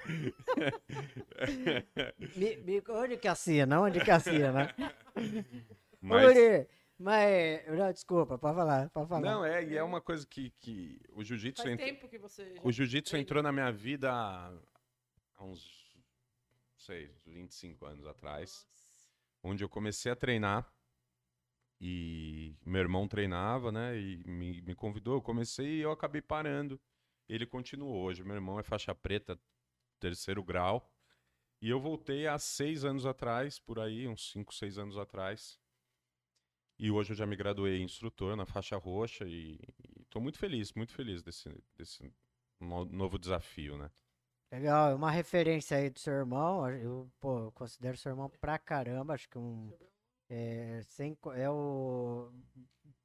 Me, 2.36 2.58
me- 2.58 2.84
onde 2.90 3.18
que 3.18 3.28
assina? 3.28 3.82
Onde 3.82 4.00
que 4.02 4.12
assina? 4.12 4.74
Mas, 6.02 6.36
Uri, 6.36 6.68
mas. 7.00 7.66
Não, 7.68 7.92
desculpa, 7.92 8.38
pode 8.38 8.56
falar, 8.56 8.90
pode 8.90 9.08
falar. 9.08 9.22
não, 9.22 9.46
é, 9.46 9.64
e 9.64 9.78
é 9.78 9.84
uma 9.84 10.02
coisa 10.02 10.28
que, 10.28 10.52
que 10.60 11.00
o 11.14 11.24
jiu-jitsu 11.24 11.64
Faz 11.64 11.74
entra- 11.74 11.86
tempo 11.86 12.10
que 12.10 12.18
você. 12.18 12.56
O 12.62 12.72
jiu-jitsu 12.74 13.16
entrou 13.16 13.42
na 13.42 13.54
minha 13.54 13.72
vida 13.72 14.12
uns, 15.44 15.96
sei, 16.78 17.14
25 17.26 17.86
anos 17.86 18.06
atrás, 18.06 18.68
Nossa. 18.70 19.10
onde 19.44 19.64
eu 19.64 19.70
comecei 19.70 20.12
a 20.12 20.16
treinar 20.16 20.72
e 21.80 22.56
meu 22.66 22.82
irmão 22.82 23.08
treinava, 23.08 23.72
né, 23.72 24.00
e 24.00 24.24
me, 24.26 24.62
me 24.62 24.76
convidou, 24.76 25.16
eu 25.16 25.22
comecei 25.22 25.78
e 25.80 25.82
eu 25.82 25.92
acabei 25.92 26.22
parando. 26.22 26.80
Ele 27.28 27.46
continuou 27.46 28.04
hoje, 28.04 28.24
meu 28.24 28.36
irmão 28.36 28.60
é 28.60 28.64
faixa 28.64 28.94
preta, 28.96 29.40
terceiro 30.00 30.44
grau, 30.44 30.92
e 31.62 31.70
eu 31.70 31.80
voltei 31.80 32.28
há 32.28 32.38
seis 32.40 32.86
anos 32.86 33.06
atrás, 33.06 33.60
por 33.60 33.80
aí, 33.80 34.08
uns 34.08 34.32
cinco, 34.32 34.54
seis 34.54 34.78
anos 34.78 34.98
atrás, 34.98 35.60
e 36.78 36.92
hoje 36.92 37.12
eu 37.12 37.16
já 37.16 37.26
me 37.26 37.36
graduei 37.36 37.82
instrutor 37.82 38.36
na 38.36 38.46
faixa 38.46 38.78
roxa 38.78 39.26
e 39.28 39.60
estou 40.02 40.22
muito 40.22 40.38
feliz, 40.38 40.74
muito 40.74 40.94
feliz 40.94 41.22
desse, 41.24 41.50
desse 41.76 42.12
no- 42.60 42.86
novo 42.86 43.18
desafio, 43.18 43.78
né? 43.78 43.90
Legal, 44.54 44.92
é 44.92 44.94
uma 44.94 45.10
referência 45.10 45.76
aí 45.78 45.90
do 45.90 45.98
seu 45.98 46.14
irmão. 46.14 46.70
Eu, 46.70 47.12
pô, 47.20 47.46
eu 47.46 47.52
considero 47.54 47.98
seu 47.98 48.12
irmão 48.12 48.30
pra 48.40 48.60
caramba. 48.60 49.16
Acho 49.16 49.28
que 49.28 49.40
um. 49.40 49.74
É, 50.30 50.80
sem, 50.84 51.18
é 51.36 51.50
o. 51.50 52.32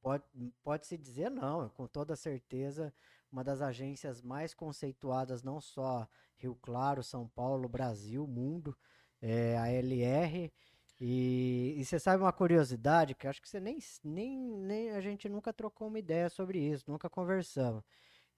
Pode, 0.02 0.24
pode-se 0.62 0.98
dizer 0.98 1.30
não, 1.30 1.70
com 1.70 1.86
toda 1.86 2.14
certeza, 2.14 2.92
uma 3.32 3.42
das 3.42 3.62
agências 3.62 4.20
mais 4.20 4.52
conceituadas, 4.52 5.42
não 5.42 5.58
só 5.58 6.06
Rio 6.36 6.54
Claro, 6.54 7.02
São 7.02 7.26
Paulo, 7.28 7.66
Brasil, 7.66 8.26
mundo, 8.26 8.76
é 9.22 9.56
a 9.56 9.72
LR. 9.72 10.52
E, 11.00 11.76
e 11.78 11.84
você 11.84 11.98
sabe 11.98 12.22
uma 12.22 12.32
curiosidade 12.32 13.14
que 13.14 13.26
acho 13.26 13.40
que 13.40 13.48
você 13.48 13.58
nem, 13.58 13.78
nem, 14.04 14.38
nem 14.38 14.90
a 14.90 15.00
gente 15.00 15.30
nunca 15.30 15.50
trocou 15.52 15.88
uma 15.88 15.98
ideia 15.98 16.28
sobre 16.28 16.58
isso, 16.58 16.90
nunca 16.90 17.08
conversamos. 17.08 17.82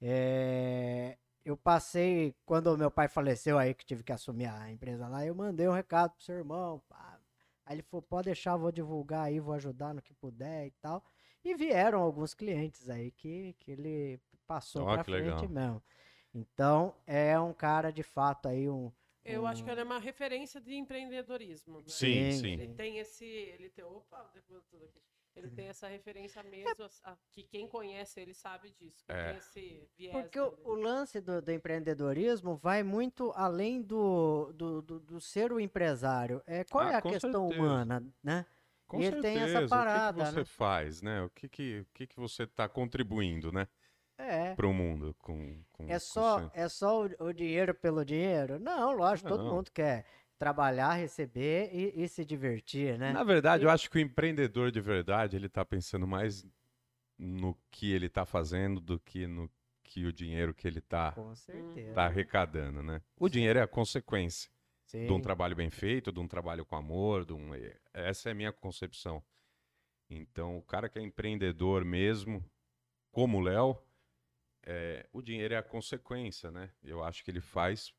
É, 0.01 1.19
eu 1.45 1.57
passei, 1.57 2.35
quando 2.45 2.77
meu 2.77 2.91
pai 2.91 3.09
faleceu 3.09 3.59
aí, 3.59 3.75
que 3.75 3.85
tive 3.85 4.03
que 4.03 4.13
assumir 4.13 4.47
a 4.47 4.71
empresa 4.71 5.09
lá, 5.09 5.25
eu 5.25 5.35
mandei 5.35 5.69
um 5.69 5.73
recado 5.73 6.13
pro 6.13 6.23
seu 6.25 6.37
irmão. 6.37 6.83
pá. 6.89 7.19
Aí 7.65 7.77
ele 7.77 7.83
falou, 7.83 8.03
pode 8.03 8.27
deixar, 8.27 8.57
vou 8.57 8.73
divulgar 8.73 9.27
aí, 9.27 9.39
vou 9.41 9.55
ajudar 9.55 9.95
no 9.95 10.03
que 10.03 10.13
puder 10.15 10.67
e 10.67 10.71
tal. 10.83 11.05
E 11.45 11.55
vieram 11.55 12.01
alguns 12.01 12.35
clientes 12.35 12.91
aí 12.91 13.11
que, 13.13 13.55
que 13.61 13.71
ele 13.71 14.21
passou 14.47 14.83
Ó, 14.83 14.95
pra 14.95 15.05
que 15.05 15.11
frente 15.11 15.25
legal. 15.25 15.49
mesmo. 15.49 15.83
Então, 16.35 16.95
é 17.07 17.39
um 17.39 17.53
cara 17.53 17.91
de 17.93 18.03
fato 18.03 18.49
aí, 18.49 18.69
um... 18.69 18.93
Eu 19.25 19.47
acho 19.47 19.63
que 19.63 19.71
ele 19.71 19.81
é 19.83 19.85
uma 19.85 19.99
referência 19.99 20.61
de 20.61 20.75
empreendedorismo. 20.75 21.79
né? 21.79 21.85
Sim, 21.87 22.33
Sim, 22.33 22.41
sim. 22.41 22.53
Ele 22.55 22.75
tem 22.75 22.99
esse. 22.99 23.25
Ele 23.25 23.69
tem. 23.69 23.85
Opa, 23.85 24.19
tudo 24.71 24.85
aqui. 24.87 25.01
Ele 25.37 25.49
tem 25.51 25.69
essa 25.69 25.87
referência 25.87 26.43
mesmo, 26.43 26.75
a- 27.05 27.17
que 27.31 27.45
quem 27.45 27.67
conhece 27.69 28.21
ele 28.21 28.35
sabe 28.35 28.71
disso. 28.73 29.05
Que 29.07 29.13
É. 29.13 29.29
tem 29.29 29.37
esse 29.39 29.89
viés. 29.97 30.13
Porque 30.13 30.41
o, 30.41 30.59
o 30.65 30.75
lance 30.75 31.21
do, 31.21 31.41
do 31.41 31.53
empreendedorismo 31.53 32.57
vai 32.57 32.83
muito 32.83 33.33
além 33.37 33.81
do, 33.81 34.53
do, 34.53 34.83
do, 34.83 35.01
do 35.01 35.21
ser 35.21 35.53
o 35.53 35.61
empresário. 35.61 36.43
É, 36.47 36.65
qual 36.65 36.85
Ah, 36.85 36.93
é 36.93 36.95
a 36.97 37.03
com 37.03 37.11
questão 37.11 37.49
certeza. 37.49 37.63
humana, 37.63 38.05
né? 38.23 38.45
Com 38.87 39.01
E 39.01 39.05
ele 39.05 39.21
tem 39.23 39.37
essa 39.37 39.47
certeza. 39.53 39.69
parada, 39.69 40.21
O 40.23 40.25
que, 40.25 40.29
que 40.29 40.35
você 40.35 40.39
né? 40.41 40.45
faz, 40.45 41.01
né? 41.03 41.23
O 41.23 41.31
que, 41.31 41.49
que, 41.49 41.81
o 41.81 41.87
que, 41.95 42.07
que 42.09 42.17
você 42.17 42.43
está 42.43 42.69
contribuindo, 42.69 43.53
né? 43.53 43.69
É. 44.19 44.55
Para 44.55 44.67
o 44.67 44.75
mundo 44.75 45.15
com, 45.21 45.63
com 45.73 45.85
É 45.85 45.93
com 45.95 45.99
só, 46.01 46.39
seu- 46.41 46.51
é 46.53 46.69
só 46.69 47.07
o, 47.07 47.27
o 47.29 47.33
dinheiro 47.33 47.73
pelo 47.73 48.05
dinheiro? 48.05 48.59
Não, 48.59 48.93
lógico, 48.93 49.29
todo 49.29 49.45
Não. 49.45 49.55
mundo 49.55 49.71
quer 49.71 50.05
trabalhar, 50.41 50.95
receber 50.95 51.69
e, 51.71 52.03
e 52.03 52.09
se 52.09 52.25
divertir, 52.25 52.99
né? 52.99 53.13
Na 53.13 53.23
verdade, 53.23 53.63
eu 53.63 53.69
acho 53.69 53.91
que 53.91 53.99
o 53.99 54.01
empreendedor 54.01 54.71
de 54.71 54.81
verdade, 54.81 55.37
ele 55.37 55.49
está 55.49 55.63
pensando 55.67 56.07
mais 56.07 56.47
no 57.19 57.55
que 57.71 57.93
ele 57.93 58.07
está 58.07 58.25
fazendo 58.25 58.81
do 58.81 58.99
que 58.99 59.27
no 59.27 59.51
que 59.83 60.07
o 60.07 60.13
dinheiro 60.13 60.55
que 60.55 60.67
ele 60.67 60.79
está 60.79 61.15
tá 61.95 62.07
arrecadando, 62.07 62.83
né? 62.83 63.03
O 63.19 63.29
dinheiro 63.29 63.59
é 63.59 63.63
a 63.63 63.69
consequência 63.69 64.51
Sim. 64.87 65.05
de 65.05 65.13
um 65.13 65.21
trabalho 65.21 65.55
bem 65.55 65.69
feito, 65.69 66.11
de 66.11 66.19
um 66.19 66.27
trabalho 66.27 66.65
com 66.65 66.75
amor, 66.75 67.27
de 67.27 67.35
um... 67.35 67.51
essa 67.93 68.31
é 68.31 68.33
a 68.33 68.35
minha 68.35 68.53
concepção. 68.53 69.23
Então, 70.09 70.57
o 70.57 70.63
cara 70.63 70.89
que 70.89 70.99
é 70.99 71.03
empreendedor 71.03 71.85
mesmo, 71.85 72.43
como 73.13 73.39
o 73.39 73.41
Léo, 73.43 73.77
é, 74.63 75.07
o 75.13 75.21
dinheiro 75.21 75.53
é 75.53 75.59
a 75.59 75.63
consequência, 75.63 76.51
né? 76.51 76.71
Eu 76.83 77.05
acho 77.05 77.23
que 77.23 77.31
ele 77.31 77.43
faz 77.43 77.93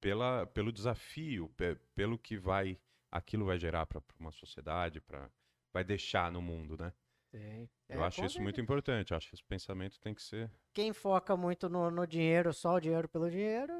pela, 0.00 0.46
pelo 0.46 0.72
desafio, 0.72 1.48
pe- 1.50 1.76
pelo 1.94 2.18
que 2.18 2.36
vai 2.38 2.78
aquilo 3.10 3.46
vai 3.46 3.58
gerar 3.58 3.86
para 3.86 4.02
uma 4.18 4.32
sociedade, 4.32 5.00
para 5.00 5.30
vai 5.72 5.84
deixar 5.84 6.30
no 6.32 6.42
mundo, 6.42 6.76
né? 6.78 6.92
Sim. 7.30 7.68
Eu 7.90 8.00
É, 8.00 8.04
acho 8.04 8.24
com 8.24 8.24
isso 8.24 8.40
muito 8.42 8.60
importante. 8.60 9.12
Acho 9.14 9.28
que 9.28 9.34
esse 9.34 9.44
pensamento 9.44 9.98
tem 10.00 10.14
que 10.14 10.22
ser. 10.22 10.50
Quem 10.72 10.92
foca 10.92 11.36
muito 11.36 11.68
no, 11.68 11.90
no 11.90 12.06
dinheiro, 12.06 12.52
só 12.52 12.74
o 12.74 12.80
dinheiro 12.80 13.08
pelo 13.08 13.28
dinheiro, 13.30 13.72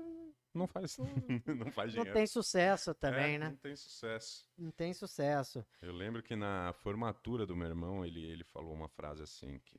Não 0.54 0.66
faz, 0.66 0.98
não 1.46 1.70
faz 1.70 1.92
não 1.94 2.04
dinheiro. 2.04 2.14
tem 2.14 2.26
sucesso 2.26 2.94
também, 2.94 3.38
É, 3.38 3.38
né? 3.38 3.50
Não 3.50 3.56
tem 3.56 3.76
sucesso. 3.76 4.46
Não 4.58 4.70
tem 4.70 4.92
sucesso. 4.94 5.64
Eu 5.80 5.92
lembro 5.92 6.22
que 6.22 6.34
na 6.36 6.72
formatura 6.74 7.46
do 7.46 7.56
meu 7.56 7.68
irmão, 7.68 8.04
ele, 8.04 8.22
ele 8.24 8.44
falou 8.44 8.72
uma 8.74 8.88
frase 8.88 9.22
assim, 9.22 9.58
que 9.60 9.78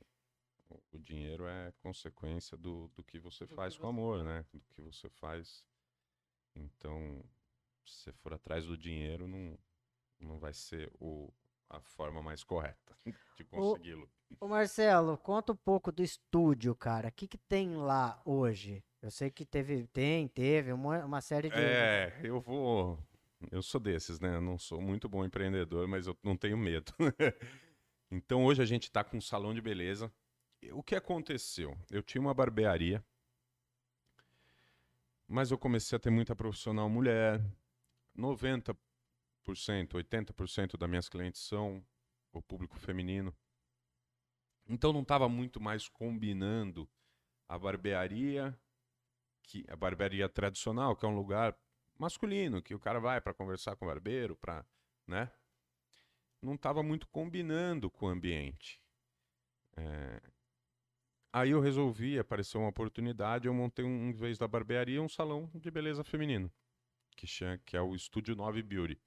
o- 0.70 0.82
o 0.92 0.98
dinheiro 0.98 1.46
é 1.48 1.72
consequência 1.82 2.56
do, 2.56 2.88
do 2.96 3.04
que 3.04 3.18
você 3.20 3.46
Do 3.48 3.58
que 3.58 3.58
faz 3.58 3.76
com 3.78 3.88
você 3.88 3.88
amor, 3.88 4.24
né? 4.24 4.46
Do 4.52 4.60
que 4.70 4.82
você 4.82 5.08
faz. 5.10 5.64
Então, 6.58 7.24
se 7.84 8.02
você 8.02 8.12
for 8.12 8.34
atrás 8.34 8.66
do 8.66 8.76
dinheiro, 8.76 9.26
não, 9.26 9.58
não 10.20 10.38
vai 10.38 10.52
ser 10.52 10.90
o, 11.00 11.32
a 11.68 11.80
forma 11.80 12.22
mais 12.22 12.42
correta 12.42 12.96
de 13.36 13.44
consegui-lo. 13.44 14.08
Ô 14.40 14.46
Marcelo, 14.46 15.16
conta 15.16 15.52
um 15.52 15.56
pouco 15.56 15.90
do 15.90 16.02
estúdio, 16.02 16.74
cara. 16.74 17.08
O 17.08 17.12
que, 17.12 17.26
que 17.26 17.38
tem 17.38 17.76
lá 17.76 18.20
hoje? 18.24 18.84
Eu 19.00 19.10
sei 19.10 19.30
que 19.30 19.44
teve, 19.44 19.86
tem, 19.86 20.28
teve 20.28 20.72
uma, 20.72 21.04
uma 21.04 21.20
série 21.20 21.48
de. 21.48 21.56
É, 21.56 22.20
eu 22.22 22.40
vou. 22.40 22.98
Eu 23.50 23.62
sou 23.62 23.80
desses, 23.80 24.18
né? 24.18 24.34
Eu 24.34 24.40
não 24.40 24.58
sou 24.58 24.80
muito 24.80 25.08
bom 25.08 25.24
empreendedor, 25.24 25.86
mas 25.86 26.06
eu 26.06 26.16
não 26.22 26.36
tenho 26.36 26.58
medo. 26.58 26.92
então 28.10 28.44
hoje 28.44 28.60
a 28.60 28.66
gente 28.66 28.84
está 28.84 29.04
com 29.04 29.16
um 29.16 29.20
salão 29.20 29.54
de 29.54 29.60
beleza. 29.60 30.12
O 30.72 30.82
que 30.82 30.96
aconteceu? 30.96 31.78
Eu 31.88 32.02
tinha 32.02 32.20
uma 32.20 32.34
barbearia, 32.34 33.04
mas 35.28 35.50
eu 35.50 35.58
comecei 35.58 35.94
a 35.94 36.00
ter 36.00 36.10
muita 36.10 36.34
profissional 36.34 36.88
mulher. 36.88 37.40
90%, 38.16 38.74
80% 39.46 40.76
das 40.76 40.88
minhas 40.88 41.08
clientes 41.08 41.42
são 41.42 41.84
o 42.32 42.42
público 42.42 42.78
feminino. 42.78 43.36
Então 44.66 44.92
não 44.92 45.02
estava 45.02 45.28
muito 45.28 45.60
mais 45.60 45.88
combinando 45.88 46.88
a 47.48 47.58
barbearia 47.58 48.58
que 49.42 49.64
a 49.68 49.76
barbearia 49.76 50.28
tradicional, 50.28 50.96
que 50.96 51.06
é 51.06 51.08
um 51.08 51.14
lugar 51.14 51.56
masculino, 51.98 52.62
que 52.62 52.74
o 52.74 52.78
cara 52.78 53.00
vai 53.00 53.20
para 53.20 53.32
conversar 53.32 53.76
com 53.76 53.84
o 53.84 53.88
barbeiro, 53.88 54.36
para, 54.36 54.64
né? 55.06 55.30
Não 56.42 56.54
estava 56.54 56.82
muito 56.82 57.08
combinando 57.08 57.90
com 57.90 58.06
o 58.06 58.08
ambiente. 58.08 58.80
É, 59.76 60.20
Aí 61.32 61.50
eu 61.50 61.60
resolvi, 61.60 62.18
apareceu 62.18 62.60
uma 62.60 62.70
oportunidade, 62.70 63.46
eu 63.46 63.54
montei, 63.54 63.84
um, 63.84 64.08
em 64.08 64.12
vez 64.12 64.38
da 64.38 64.48
barbearia, 64.48 65.02
um 65.02 65.08
salão 65.08 65.50
de 65.54 65.70
beleza 65.70 66.02
feminino, 66.02 66.50
que, 67.16 67.26
chama, 67.26 67.58
que 67.58 67.76
é 67.76 67.82
o 67.82 67.94
Estúdio 67.94 68.34
9 68.34 68.62
Beauty. 68.62 68.98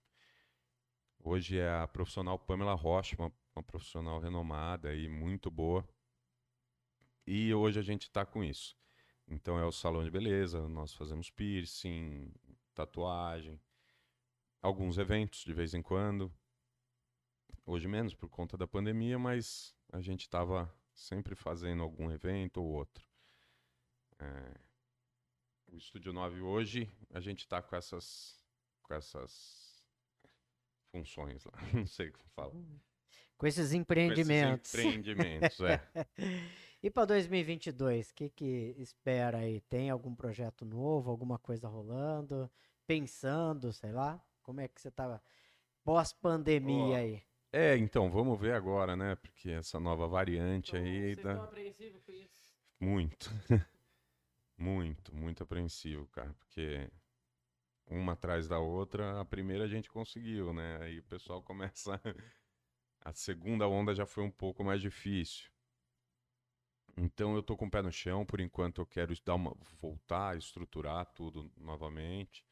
Hoje 1.19 1.57
é 1.57 1.69
a 1.69 1.87
profissional 1.87 2.37
Pamela 2.37 2.75
Rocha, 2.75 3.15
uma, 3.17 3.33
uma 3.55 3.63
profissional 3.63 4.19
renomada 4.19 4.93
e 4.95 5.09
muito 5.09 5.49
boa. 5.49 5.87
E 7.25 7.53
hoje 7.53 7.79
a 7.79 7.83
gente 7.83 8.03
está 8.03 8.23
com 8.25 8.43
isso. 8.43 8.77
Então 9.27 9.57
é 9.57 9.65
o 9.65 9.71
salão 9.71 10.03
de 10.03 10.11
beleza, 10.11 10.67
nós 10.67 10.93
fazemos 10.93 11.29
piercing, 11.29 12.31
tatuagem, 12.75 13.59
alguns 14.61 14.97
eventos 14.99 15.43
de 15.43 15.53
vez 15.53 15.73
em 15.73 15.81
quando. 15.81 16.31
Hoje 17.65 17.87
menos 17.87 18.13
por 18.13 18.29
conta 18.29 18.57
da 18.57 18.67
pandemia, 18.67 19.17
mas 19.17 19.75
a 19.91 20.01
gente 20.01 20.21
estava 20.21 20.71
sempre 20.93 21.35
fazendo 21.35 21.83
algum 21.83 22.11
evento 22.11 22.61
ou 22.61 22.67
outro. 22.67 23.07
É, 24.19 24.59
o 25.71 25.77
Estúdio 25.77 26.13
9 26.13 26.41
hoje, 26.41 26.91
a 27.11 27.19
gente 27.19 27.39
está 27.39 27.61
com 27.61 27.75
essas, 27.75 28.43
com 28.83 28.93
essas 28.93 29.83
funções 30.91 31.43
lá. 31.45 31.53
Não 31.73 31.87
sei 31.87 32.11
como 32.11 32.29
fala. 32.29 32.53
Com 33.37 33.47
esses 33.47 33.73
empreendimentos. 33.73 34.71
Com 34.71 34.77
esses 34.77 34.95
empreendimentos, 34.95 35.59
é. 35.65 35.81
e 36.83 36.91
para 36.91 37.05
2022, 37.05 38.09
o 38.09 38.13
que, 38.13 38.29
que 38.29 38.75
espera 38.77 39.39
aí? 39.39 39.61
Tem 39.61 39.89
algum 39.89 40.13
projeto 40.13 40.65
novo, 40.65 41.09
alguma 41.09 41.39
coisa 41.39 41.67
rolando? 41.67 42.51
Pensando, 42.85 43.73
sei 43.73 43.91
lá? 43.91 44.23
Como 44.43 44.59
é 44.59 44.67
que 44.67 44.79
você 44.79 44.89
estava 44.89 45.19
tá 45.19 45.23
pós-pandemia 45.83 46.93
oh, 46.93 46.95
aí? 46.95 47.23
É, 47.53 47.75
então, 47.77 48.09
vamos 48.09 48.39
ver 48.39 48.53
agora, 48.53 48.95
né? 48.95 49.15
Porque 49.15 49.49
essa 49.49 49.79
nova 49.79 50.07
variante 50.07 50.69
então, 50.69 50.81
aí. 50.81 51.15
Você 51.15 51.21
da... 51.21 51.43
apreensivo 51.43 51.99
com 52.01 52.11
isso? 52.11 52.41
Muito. 52.79 53.29
muito, 54.57 55.13
muito 55.13 55.43
apreensivo, 55.43 56.07
cara. 56.07 56.33
Porque 56.33 56.89
uma 57.87 58.13
atrás 58.13 58.47
da 58.47 58.57
outra, 58.59 59.19
a 59.19 59.25
primeira 59.25 59.65
a 59.65 59.67
gente 59.67 59.89
conseguiu, 59.89 60.53
né? 60.53 60.77
Aí 60.81 60.99
o 60.99 61.03
pessoal 61.03 61.41
começa. 61.41 61.99
A 63.03 63.11
segunda 63.13 63.67
onda 63.67 63.95
já 63.95 64.05
foi 64.05 64.23
um 64.23 64.29
pouco 64.29 64.63
mais 64.63 64.79
difícil. 64.79 65.49
Então 66.95 67.35
eu 67.35 67.41
tô 67.41 67.57
com 67.57 67.65
o 67.65 67.71
pé 67.71 67.81
no 67.81 67.91
chão, 67.91 68.23
por 68.23 68.39
enquanto 68.39 68.79
eu 68.79 68.85
quero 68.85 69.11
dar 69.25 69.33
uma, 69.33 69.57
voltar, 69.81 70.37
estruturar 70.37 71.07
tudo 71.07 71.51
novamente 71.57 72.45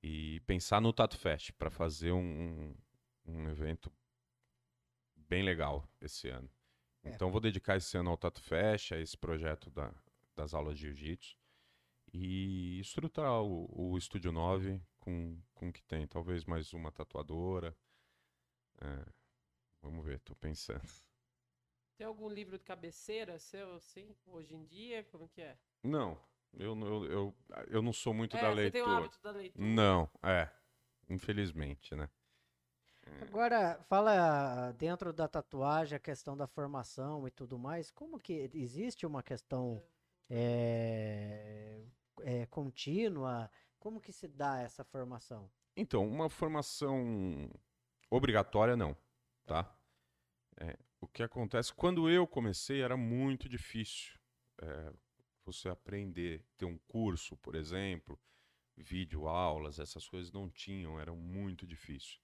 e 0.00 0.38
pensar 0.46 0.80
no 0.80 0.92
Tato 0.92 1.18
Fest 1.18 1.50
para 1.52 1.70
fazer 1.70 2.12
um, 2.12 2.72
um, 3.28 3.48
evento 3.48 3.92
bem 5.16 5.42
legal 5.42 5.88
esse 6.00 6.28
ano. 6.28 6.50
É. 7.04 7.10
Então 7.10 7.30
vou 7.30 7.40
dedicar 7.40 7.76
esse 7.76 7.96
ano 7.96 8.10
ao 8.10 8.16
Tato 8.16 8.42
Fest, 8.42 8.92
a 8.92 8.98
esse 8.98 9.16
projeto 9.16 9.70
da, 9.70 9.94
das 10.34 10.54
aulas 10.54 10.78
de 10.78 10.86
Jiu-Jitsu 10.86 11.36
e 12.12 12.80
estruturar 12.80 13.42
o, 13.42 13.68
o 13.92 13.98
Estúdio 13.98 14.32
9 14.32 14.80
com, 14.98 15.40
com 15.54 15.68
o 15.68 15.72
que 15.72 15.82
tem. 15.82 16.06
Talvez 16.06 16.44
mais 16.44 16.72
uma 16.72 16.90
tatuadora. 16.90 17.76
É, 18.80 19.06
vamos 19.82 20.04
ver, 20.04 20.20
tô 20.20 20.34
pensando. 20.34 20.88
Tem 21.96 22.06
algum 22.06 22.28
livro 22.28 22.56
de 22.56 22.64
cabeceira 22.64 23.38
seu, 23.38 23.74
assim, 23.74 24.14
hoje 24.26 24.54
em 24.54 24.64
dia? 24.64 25.02
Como 25.04 25.28
que 25.28 25.42
é? 25.42 25.58
Não, 25.82 26.18
eu, 26.56 26.78
eu, 26.78 27.04
eu, 27.06 27.36
eu 27.66 27.82
não 27.82 27.92
sou 27.92 28.14
muito 28.14 28.36
é, 28.36 28.40
da 28.40 28.50
leitura. 28.50 28.84
Você 28.84 28.90
tem 28.90 28.94
o 28.94 29.04
hábito 29.04 29.22
da 29.22 29.30
leitura. 29.32 29.66
Não, 29.66 30.10
é. 30.22 30.48
Infelizmente, 31.10 31.94
né? 31.94 32.08
Agora, 33.20 33.78
fala 33.88 34.72
dentro 34.72 35.12
da 35.12 35.28
tatuagem, 35.28 35.96
a 35.96 36.00
questão 36.00 36.36
da 36.36 36.46
formação 36.46 37.26
e 37.26 37.30
tudo 37.30 37.58
mais, 37.58 37.90
como 37.90 38.18
que 38.18 38.50
existe 38.54 39.06
uma 39.06 39.22
questão 39.22 39.82
é, 40.30 41.84
é, 42.22 42.46
contínua? 42.46 43.50
Como 43.78 44.00
que 44.00 44.12
se 44.12 44.26
dá 44.26 44.60
essa 44.60 44.84
formação? 44.84 45.50
Então, 45.76 46.06
uma 46.06 46.28
formação 46.28 47.50
obrigatória 48.10 48.76
não, 48.76 48.96
tá? 49.46 49.72
É, 50.56 50.76
o 51.00 51.06
que 51.06 51.22
acontece, 51.22 51.72
quando 51.72 52.10
eu 52.10 52.26
comecei 52.26 52.82
era 52.82 52.96
muito 52.96 53.48
difícil 53.48 54.18
é, 54.60 54.92
você 55.44 55.68
aprender, 55.68 56.44
ter 56.56 56.64
um 56.64 56.78
curso, 56.88 57.36
por 57.36 57.54
exemplo, 57.54 58.18
vídeo 58.76 59.28
aulas, 59.28 59.78
essas 59.78 60.08
coisas 60.08 60.32
não 60.32 60.50
tinham, 60.50 60.98
era 60.98 61.12
muito 61.12 61.66
difícil. 61.66 62.18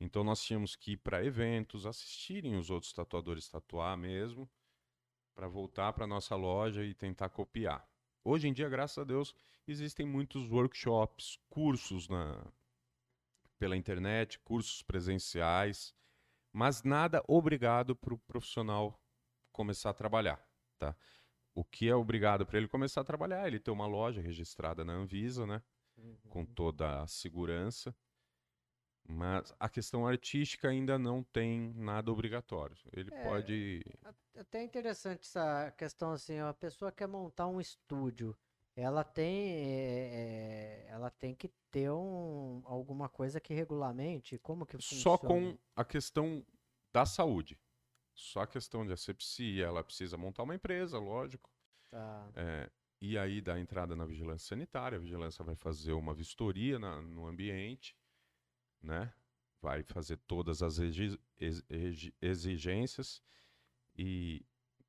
Então 0.00 0.22
nós 0.22 0.42
tínhamos 0.42 0.76
que 0.76 0.92
ir 0.92 0.96
para 0.98 1.24
eventos, 1.24 1.86
assistirem 1.86 2.56
os 2.56 2.70
outros 2.70 2.92
tatuadores 2.92 3.48
tatuar 3.48 3.96
mesmo, 3.96 4.48
para 5.34 5.48
voltar 5.48 5.92
para 5.92 6.06
nossa 6.06 6.36
loja 6.36 6.84
e 6.84 6.94
tentar 6.94 7.28
copiar. 7.30 7.88
Hoje 8.24 8.48
em 8.48 8.52
dia, 8.52 8.68
graças 8.68 8.98
a 8.98 9.04
Deus, 9.04 9.34
existem 9.66 10.06
muitos 10.06 10.50
workshops, 10.50 11.38
cursos 11.48 12.08
na 12.08 12.44
pela 13.58 13.76
internet, 13.76 14.38
cursos 14.40 14.82
presenciais, 14.82 15.92
mas 16.52 16.84
nada 16.84 17.22
obrigado 17.26 17.96
para 17.96 18.14
o 18.14 18.18
profissional 18.18 19.00
começar 19.52 19.90
a 19.90 19.94
trabalhar, 19.94 20.40
tá? 20.78 20.96
O 21.54 21.64
que 21.64 21.88
é 21.88 21.94
obrigado 21.94 22.46
para 22.46 22.56
ele 22.56 22.68
começar 22.68 23.00
a 23.00 23.04
trabalhar? 23.04 23.46
Ele 23.48 23.58
ter 23.58 23.72
uma 23.72 23.86
loja 23.86 24.20
registrada 24.20 24.84
na 24.84 24.92
Anvisa, 24.92 25.44
né? 25.44 25.60
Uhum. 25.96 26.16
Com 26.28 26.46
toda 26.46 27.02
a 27.02 27.06
segurança. 27.08 27.92
Mas 29.10 29.54
a 29.58 29.70
questão 29.70 30.06
artística 30.06 30.68
ainda 30.68 30.98
não 30.98 31.22
tem 31.22 31.72
nada 31.74 32.12
obrigatório. 32.12 32.76
Ele 32.92 33.08
é, 33.10 33.24
pode. 33.24 33.82
Até 34.36 34.62
interessante 34.62 35.20
essa 35.22 35.72
questão 35.78 36.12
assim, 36.12 36.38
a 36.38 36.52
pessoa 36.52 36.92
quer 36.92 37.08
montar 37.08 37.46
um 37.46 37.58
estúdio, 37.58 38.36
ela 38.76 39.02
tem, 39.02 39.50
é, 39.50 40.86
ela 40.90 41.10
tem 41.10 41.34
que 41.34 41.48
ter 41.70 41.90
um, 41.90 42.60
alguma 42.66 43.08
coisa 43.08 43.40
que 43.40 43.54
regulamente, 43.54 44.38
como 44.38 44.66
que 44.66 44.76
funciona? 44.76 45.02
Só 45.02 45.16
com 45.16 45.56
a 45.74 45.84
questão 45.84 46.44
da 46.92 47.06
saúde. 47.06 47.58
Só 48.14 48.42
a 48.42 48.46
questão 48.46 48.84
de 48.84 48.92
asepsia, 48.92 49.64
ela 49.64 49.82
precisa 49.82 50.18
montar 50.18 50.42
uma 50.42 50.54
empresa, 50.54 50.98
lógico. 50.98 51.50
Tá. 51.90 52.30
É, 52.36 52.70
e 53.00 53.16
aí 53.16 53.40
dá 53.40 53.58
entrada 53.58 53.96
na 53.96 54.04
vigilância 54.04 54.48
sanitária, 54.48 54.96
a 54.96 55.00
vigilância 55.00 55.42
vai 55.42 55.54
fazer 55.54 55.92
uma 55.92 56.12
vistoria 56.12 56.78
na, 56.78 57.00
no 57.00 57.26
ambiente 57.26 57.96
né? 58.82 59.12
Vai 59.60 59.82
fazer 59.82 60.16
todas 60.26 60.62
as 60.62 60.78
exigências 62.20 63.22
e 63.96 64.44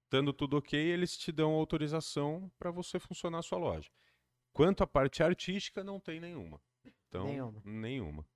dando 0.09 0.31
tudo 0.31 0.57
ok, 0.57 0.79
eles 0.79 1.17
te 1.17 1.31
dão 1.31 1.53
autorização 1.53 2.51
para 2.57 2.71
você 2.71 2.99
funcionar 2.99 3.39
a 3.39 3.43
sua 3.43 3.57
loja. 3.57 3.89
Quanto 4.53 4.83
à 4.83 4.87
parte 4.87 5.23
artística, 5.23 5.83
não 5.83 5.99
tem 5.99 6.19
nenhuma. 6.19 6.61
Então, 6.85 7.25
nenhuma. 7.25 7.61
nenhuma. 7.63 8.27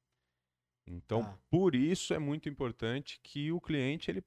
Então, 0.86 1.22
ah. 1.22 1.38
por 1.50 1.76
isso 1.76 2.14
é 2.14 2.20
muito 2.20 2.50
importante 2.50 3.20
que 3.22 3.52
o 3.52 3.62
cliente 3.62 4.12
ele 4.12 4.24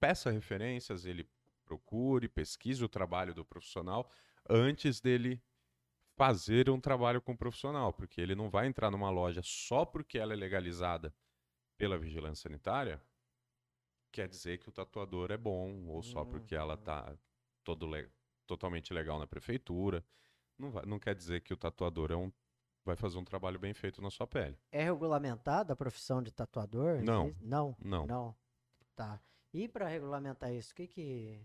peça 0.00 0.30
referências, 0.30 1.04
ele 1.04 1.28
procure, 1.64 2.28
pesquise 2.28 2.84
o 2.84 2.88
trabalho 2.88 3.34
do 3.34 3.44
profissional 3.44 4.10
antes 4.48 5.00
dele 5.00 5.42
fazer 6.16 6.70
um 6.70 6.80
trabalho 6.80 7.20
com 7.20 7.32
um 7.32 7.36
profissional, 7.36 7.92
porque 7.92 8.20
ele 8.20 8.34
não 8.34 8.48
vai 8.48 8.66
entrar 8.66 8.90
numa 8.90 9.10
loja 9.10 9.42
só 9.44 9.84
porque 9.84 10.18
ela 10.18 10.32
é 10.32 10.36
legalizada 10.36 11.14
pela 11.76 11.98
vigilância 11.98 12.48
sanitária, 12.48 13.02
quer 14.10 14.26
dizer 14.26 14.58
que 14.58 14.68
o 14.68 14.72
tatuador 14.72 15.30
é 15.30 15.36
bom, 15.36 15.86
ou 15.88 16.02
só 16.02 16.24
porque 16.24 16.54
ela 16.54 16.74
está 16.74 17.14
todo 17.62 17.86
le 17.86 18.10
totalmente 18.46 18.94
legal 18.94 19.18
na 19.18 19.26
prefeitura. 19.26 20.02
Não, 20.58 20.70
vai, 20.70 20.86
não 20.86 20.98
quer 20.98 21.14
dizer 21.14 21.42
que 21.42 21.52
o 21.52 21.56
tatuador 21.56 22.10
é 22.10 22.16
um, 22.16 22.32
vai 22.84 22.96
fazer 22.96 23.18
um 23.18 23.24
trabalho 23.24 23.58
bem 23.58 23.74
feito 23.74 24.00
na 24.00 24.08
sua 24.08 24.26
pele. 24.26 24.56
É 24.72 24.84
regulamentada 24.84 25.74
a 25.74 25.76
profissão 25.76 26.22
de 26.22 26.32
tatuador? 26.32 27.02
Não. 27.02 27.34
Não? 27.42 27.76
Não. 27.78 28.06
Não. 28.06 28.36
Tá. 28.94 29.20
E 29.52 29.68
para 29.68 29.88
regulamentar 29.88 30.52
isso, 30.52 30.72
o 30.72 30.76
que 30.76 30.86
que... 30.86 31.40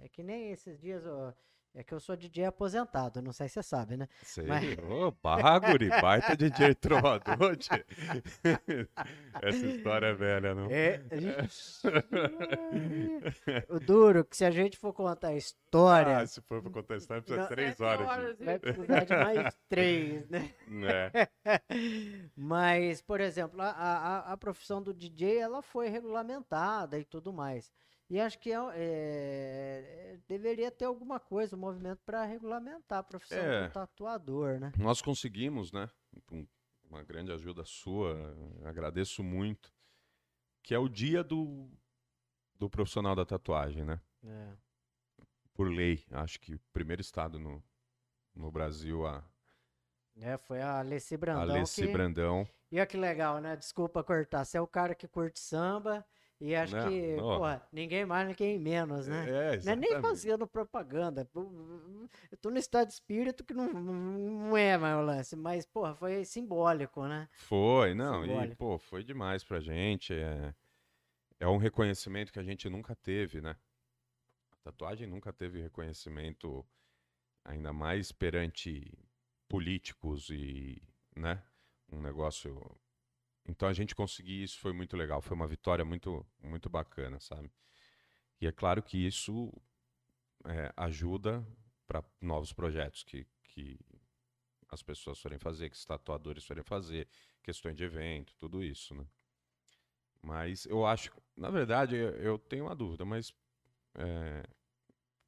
É 0.00 0.08
que 0.08 0.22
nem 0.22 0.50
esses 0.50 0.80
dias... 0.80 1.04
Eu 1.04 1.32
é 1.74 1.84
que 1.84 1.94
eu 1.94 2.00
sou 2.00 2.16
DJ 2.16 2.46
aposentado, 2.46 3.22
não 3.22 3.32
sei 3.32 3.48
se 3.48 3.54
você 3.54 3.62
sabe, 3.62 3.96
né? 3.96 4.08
Sei. 4.22 4.44
Mas... 4.44 4.76
Ô, 4.78 5.12
Baguri, 5.22 5.88
baita 5.88 6.36
DJ 6.36 6.74
trovador. 6.76 7.56
Essa 9.40 9.66
história 9.66 10.06
é 10.06 10.12
velha, 10.12 10.54
não? 10.54 10.68
É, 10.70 11.00
gente... 11.12 11.82
o 13.68 13.78
duro 13.78 14.24
que 14.24 14.36
se 14.36 14.44
a 14.44 14.50
gente 14.50 14.76
for 14.76 14.92
contar 14.92 15.28
a 15.28 15.36
história... 15.36 16.18
Ah, 16.18 16.26
se 16.26 16.40
for 16.40 16.60
contar 16.62 16.94
a 16.94 16.96
história, 16.96 17.22
precisa 17.22 17.42
de 17.46 17.54
três 17.54 17.80
horas. 17.80 18.08
horas 18.08 18.38
Vai 18.38 18.58
precisar 18.58 19.04
de 19.04 19.16
mais 19.16 19.58
três, 19.68 20.28
né? 20.28 20.52
É. 20.82 21.28
Mas, 22.36 23.00
por 23.00 23.20
exemplo, 23.20 23.60
a, 23.62 23.70
a, 23.70 24.32
a 24.32 24.36
profissão 24.36 24.82
do 24.82 24.92
DJ, 24.92 25.38
ela 25.38 25.62
foi 25.62 25.88
regulamentada 25.88 26.98
e 26.98 27.04
tudo 27.04 27.32
mais. 27.32 27.70
E 28.10 28.18
acho 28.18 28.40
que 28.40 28.52
é, 28.52 28.58
é, 28.74 30.18
deveria 30.26 30.68
ter 30.68 30.84
alguma 30.84 31.20
coisa, 31.20 31.54
um 31.54 31.60
movimento 31.60 32.02
para 32.04 32.24
regulamentar 32.24 32.98
a 32.98 33.02
profissão 33.04 33.38
é, 33.38 33.68
do 33.68 33.72
tatuador, 33.72 34.58
né? 34.58 34.72
Nós 34.76 35.00
conseguimos, 35.00 35.70
né? 35.70 35.88
Com 36.26 36.44
uma 36.84 37.04
grande 37.04 37.30
ajuda 37.30 37.64
sua, 37.64 38.36
agradeço 38.64 39.22
muito, 39.22 39.72
que 40.60 40.74
é 40.74 40.78
o 40.78 40.88
dia 40.88 41.22
do, 41.22 41.70
do 42.56 42.68
profissional 42.68 43.14
da 43.14 43.24
tatuagem, 43.24 43.84
né? 43.84 44.00
É. 44.24 44.56
Por 45.54 45.68
lei, 45.68 46.04
acho 46.10 46.40
que 46.40 46.56
o 46.56 46.60
primeiro 46.72 47.00
estado 47.00 47.38
no, 47.38 47.62
no 48.34 48.50
Brasil 48.50 49.06
a, 49.06 49.24
É, 50.16 50.36
foi 50.36 50.60
a 50.60 50.80
Alessi 50.80 51.16
Brandão. 51.16 51.42
Alessi 51.42 51.86
que... 51.86 51.92
Brandão. 51.92 52.48
E 52.72 52.76
olha 52.76 52.86
que 52.86 52.96
legal, 52.96 53.40
né? 53.40 53.54
Desculpa 53.54 54.02
cortar. 54.02 54.44
Você 54.44 54.58
é 54.58 54.60
o 54.60 54.66
cara 54.66 54.96
que 54.96 55.06
curte 55.06 55.38
samba 55.38 56.04
e 56.40 56.54
acho 56.54 56.74
Não, 56.74 56.88
que, 56.88 57.16
ó. 57.20 57.36
porra, 57.38 57.68
ninguém 57.72 58.06
mais, 58.06 58.26
ninguém 58.26 58.58
menos, 58.58 59.06
né? 59.06 59.54
É, 59.54 59.60
Não 59.62 59.72
é 59.72 59.76
nem 59.76 60.00
fazendo 60.00 60.46
propaganda. 60.46 61.28
Eu 61.34 62.38
tô 62.40 62.50
no 62.50 62.58
estado 62.58 62.88
de 62.88 62.94
espírito 62.94 63.44
que 63.44 63.52
não, 63.52 63.68
não 63.72 64.56
é 64.56 64.78
mais 64.78 64.96
o 64.96 65.02
lance, 65.02 65.36
mas, 65.36 65.66
porra, 65.66 65.94
foi 65.94 66.24
simbólico, 66.24 67.06
né? 67.06 67.28
Foi, 67.32 67.92
não, 67.94 68.24
e 68.24 68.28
Simbólico. 68.28 68.56
pô, 68.56 68.78
foi 68.78 69.04
demais 69.04 69.44
pra 69.44 69.60
gente. 69.60 70.14
É, 70.14 70.54
é 71.38 71.46
um 71.46 71.58
reconhecimento 71.58 72.32
que 72.32 72.38
a 72.38 72.42
gente 72.42 72.68
nunca 72.70 72.94
teve, 72.96 73.40
né? 73.40 73.54
A 74.52 74.56
tatuagem 74.64 75.06
nunca 75.06 75.32
teve 75.32 75.60
reconhecimento, 75.60 76.66
ainda 77.44 77.72
mais 77.72 78.12
perante 78.12 78.90
políticos 79.48 80.30
e, 80.30 80.80
né? 81.14 81.42
Um 81.92 82.00
negócio. 82.00 82.58
Então 83.46 83.68
a 83.68 83.72
gente 83.72 83.94
conseguir 83.94 84.42
isso 84.42 84.58
foi 84.58 84.72
muito 84.72 84.96
legal, 84.96 85.20
foi 85.20 85.34
uma 85.36 85.46
vitória 85.46 85.84
muito, 85.84 86.24
muito 86.42 86.68
bacana, 86.68 87.18
sabe? 87.20 87.50
E 88.40 88.46
é 88.46 88.52
claro 88.52 88.82
que 88.82 88.96
isso 89.06 89.52
é, 90.44 90.72
ajuda 90.76 91.46
para 91.86 92.04
novos 92.20 92.52
projetos 92.52 93.02
que, 93.02 93.26
que 93.44 93.78
as 94.68 94.82
pessoas 94.82 95.18
forem 95.20 95.38
fazer, 95.38 95.68
que 95.68 95.76
os 95.76 95.84
tatuadores 95.84 96.44
forem 96.44 96.62
fazer, 96.62 97.08
questões 97.42 97.76
de 97.76 97.84
evento, 97.84 98.34
tudo 98.38 98.62
isso, 98.62 98.94
né? 98.94 99.06
Mas 100.22 100.66
eu 100.66 100.86
acho, 100.86 101.10
na 101.36 101.50
verdade, 101.50 101.96
eu, 101.96 102.10
eu 102.16 102.38
tenho 102.38 102.66
uma 102.66 102.74
dúvida, 102.74 103.04
mas 103.04 103.34
é, 103.94 104.44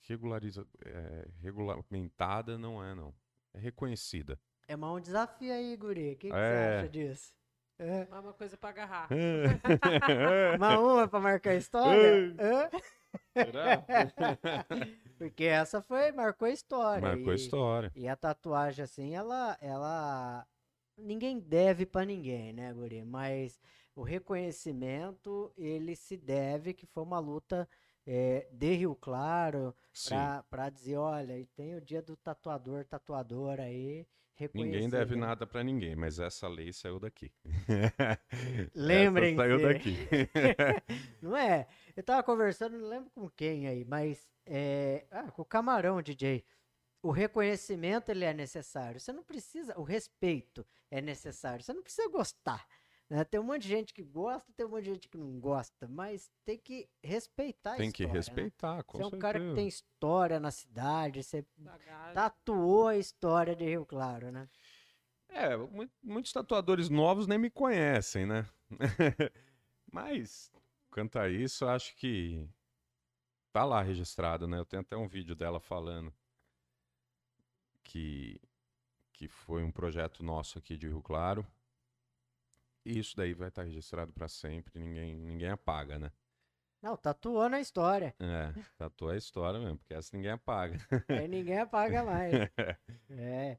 regulariza, 0.02 0.66
é, 0.84 1.28
regulamentada 1.40 2.58
não 2.58 2.82
é, 2.82 2.94
não. 2.94 3.14
É 3.54 3.58
reconhecida. 3.58 4.38
É 4.68 4.76
mais 4.76 4.94
um 4.94 5.00
desafio 5.00 5.52
aí, 5.52 5.76
guri. 5.76 6.12
O 6.12 6.16
que, 6.16 6.28
que 6.28 6.34
É. 6.34 6.76
você 6.76 6.78
acha 6.78 6.88
disso? 6.88 7.41
É. 7.82 8.06
É 8.10 8.18
uma 8.20 8.32
coisa 8.32 8.56
pra 8.56 8.70
agarrar. 8.70 9.08
Uma 10.56 10.78
uma 10.78 11.08
pra 11.08 11.18
marcar 11.18 11.50
a 11.50 11.56
história? 11.56 12.34
Será? 13.32 13.84
Porque 15.18 15.44
essa 15.44 15.82
foi, 15.82 16.12
marcou 16.12 16.46
a 16.46 16.50
história. 16.50 17.02
Marcou 17.02 17.30
a 17.30 17.34
e- 17.34 17.36
história. 17.36 17.92
E 17.94 18.08
a 18.08 18.14
tatuagem, 18.14 18.84
assim, 18.84 19.14
ela, 19.14 19.56
ela. 19.60 20.46
Ninguém 20.96 21.40
deve 21.40 21.84
pra 21.86 22.04
ninguém, 22.04 22.52
né, 22.52 22.72
Guri? 22.72 23.02
Mas 23.04 23.60
o 23.96 24.02
reconhecimento, 24.02 25.52
ele 25.56 25.96
se 25.96 26.16
deve, 26.16 26.72
que 26.74 26.86
foi 26.86 27.02
uma 27.02 27.18
luta 27.18 27.68
eh, 28.06 28.46
de 28.52 28.74
Rio 28.74 28.94
Claro, 28.94 29.74
pra 30.48 30.70
dizer, 30.70 30.96
olha, 30.98 31.38
e 31.38 31.46
tem 31.46 31.74
o 31.74 31.80
dia 31.80 32.02
do 32.02 32.16
tatuador, 32.16 32.84
tatuadora 32.84 33.64
aí, 33.64 34.06
reconhecer. 34.42 34.72
Ninguém 34.72 34.88
deve 34.88 35.16
nada 35.16 35.46
pra 35.46 35.62
ninguém, 35.62 35.96
mas 35.96 36.18
essa 36.18 36.48
lei 36.48 36.72
saiu 36.72 36.98
daqui. 36.98 37.32
Lembrem-se. 38.74 39.36
Saiu 39.36 39.62
daqui. 39.62 39.96
Não 41.20 41.36
é? 41.36 41.66
Eu 41.96 42.02
tava 42.02 42.22
conversando, 42.22 42.78
não 42.78 42.88
lembro 42.88 43.10
com 43.10 43.28
quem 43.28 43.66
aí, 43.66 43.84
mas 43.84 44.28
é, 44.46 45.06
ah, 45.10 45.30
com 45.30 45.42
o 45.42 45.44
Camarão, 45.44 46.00
DJ. 46.02 46.44
O 47.02 47.10
reconhecimento 47.10 48.10
ele 48.10 48.24
é 48.24 48.32
necessário. 48.32 49.00
Você 49.00 49.12
não 49.12 49.24
precisa, 49.24 49.78
o 49.78 49.82
respeito 49.82 50.64
é 50.90 51.00
necessário. 51.00 51.64
Você 51.64 51.72
não 51.72 51.82
precisa 51.82 52.08
gostar. 52.08 52.64
Né? 53.12 53.24
Tem 53.24 53.38
um 53.38 53.44
monte 53.44 53.62
de 53.62 53.68
gente 53.68 53.92
que 53.92 54.02
gosta, 54.02 54.50
tem 54.56 54.64
um 54.64 54.70
monte 54.70 54.84
de 54.84 54.90
gente 54.94 55.08
que 55.08 55.18
não 55.18 55.38
gosta, 55.38 55.86
mas 55.86 56.30
tem 56.46 56.58
que 56.58 56.88
respeitar 57.04 57.72
a 57.72 57.78
Tem 57.78 57.92
que 57.92 58.04
história, 58.04 58.12
né? 58.12 58.16
respeitar, 58.16 58.82
com 58.84 58.96
Você 58.96 59.02
é 59.02 59.06
um 59.06 59.10
certeza. 59.10 59.20
cara 59.20 59.40
que 59.40 59.54
tem 59.54 59.68
história 59.68 60.40
na 60.40 60.50
cidade, 60.50 61.22
você 61.22 61.44
Bagagem. 61.58 62.14
tatuou 62.14 62.88
a 62.88 62.96
história 62.96 63.54
de 63.54 63.64
Rio 63.66 63.84
Claro, 63.84 64.32
né? 64.32 64.48
É, 65.28 65.56
mu- 65.56 65.90
muitos 66.02 66.32
tatuadores 66.32 66.88
novos 66.88 67.26
nem 67.26 67.38
me 67.38 67.50
conhecem, 67.50 68.26
né? 68.26 68.46
Mas, 69.92 70.50
quanto 70.90 71.18
a 71.18 71.28
isso, 71.28 71.64
eu 71.64 71.68
acho 71.70 71.94
que 71.96 72.48
tá 73.52 73.64
lá 73.64 73.82
registrado, 73.82 74.46
né? 74.46 74.58
Eu 74.58 74.64
tenho 74.64 74.82
até 74.82 74.96
um 74.96 75.08
vídeo 75.08 75.34
dela 75.34 75.60
falando 75.60 76.12
que, 77.84 78.40
que 79.12 79.28
foi 79.28 79.62
um 79.62 79.72
projeto 79.72 80.22
nosso 80.24 80.58
aqui 80.58 80.76
de 80.76 80.88
Rio 80.88 81.02
Claro. 81.02 81.46
E 82.84 82.98
isso 82.98 83.16
daí 83.16 83.32
vai 83.34 83.48
estar 83.48 83.62
registrado 83.62 84.12
para 84.12 84.28
sempre, 84.28 84.78
ninguém, 84.78 85.14
ninguém 85.14 85.48
apaga, 85.50 85.98
né? 85.98 86.10
Não, 86.82 86.96
tatuou 86.96 87.48
na 87.48 87.60
história. 87.60 88.12
É, 88.18 88.52
tatuou 88.76 89.12
a 89.12 89.16
história 89.16 89.60
mesmo, 89.60 89.78
porque 89.78 89.94
essa 89.94 90.16
ninguém 90.16 90.32
apaga. 90.32 90.78
Aí 91.08 91.28
ninguém 91.28 91.58
apaga 91.60 92.02
mais. 92.04 92.32
É. 93.10 93.56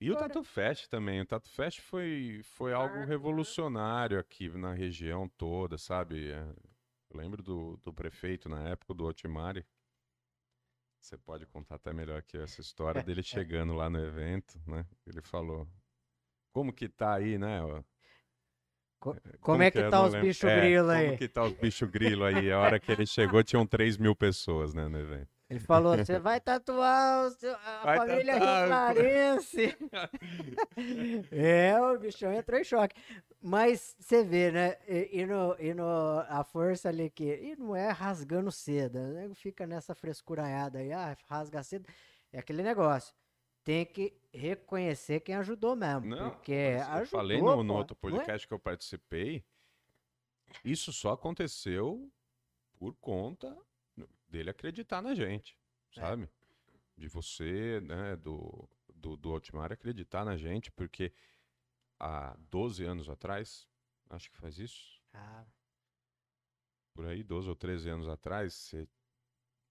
E 0.00 0.10
o 0.10 0.14
Agora- 0.14 0.28
Tatu 0.28 0.44
Fest 0.44 0.88
também. 0.88 1.20
O 1.20 1.26
Tatu 1.26 1.48
Fest 1.50 1.80
foi, 1.80 2.40
foi 2.42 2.72
algo 2.72 2.88
Marco, 2.94 3.00
né? 3.00 3.06
revolucionário 3.06 4.18
aqui 4.18 4.48
na 4.48 4.72
região 4.72 5.28
toda, 5.28 5.76
sabe? 5.78 6.30
É, 6.30 6.40
Eu 7.10 7.16
lembro 7.18 7.42
do, 7.42 7.76
do 7.78 7.92
prefeito 7.92 8.48
na 8.48 8.68
época, 8.68 8.94
do 8.94 9.04
Otimari. 9.04 9.64
Você 11.00 11.18
pode 11.18 11.46
contar 11.46 11.74
até 11.76 11.92
melhor 11.92 12.18
aqui 12.18 12.38
essa 12.38 12.60
história 12.62 13.02
dele 13.02 13.22
chegando 13.62 13.74
lá 13.74 13.90
no 13.90 13.98
evento, 13.98 14.58
né? 14.66 14.86
Ele 15.06 15.20
falou: 15.20 15.68
Como 16.50 16.72
que 16.72 16.88
tá 16.88 17.14
aí, 17.14 17.36
né? 17.38 17.60
Co- 19.04 19.16
Como, 19.38 19.62
é 19.62 19.70
que 19.70 19.78
eu 19.78 19.90
tá 19.90 19.98
não 19.98 20.06
os 20.06 20.12
lembro? 20.14 20.28
bichos 20.28 20.50
É, 20.50 20.60
grilo 20.60 20.86
Como 20.86 20.98
aí? 20.98 21.16
que 21.18 21.28
tá 21.28 21.44
os 21.44 21.52
bichos 21.52 21.90
grilo 21.90 22.24
aí? 22.24 22.50
A 22.50 22.58
hora 22.58 22.80
que 22.80 22.90
ele 22.90 23.04
chegou, 23.04 23.44
tinham 23.44 23.66
3 23.66 23.98
mil 23.98 24.16
pessoas, 24.16 24.72
né, 24.72 24.88
no 24.88 24.98
evento. 24.98 25.28
Ele 25.50 25.60
falou: 25.60 25.94
você 25.94 26.18
vai 26.18 26.40
tatuar 26.40 27.30
seu- 27.32 27.54
a 27.54 27.82
Vai 27.84 27.98
família 27.98 28.32
tatuar, 28.40 28.96
Rio 28.96 29.38
é, 31.30 31.78
o 31.80 31.98
bichão 31.98 32.32
entrou 32.32 32.58
em 32.58 32.64
choque. 32.64 32.98
Mas 33.42 33.94
você 34.00 34.24
vê, 34.24 34.50
né? 34.50 34.76
E, 34.88 35.20
e 35.20 35.26
no, 35.26 35.54
e 35.58 35.74
no, 35.74 35.84
a 36.26 36.42
força 36.42 36.88
ali 36.88 37.10
que. 37.10 37.24
E 37.24 37.56
não 37.56 37.76
é 37.76 37.90
rasgando 37.90 38.50
seda. 38.50 39.06
Né? 39.12 39.30
Fica 39.34 39.66
nessa 39.66 39.94
frescuraiada 39.94 40.78
aí, 40.78 40.92
ah, 40.94 41.14
rasga 41.28 41.62
cedo. 41.62 41.86
É 42.32 42.38
aquele 42.38 42.62
negócio. 42.62 43.14
Tem 43.64 43.86
que 43.86 44.14
reconhecer 44.32 45.20
quem 45.20 45.34
ajudou 45.36 45.74
mesmo. 45.74 46.04
Não, 46.06 46.30
porque 46.30 46.52
eu 46.52 46.82
ajudou, 46.82 47.06
falei 47.20 47.40
no, 47.40 47.62
no 47.62 47.74
outro 47.74 47.96
é- 47.96 48.00
podcast 48.00 48.46
que 48.46 48.52
eu 48.52 48.58
participei, 48.58 49.42
isso 50.64 50.92
só 50.92 51.12
aconteceu 51.12 52.10
por 52.76 52.94
conta 52.96 53.56
dele 54.28 54.50
acreditar 54.50 55.00
na 55.00 55.14
gente, 55.14 55.56
É. 55.96 56.00
sabe? 56.00 56.28
De 56.96 57.08
você, 57.08 57.80
né, 57.80 58.16
do, 58.16 58.68
do, 58.94 59.16
do 59.16 59.32
Otmar 59.32 59.72
acreditar 59.72 60.24
na 60.24 60.36
gente, 60.36 60.70
porque 60.70 61.12
há 61.98 62.36
12 62.50 62.84
anos 62.84 63.08
atrás, 63.08 63.66
acho 64.10 64.30
que 64.30 64.36
faz 64.36 64.58
isso, 64.58 65.00
Ah, 65.12 65.44
por 66.92 67.06
aí, 67.06 67.22
12 67.22 67.48
ou 67.48 67.56
13 67.56 67.88
anos 67.88 68.08
atrás, 68.08 68.52
você 68.52 68.86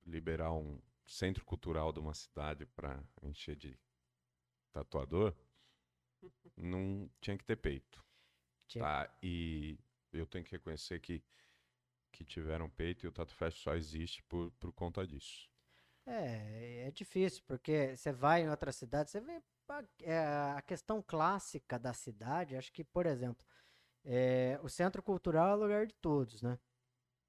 liberar 0.06 0.52
um 0.54 0.82
centro 1.14 1.45
cultural 1.45 1.93
de 1.93 1.99
uma 1.99 2.14
cidade 2.14 2.66
para 2.66 3.01
encher 3.22 3.55
de 3.55 3.80
tatuador, 4.72 5.34
não 6.57 7.09
tinha 7.22 7.38
que 7.38 7.45
ter 7.45 7.55
peito. 7.55 8.03
Tinha. 8.68 8.84
Tá? 8.84 9.18
E 9.22 9.78
eu 10.11 10.26
tenho 10.26 10.43
que 10.43 10.51
reconhecer 10.51 10.99
que, 10.99 11.24
que 12.11 12.24
tiveram 12.24 12.70
peito 12.70 13.05
e 13.05 13.09
o 13.09 13.11
Tatu 13.11 13.34
Fest 13.36 13.59
só 13.59 13.76
existe 13.76 14.24
por, 14.24 14.51
por 14.53 14.72
conta 14.74 15.05
disso. 15.05 15.49
É, 16.05 16.88
é 16.88 16.91
difícil, 16.91 17.43
porque 17.47 17.95
você 17.95 18.11
vai 18.11 18.43
em 18.43 18.49
outra 18.49 18.72
cidade, 18.72 19.09
você 19.09 19.22
vê 19.22 19.41
a, 19.70 19.84
é, 20.01 20.18
a 20.57 20.61
questão 20.61 21.01
clássica 21.01 21.80
da 21.80 21.93
cidade, 21.93 22.57
acho 22.57 22.74
que, 22.74 22.84
por 22.84 23.05
exemplo, 23.05 23.45
é, 24.03 24.59
o 24.61 24.68
centro 24.68 25.01
cultural 25.01 25.49
é 25.49 25.53
o 25.55 25.61
lugar 25.61 25.88
de 25.88 25.93
todos, 25.95 26.41
né? 26.41 26.59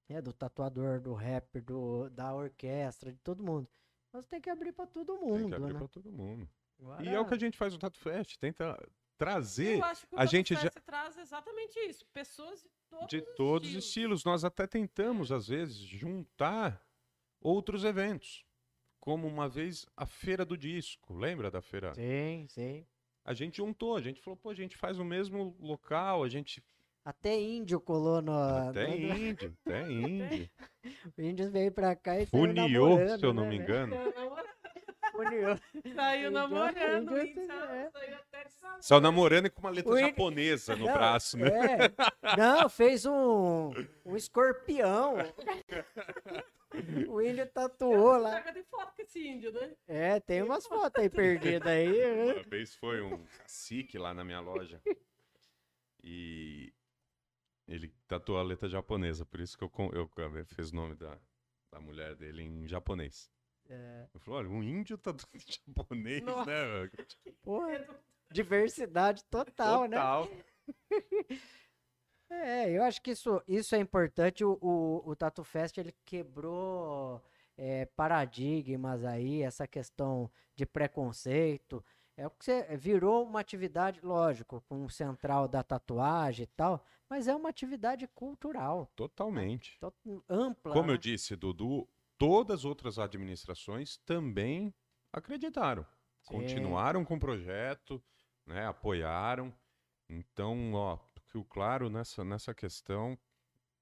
É 0.08 0.20
do 0.20 0.32
tatuador, 0.32 1.00
do 1.00 1.14
rapper, 1.14 1.62
do, 1.62 2.10
da 2.10 2.34
orquestra, 2.34 3.10
de 3.12 3.18
todo 3.20 3.42
mundo. 3.42 3.68
Mas 4.12 4.26
tem 4.26 4.40
que 4.40 4.50
abrir 4.50 4.72
para 4.72 4.86
todo 4.86 5.16
Tem 5.16 5.26
mundo, 5.28 5.48
que 5.48 5.54
abrir 5.54 5.72
né? 5.72 5.78
para 5.78 5.88
todo 5.88 6.12
mundo. 6.12 6.48
Agora, 6.78 7.02
E 7.04 7.08
é 7.08 7.18
o 7.18 7.26
que 7.26 7.34
a 7.34 7.38
gente 7.38 7.56
faz 7.56 7.72
no 7.72 7.78
Tatu 7.78 7.98
Fest, 7.98 8.36
tenta 8.36 8.78
trazer 9.16 9.78
Eu 9.78 9.84
acho 9.84 10.06
que 10.06 10.14
o 10.14 10.18
a 10.20 10.26
gente 10.26 10.54
já- 10.54 10.60
Fest 10.60 10.80
traz 10.84 11.16
exatamente 11.16 11.78
isso. 11.80 12.04
Pessoas 12.12 12.62
de 12.62 12.68
todos, 12.90 13.08
de 13.08 13.18
os 13.20 13.34
todos 13.36 13.68
os 13.68 13.74
estilos. 13.76 13.84
estilos. 13.86 14.24
Nós 14.24 14.44
até 14.44 14.66
tentamos, 14.66 15.32
às 15.32 15.48
vezes, 15.48 15.76
juntar 15.78 16.84
outros 17.40 17.82
eventos. 17.84 18.44
Como 19.00 19.26
uma 19.26 19.48
vez 19.48 19.86
a 19.96 20.06
Feira 20.06 20.44
do 20.44 20.56
Disco, 20.56 21.12
lembra 21.14 21.50
da 21.50 21.60
Feira? 21.62 21.94
Sim, 21.94 22.46
sim. 22.48 22.86
A 23.24 23.32
gente 23.34 23.56
juntou, 23.58 23.96
a 23.96 24.00
gente 24.00 24.20
falou, 24.20 24.36
pô, 24.36 24.50
a 24.50 24.54
gente 24.54 24.76
faz 24.76 24.98
o 24.98 25.04
mesmo 25.04 25.56
local, 25.58 26.22
a 26.22 26.28
gente. 26.28 26.62
Até 27.04 27.38
índio 27.38 27.80
colou 27.80 28.22
no. 28.22 28.32
Até 28.32 28.86
no- 28.88 28.94
índio, 29.16 29.56
até 29.66 29.82
índio. 29.90 30.50
O 31.18 31.20
índio 31.22 31.50
veio 31.50 31.70
pra 31.72 31.94
cá 31.94 32.18
e 32.18 32.26
saiu 32.26 32.46
Funiou, 32.46 32.88
namorando, 32.90 33.18
se 33.20 33.26
eu 33.26 33.34
não 33.34 33.42
né, 33.44 33.48
me 33.50 33.58
velho? 33.58 33.62
engano. 33.86 34.12
Funiou. 35.12 35.58
Saiu 35.94 36.30
namorando, 36.30 37.18
índio, 37.18 37.42
índio, 37.42 37.52
é. 37.52 37.90
saiu 37.90 38.14
até. 38.16 38.44
Só 38.80 39.00
namorando 39.00 39.46
e 39.46 39.50
com 39.50 39.60
uma 39.60 39.70
letra 39.70 39.92
índio- 39.92 40.06
japonesa 40.08 40.76
no 40.76 40.86
Não, 40.86 40.92
braço, 40.92 41.38
né? 41.38 41.48
É. 41.48 42.36
Não, 42.36 42.68
fez 42.68 43.06
um, 43.06 43.70
um 44.04 44.16
escorpião. 44.16 45.16
O 47.08 47.20
índio 47.22 47.46
tatuou 47.46 48.16
lá. 48.18 48.40
Cadê 48.42 48.62
foto 48.64 48.94
que 48.96 49.02
esse 49.02 49.26
índio, 49.26 49.52
né? 49.52 49.70
É, 49.86 50.20
tem 50.20 50.42
umas 50.42 50.66
fotos 50.66 51.00
aí 51.02 51.08
perdidas 51.08 51.70
aí. 51.70 51.88
né? 51.88 52.32
Uma 52.34 52.42
vez 52.42 52.74
foi 52.74 53.00
um 53.00 53.24
cacique 53.38 53.96
lá 53.96 54.12
na 54.12 54.24
minha 54.24 54.40
loja. 54.40 54.80
E 56.02 56.72
ele 57.66 57.92
tatuou 58.06 58.38
a 58.38 58.42
letra 58.42 58.68
japonesa, 58.68 59.24
por 59.24 59.40
isso 59.40 59.56
que 59.56 59.64
eu, 59.64 59.70
eu, 59.92 60.10
eu 60.16 60.46
fiz 60.46 60.70
o 60.70 60.76
nome 60.76 60.94
da, 60.94 61.18
da 61.70 61.80
mulher 61.80 62.14
dele 62.14 62.42
em 62.42 62.66
japonês. 62.66 63.30
É, 63.66 64.06
Eu 64.12 64.20
falei, 64.20 64.40
olha, 64.40 64.50
um 64.50 64.62
índio 64.62 64.98
tatuando 64.98 65.28
em 65.34 65.72
japonês, 65.74 66.22
Nossa. 66.22 66.50
né? 66.50 66.90
porra, 67.42 67.86
diversidade 68.30 69.24
total, 69.24 69.86
né? 69.86 69.96
Total. 69.96 70.28
É, 72.30 72.70
eu 72.70 72.82
acho 72.82 73.00
que 73.00 73.12
isso, 73.12 73.40
isso 73.46 73.74
é 73.76 73.78
importante. 73.78 74.44
O, 74.44 74.58
o, 74.60 75.10
o 75.10 75.14
Tatu 75.14 75.44
Fest 75.44 75.78
ele 75.78 75.94
quebrou 76.04 77.22
é, 77.56 77.84
paradigmas 77.84 79.04
aí, 79.04 79.42
essa 79.42 79.68
questão 79.68 80.30
de 80.56 80.66
preconceito. 80.66 81.84
É 82.16 82.26
o 82.26 82.30
que 82.30 82.44
você 82.44 82.76
virou 82.76 83.24
uma 83.24 83.40
atividade, 83.40 84.00
lógico, 84.02 84.60
com 84.68 84.84
o 84.84 84.90
central 84.90 85.48
da 85.48 85.62
tatuagem 85.64 86.44
e 86.44 86.46
tal, 86.46 86.84
mas 87.10 87.26
é 87.26 87.34
uma 87.34 87.48
atividade 87.48 88.06
cultural, 88.08 88.86
Totalmente. 88.94 89.78
to- 89.80 90.24
ampla. 90.28 90.72
Como 90.72 90.90
eu 90.90 90.94
né? 90.94 91.00
disse, 91.00 91.34
Dudu, 91.34 91.88
todas 92.16 92.60
as 92.60 92.64
outras 92.64 92.98
administrações 92.98 93.96
também 93.98 94.72
acreditaram. 95.12 95.82
Sim. 96.22 96.34
Continuaram 96.34 97.04
com 97.04 97.16
o 97.16 97.20
projeto, 97.20 98.02
né? 98.46 98.66
Apoiaram. 98.66 99.52
Então, 100.08 100.72
ó, 100.74 100.98
que 101.30 101.42
claro 101.44 101.90
nessa, 101.90 102.24
nessa 102.24 102.54
questão, 102.54 103.18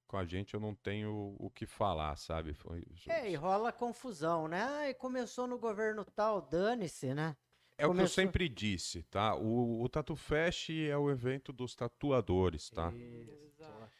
com 0.06 0.16
a 0.16 0.24
gente 0.24 0.54
eu 0.54 0.60
não 0.60 0.74
tenho 0.74 1.36
o 1.38 1.50
que 1.50 1.66
falar, 1.66 2.16
sabe? 2.16 2.54
Foi, 2.54 2.82
É, 3.08 3.30
e 3.30 3.34
rola 3.34 3.70
confusão, 3.72 4.48
né? 4.48 4.62
Ai, 4.62 4.94
começou 4.94 5.46
no 5.46 5.58
governo 5.58 6.04
tal, 6.04 6.40
dane-se, 6.40 7.12
né? 7.14 7.36
É 7.78 7.84
o 7.86 7.88
que 7.88 7.92
eu 7.92 7.96
começou- 7.96 8.08
sempre 8.22 8.48
disse, 8.48 9.02
tá? 9.04 9.34
O, 9.34 9.82
o 9.82 9.88
Tatu 9.88 10.14
Fest 10.14 10.70
é 10.70 10.96
o 10.96 11.10
evento 11.10 11.52
dos 11.52 11.74
tatuadores, 11.74 12.70
tá? 12.70 12.92
Exato. 12.92 13.90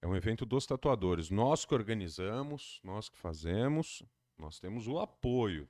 É 0.00 0.06
um 0.06 0.16
evento 0.16 0.44
dos 0.44 0.66
tatuadores. 0.66 1.30
Nós 1.30 1.64
que 1.64 1.74
organizamos, 1.74 2.80
nós 2.82 3.08
que 3.08 3.16
fazemos, 3.16 4.02
nós 4.36 4.58
temos 4.58 4.88
o 4.88 4.98
apoio, 4.98 5.68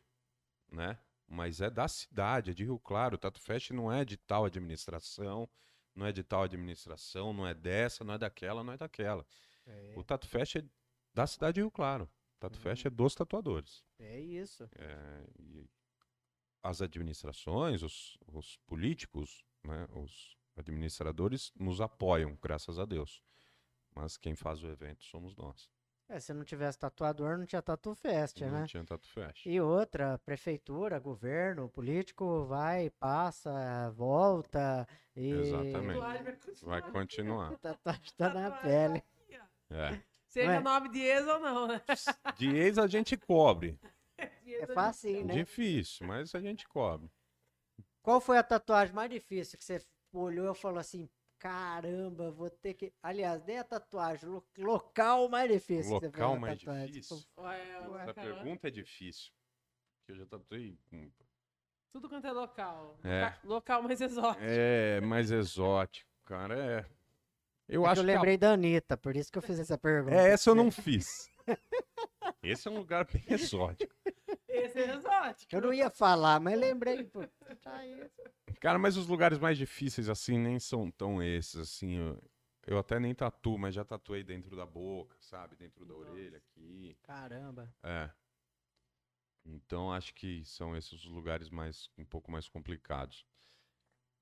né? 0.70 0.98
Mas 1.28 1.60
é 1.60 1.68
da 1.70 1.88
cidade, 1.88 2.50
é 2.50 2.54
de 2.54 2.64
Rio 2.64 2.78
Claro. 2.78 3.16
O 3.16 3.18
Tatu 3.18 3.40
Fest 3.40 3.70
não 3.70 3.92
é 3.92 4.04
de 4.04 4.16
tal 4.16 4.44
administração, 4.46 5.48
não 5.94 6.06
é 6.06 6.12
de 6.12 6.22
tal 6.22 6.42
administração, 6.44 7.32
não 7.32 7.46
é 7.46 7.52
dessa, 7.54 8.04
não 8.04 8.14
é 8.14 8.18
daquela, 8.18 8.62
não 8.64 8.72
é 8.72 8.76
daquela. 8.78 9.26
O 9.96 10.02
Tatu 10.02 10.26
Fest 10.28 10.56
é 10.56 10.64
da 11.14 11.26
cidade 11.26 11.54
de 11.56 11.60
Rio 11.60 11.70
Claro. 11.70 12.04
O 12.36 12.40
Tatu 12.40 12.58
Fest 12.58 12.84
é 12.86 12.90
dos 12.90 13.14
tatuadores. 13.14 13.84
É 13.98 14.18
isso. 14.18 14.68
É, 14.74 15.24
e 15.38 15.68
as 16.62 16.80
administrações, 16.80 17.82
os, 17.82 18.16
os 18.26 18.56
políticos, 18.66 19.44
né, 19.64 19.86
os 19.92 20.36
administradores 20.56 21.52
nos 21.58 21.80
apoiam, 21.80 22.38
graças 22.40 22.78
a 22.78 22.84
Deus. 22.84 23.22
Mas 23.94 24.16
quem 24.16 24.34
faz 24.34 24.62
o 24.62 24.68
evento 24.68 25.04
somos 25.04 25.36
nós. 25.36 25.68
É, 26.08 26.20
se 26.20 26.34
não 26.34 26.44
tivesse 26.44 26.78
tatuador, 26.78 27.38
não 27.38 27.46
tinha 27.46 27.62
Tatu 27.62 27.94
Fest, 27.94 28.40
não 28.42 28.50
né? 28.50 28.66
tinha 28.66 28.84
Tatu 28.84 29.08
Fest. 29.08 29.46
E 29.46 29.58
outra, 29.60 30.18
prefeitura, 30.18 30.98
governo, 30.98 31.70
político 31.70 32.44
vai, 32.44 32.90
passa, 32.90 33.90
volta 33.92 34.86
e 35.16 35.30
Exatamente. 35.30 35.98
Vai 35.98 36.22
continuar. 36.24 36.80
Vai 36.80 36.90
continuar. 36.90 37.52
a 37.52 37.56
tatuagem 37.58 38.12
tá 38.16 38.34
na 38.34 38.50
pele. 38.50 39.02
ó. 39.70 39.74
É. 39.74 40.02
Seja 40.26 40.48
Ué. 40.50 40.60
nome 40.60 40.90
de 40.90 41.00
ex 41.00 41.26
ou 41.26 41.40
não, 41.40 41.66
né? 41.66 41.80
De 42.36 42.48
ex 42.56 42.78
a 42.78 42.86
gente 42.86 43.16
cobre. 43.16 43.78
É 44.62 44.66
facinho, 44.66 45.24
né? 45.26 45.34
Difícil, 45.34 46.06
mas 46.06 46.34
a 46.34 46.40
gente 46.40 46.68
cobre. 46.68 47.10
Qual 48.02 48.20
foi 48.20 48.38
a 48.38 48.42
tatuagem 48.42 48.94
mais 48.94 49.10
difícil 49.10 49.58
que 49.58 49.64
você 49.64 49.80
olhou 50.12 50.52
e 50.52 50.54
falou 50.54 50.78
assim, 50.78 51.08
caramba, 51.38 52.30
vou 52.30 52.50
ter 52.50 52.74
que... 52.74 52.92
Aliás, 53.02 53.42
nem 53.44 53.58
a 53.58 53.64
tatuagem, 53.64 54.28
lo- 54.28 54.46
local 54.58 55.28
mais 55.28 55.50
difícil. 55.50 55.98
que 55.98 56.06
Local 56.06 56.38
mais 56.38 56.58
tatuagem. 56.58 56.86
difícil. 56.86 57.24
Ué, 57.38 57.88
Ué. 57.88 58.02
Essa 58.02 58.14
pergunta 58.14 58.68
é 58.68 58.70
difícil. 58.70 59.32
Porque 59.98 60.12
eu 60.12 60.16
já 60.16 60.26
tatuei. 60.26 60.78
Tudo 61.92 62.08
quanto 62.08 62.26
é 62.26 62.32
local. 62.32 62.98
É. 63.04 63.24
Loca- 63.24 63.40
Local 63.44 63.82
mais 63.82 64.00
exótico. 64.00 64.44
É, 64.44 65.00
mais 65.00 65.30
exótico, 65.30 66.10
cara. 66.24 66.56
É. 66.58 66.86
Eu 67.68 67.82
É 67.82 67.84
que 67.84 67.90
acho 67.92 68.00
eu 68.00 68.04
que 68.04 68.10
a 68.10 68.14
lembrei 68.14 68.36
da 68.36 68.52
Anitta, 68.52 68.96
por 68.96 69.16
isso 69.16 69.30
que 69.32 69.38
eu 69.38 69.42
fiz 69.42 69.58
essa 69.58 69.78
pergunta. 69.78 70.14
É, 70.16 70.30
essa 70.30 70.50
eu 70.50 70.54
não 70.54 70.70
fiz. 70.70 71.30
Esse 72.42 72.68
é 72.68 72.70
um 72.70 72.78
lugar 72.78 73.06
bem 73.06 73.22
exótico. 73.28 73.94
É 74.74 74.94
exótico. 74.94 75.54
Eu 75.54 75.60
não 75.60 75.72
ia 75.72 75.90
falar, 75.90 76.40
mas 76.40 76.58
lembrei. 76.58 77.04
Pô, 77.04 77.26
tá. 77.60 77.80
Cara, 78.60 78.78
mas 78.78 78.96
os 78.96 79.06
lugares 79.06 79.38
mais 79.38 79.58
difíceis, 79.58 80.08
assim, 80.08 80.38
nem 80.38 80.58
são 80.58 80.90
tão 80.90 81.22
esses, 81.22 81.56
assim. 81.56 81.96
Eu, 81.96 82.22
eu 82.66 82.78
até 82.78 82.98
nem 83.00 83.14
tatuo, 83.14 83.58
mas 83.58 83.74
já 83.74 83.84
tatuei 83.84 84.22
dentro 84.22 84.54
da 84.56 84.64
boca, 84.64 85.16
sabe? 85.20 85.56
Dentro 85.56 85.84
da 85.84 85.94
Nossa. 85.94 86.10
orelha, 86.10 86.38
aqui. 86.38 86.96
Caramba. 87.02 87.74
É. 87.82 88.10
Então, 89.44 89.92
acho 89.92 90.14
que 90.14 90.44
são 90.44 90.76
esses 90.76 90.92
os 90.92 91.06
lugares 91.06 91.50
mais, 91.50 91.90
um 91.98 92.04
pouco 92.04 92.30
mais 92.30 92.48
complicados. 92.48 93.26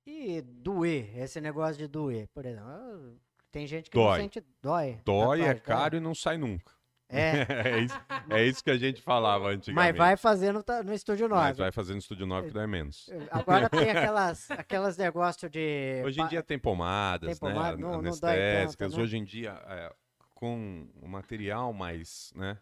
E 0.07 0.41
doer, 0.41 1.17
esse 1.19 1.41
negócio 1.41 1.77
de 1.77 1.87
doer, 1.87 2.27
por 2.29 2.47
exemplo. 2.47 3.21
Tem 3.51 3.67
gente 3.67 3.91
que 3.91 3.99
Dói. 3.99 4.19
não 4.19 4.25
sente. 4.25 4.41
Dói. 4.63 5.01
Dói, 5.05 5.41
é 5.43 5.55
tatuagem, 5.55 5.63
caro 5.63 5.97
e 5.97 6.01
não 6.01 6.15
sai 6.15 6.39
nunca. 6.39 6.73
É, 7.13 7.47
é, 7.77 7.81
isso, 7.81 8.01
é 8.31 8.45
isso 8.47 8.65
que 8.65 8.71
a 8.71 8.77
gente 8.79 9.03
falava 9.03 9.49
antigamente. 9.49 9.75
mas 9.93 9.97
vai 9.97 10.17
fazer 10.17 10.53
no, 10.53 10.63
ta- 10.63 10.83
no 10.83 10.93
estúdio 10.95 11.29
9. 11.29 11.43
Mas 11.43 11.59
vai 11.59 11.73
fazer 11.73 11.93
no 11.93 11.99
Estúdio 11.99 12.27
9 12.27 12.49
que 12.49 12.55
dá 12.55 12.67
menos. 12.67 13.11
Agora 13.31 13.69
tem 13.69 13.91
aquelas, 13.91 14.51
aquelas 14.53 14.97
negócios 14.97 15.51
de. 15.51 16.03
Hoje 16.05 16.21
em 16.21 16.29
dia 16.29 16.43
tem 16.43 16.59
pomadas, 16.59 17.29
Tem 17.29 17.37
pomada, 17.37 17.77
né? 17.77 17.83
não- 17.83 17.93
não 18.01 18.03
dói 18.03 18.11
tanto, 18.13 18.27
anestésicas. 18.29 18.95
né? 18.97 19.03
Hoje 19.03 19.17
em 19.17 19.25
dia, 19.25 19.61
é, 19.67 19.93
com 20.35 20.89
o 21.03 21.09
material 21.09 21.73
mais, 21.73 22.33
né? 22.37 22.57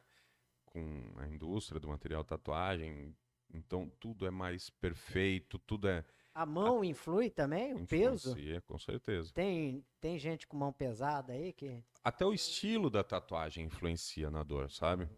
Com 0.64 1.02
a 1.18 1.26
indústria 1.26 1.78
do 1.80 1.88
material 1.88 2.24
tatuagem, 2.24 3.14
então 3.52 3.90
tudo 4.00 4.26
é 4.26 4.30
mais 4.30 4.70
perfeito, 4.70 5.58
tudo 5.60 5.88
é 5.88 6.04
A 6.38 6.46
mão 6.46 6.84
influi 6.84 7.30
também, 7.30 7.74
o 7.74 7.84
peso? 7.84 8.36
com 8.64 8.78
certeza. 8.78 9.32
Tem, 9.34 9.84
tem 10.00 10.16
gente 10.20 10.46
com 10.46 10.56
mão 10.56 10.72
pesada 10.72 11.32
aí 11.32 11.52
que. 11.52 11.82
Até 12.04 12.24
o 12.24 12.32
estilo 12.32 12.88
da 12.88 13.02
tatuagem 13.02 13.66
influencia 13.66 14.30
na 14.30 14.44
dor, 14.44 14.70
sabe? 14.70 15.08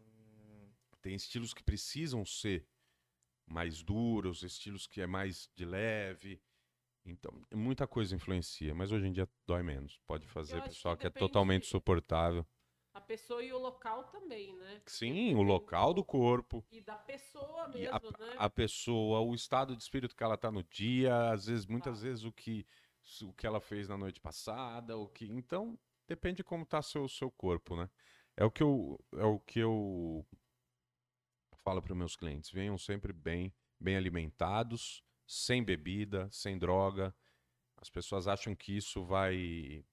Tem 1.02 1.14
estilos 1.14 1.52
que 1.52 1.62
precisam 1.62 2.24
ser 2.24 2.66
mais 3.46 3.82
duros, 3.82 4.42
estilos 4.42 4.86
que 4.86 5.02
é 5.02 5.06
mais 5.06 5.50
de 5.54 5.66
leve. 5.66 6.40
Então, 7.04 7.30
muita 7.52 7.86
coisa 7.86 8.16
influencia, 8.16 8.74
mas 8.74 8.90
hoje 8.90 9.06
em 9.06 9.12
dia 9.12 9.28
dói 9.46 9.62
menos. 9.62 10.00
Pode 10.06 10.26
fazer 10.26 10.54
acho 10.54 10.62
que 10.62 10.68
pessoal 10.70 10.96
que 10.96 11.06
é 11.06 11.10
totalmente 11.10 11.66
suportável. 11.66 12.46
A 12.94 13.00
pessoa 13.00 13.42
e 13.42 13.52
o 13.52 13.58
local 13.58 14.04
também, 14.04 14.54
né? 14.56 14.80
Sim, 14.86 15.34
o 15.36 15.42
local 15.42 15.94
do 15.94 16.04
corpo, 16.04 16.64
E 16.72 16.80
da 16.80 16.96
pessoa 16.96 17.68
mesmo, 17.68 18.10
a, 18.16 18.18
né? 18.18 18.44
a 18.46 18.50
pessoa, 18.50 19.20
o 19.20 19.34
estado 19.34 19.76
de 19.76 19.82
espírito 19.82 20.16
que 20.16 20.22
ela 20.22 20.36
tá 20.36 20.50
no 20.50 20.62
dia, 20.64 21.30
às 21.32 21.46
vezes, 21.46 21.66
muitas 21.66 22.00
Tá. 22.00 22.04
vezes 22.06 22.24
o 22.24 22.32
que 22.32 22.66
o 23.22 23.32
que 23.32 23.46
ela 23.46 23.60
fez 23.60 23.88
na 23.88 23.96
noite 23.96 24.20
passada, 24.20 24.96
o 24.96 25.08
que, 25.08 25.24
então 25.26 25.78
depende 26.06 26.36
de 26.38 26.44
como 26.44 26.64
tá 26.66 26.82
seu 26.82 27.08
seu 27.08 27.30
corpo, 27.30 27.76
né? 27.76 27.88
É 28.36 28.44
o 28.44 28.50
que 28.50 28.62
eu 28.62 28.98
é 29.16 29.24
o 29.24 29.38
que 29.40 29.58
eu 29.58 30.24
falo 31.58 31.82
para 31.82 31.94
meus 31.94 32.16
clientes, 32.16 32.50
venham 32.50 32.76
sempre 32.78 33.12
bem, 33.12 33.52
bem 33.78 33.96
alimentados, 33.96 35.02
sem 35.26 35.62
bebida, 35.62 36.28
sem 36.30 36.58
droga. 36.58 37.14
As 37.76 37.90
pessoas 37.90 38.28
acham 38.28 38.54
que 38.54 38.76
isso 38.76 39.04
vai 39.04 39.84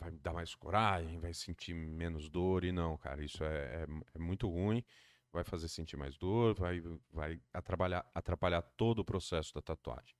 vai 0.00 0.10
dar 0.12 0.32
mais 0.32 0.54
coragem, 0.54 1.20
vai 1.20 1.34
sentir 1.34 1.74
menos 1.74 2.30
dor 2.30 2.64
e 2.64 2.72
não, 2.72 2.96
cara, 2.96 3.22
isso 3.22 3.44
é, 3.44 3.84
é, 3.84 3.86
é 4.14 4.18
muito 4.18 4.48
ruim, 4.48 4.82
vai 5.30 5.44
fazer 5.44 5.68
sentir 5.68 5.96
mais 5.96 6.16
dor, 6.16 6.54
vai, 6.54 6.80
vai 7.12 7.40
atrapalhar, 7.52 8.10
atrapalhar 8.14 8.62
todo 8.62 9.00
o 9.00 9.04
processo 9.04 9.54
da 9.54 9.60
tatuagem. 9.60 10.16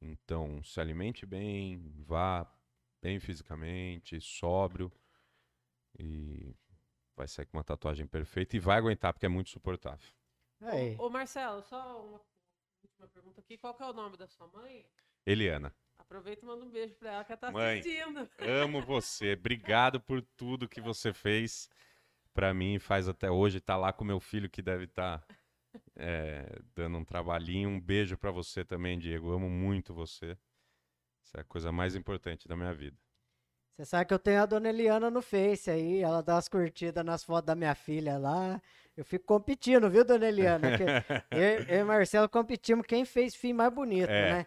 Então, 0.00 0.62
se 0.64 0.80
alimente 0.80 1.26
bem, 1.26 1.92
vá 1.98 2.50
bem 3.02 3.20
fisicamente, 3.20 4.18
sóbrio 4.20 4.90
e 5.98 6.56
vai 7.14 7.28
sair 7.28 7.44
com 7.44 7.58
uma 7.58 7.64
tatuagem 7.64 8.06
perfeita 8.06 8.56
e 8.56 8.60
vai 8.60 8.78
aguentar 8.78 9.12
porque 9.12 9.26
é 9.26 9.28
muito 9.28 9.50
suportável. 9.50 10.10
Aí. 10.62 10.96
Ô, 10.98 11.06
ô, 11.06 11.10
Marcelo, 11.10 11.62
só 11.62 12.02
uma 12.02 12.20
última 12.82 13.08
pergunta 13.08 13.40
aqui. 13.40 13.58
Qual 13.58 13.74
que 13.74 13.82
é 13.82 13.86
o 13.86 13.92
nome 13.92 14.16
da 14.16 14.26
sua 14.26 14.48
mãe? 14.48 14.86
Eliana, 15.26 15.74
Aproveita 16.10 16.44
e 16.44 16.48
manda 16.48 16.64
um 16.64 16.68
beijo 16.68 16.92
pra 16.96 17.12
ela 17.12 17.24
que 17.24 17.30
ela 17.30 17.40
tá 17.40 17.52
Mãe. 17.52 17.78
assistindo. 17.78 18.28
amo 18.40 18.82
você, 18.82 19.34
obrigado 19.34 20.00
por 20.00 20.20
tudo 20.36 20.68
que 20.68 20.80
você 20.80 21.12
fez 21.12 21.70
pra 22.34 22.52
mim, 22.52 22.80
faz 22.80 23.06
até 23.08 23.30
hoje, 23.30 23.60
tá 23.60 23.76
lá 23.76 23.92
com 23.92 24.02
meu 24.04 24.18
filho 24.18 24.50
que 24.50 24.60
deve 24.60 24.84
estar 24.84 25.24
dando 26.74 26.98
um 26.98 27.04
trabalhinho. 27.04 27.68
Um 27.68 27.80
beijo 27.80 28.18
pra 28.18 28.32
você 28.32 28.64
também, 28.64 28.98
Diego, 28.98 29.30
amo 29.30 29.48
muito 29.48 29.94
você. 29.94 30.36
Isso 31.22 31.36
é 31.36 31.42
a 31.42 31.44
coisa 31.44 31.70
mais 31.70 31.94
importante 31.94 32.48
da 32.48 32.56
minha 32.56 32.74
vida. 32.74 32.96
Você 33.76 33.84
sabe 33.84 34.06
que 34.06 34.12
eu 34.14 34.18
tenho 34.18 34.42
a 34.42 34.46
dona 34.46 34.68
Eliana 34.68 35.12
no 35.12 35.22
Face 35.22 35.70
aí, 35.70 36.02
ela 36.02 36.24
dá 36.24 36.34
umas 36.34 36.48
curtidas 36.48 37.04
nas 37.04 37.22
fotos 37.22 37.46
da 37.46 37.54
minha 37.54 37.74
filha 37.76 38.18
lá. 38.18 38.60
Eu 38.96 39.04
fico 39.04 39.24
competindo, 39.26 39.88
viu, 39.88 40.04
dona 40.04 40.26
Eliana? 40.26 40.76
Que 40.76 40.82
eu, 40.82 40.88
eu 41.68 41.80
e 41.80 41.84
Marcelo 41.84 42.28
competimos 42.28 42.84
quem 42.84 43.04
fez 43.04 43.36
fim 43.36 43.52
mais 43.52 43.72
bonito, 43.72 44.10
É. 44.10 44.32
né? 44.38 44.46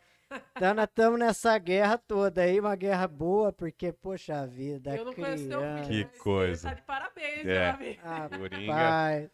Então 0.55 0.73
nós 0.73 0.86
estamos 0.86 1.19
nessa 1.19 1.57
guerra 1.57 1.97
toda 1.97 2.41
aí, 2.41 2.59
uma 2.59 2.75
guerra 2.75 3.07
boa, 3.07 3.51
porque, 3.53 3.91
poxa 3.91 4.45
vida, 4.47 4.95
Eu 4.95 5.05
não 5.05 5.13
conheço 5.13 5.47
teu 5.47 5.59
criança. 5.59 5.84
filho, 5.89 6.09
Que 6.09 6.19
coisa. 6.19 6.69
Tá 6.69 6.73
de 6.75 6.81
parabéns, 6.84 7.45
É. 7.45 7.77
meu. 7.77 7.95
Ah, 8.03 8.29
Coringa. 8.29 9.31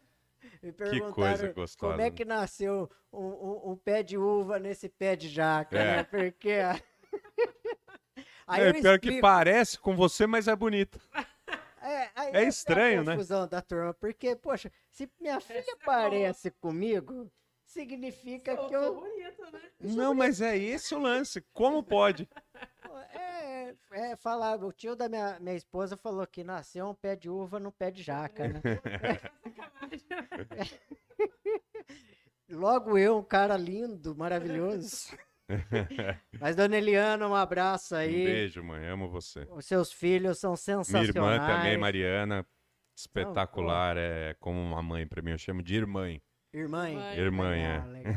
Me 0.62 0.74
Que 0.74 1.00
coisa 1.12 1.54
gostosa. 1.54 1.94
como 1.94 2.02
é 2.02 2.10
que 2.12 2.26
nasceu 2.26 2.90
um, 3.14 3.20
um- 3.28 3.72
um 3.72 3.76
pé 3.78 4.04
de 4.04 4.18
uva 4.18 4.60
nesse 4.60 4.90
pé 4.90 5.16
de 5.16 5.30
jaca, 5.30 5.78
É. 5.78 5.98
né? 5.98 6.04
Porque... 6.04 6.50
Aí 8.48 8.64
é 8.64 8.70
eu 8.70 8.74
pior 8.74 9.00
que 9.00 9.08
explico- 9.08 9.22
parece 9.22 9.78
com 9.80 9.96
você, 9.96 10.26
mas 10.26 10.48
é 10.48 10.56
bonito. 10.56 11.00
É, 11.82 12.10
aí 12.16 12.32
É 12.34 12.44
estranho, 12.44 13.02
a 13.02 13.04
né? 13.04 13.12
confusão 13.14 13.48
da 13.48 13.62
turma, 13.62 13.94
porque, 13.94 14.36
poxa, 14.36 14.72
se 14.90 15.10
minha 15.20 15.40
filha 15.40 15.60
é 15.60 15.86
parece 15.86 16.52
comigo, 16.52 17.32
significa 17.66 18.56
Sou, 18.56 18.68
que 18.68 18.76
eu. 18.76 19.04
Né? 19.52 19.60
Não, 19.80 20.14
mas 20.14 20.42
é 20.42 20.58
esse 20.58 20.94
o 20.96 21.00
lance. 21.00 21.42
Como 21.54 21.84
pode? 21.84 22.28
É, 23.14 23.74
é 23.92 24.16
falar, 24.16 24.64
o 24.64 24.72
tio 24.72 24.96
da 24.96 25.10
minha, 25.10 25.40
minha 25.40 25.56
esposa 25.56 25.98
falou 25.98 26.26
que 26.28 26.44
nasceu 26.44 26.88
um 26.88 26.94
pé 26.94 27.16
de 27.16 27.30
uva 27.30 27.60
no 27.60 27.72
pé 27.72 27.90
de 27.92 28.04
jaca, 28.04 28.48
né? 28.48 28.62
Logo 32.50 32.98
eu, 32.98 33.18
um 33.18 33.24
cara 33.24 33.56
lindo, 33.58 34.16
maravilhoso. 34.16 35.16
Mas, 36.40 36.56
dona 36.56 36.78
Eliana, 36.78 37.28
um 37.28 37.36
abraço 37.36 37.96
Um 37.96 37.98
aí. 37.98 38.26
beijo, 38.26 38.64
mãe. 38.64 38.88
Amo 38.88 39.10
você. 39.10 39.48
Os 39.52 39.66
seus 39.66 39.92
filhos 39.92 40.40
são 40.40 40.52
Minha 40.52 40.58
sensacionais. 40.58 41.16
irmã 41.16 41.40
também, 41.40 41.78
Mariana. 41.78 42.46
Espetacular. 42.96 43.98
É 43.98 44.36
como 44.40 44.60
uma 44.60 44.82
mãe 44.82 45.08
pra 45.08 45.22
mim. 45.22 45.32
Eu 45.32 45.38
chamo 45.38 45.62
de 45.64 45.76
irmã. 45.76 46.08
Irmã. 46.54 46.90
Irmã, 46.90 47.16
Irmã, 47.16 47.50
Legal, 47.50 47.56
é. 47.56 47.86
legal. 47.90 48.14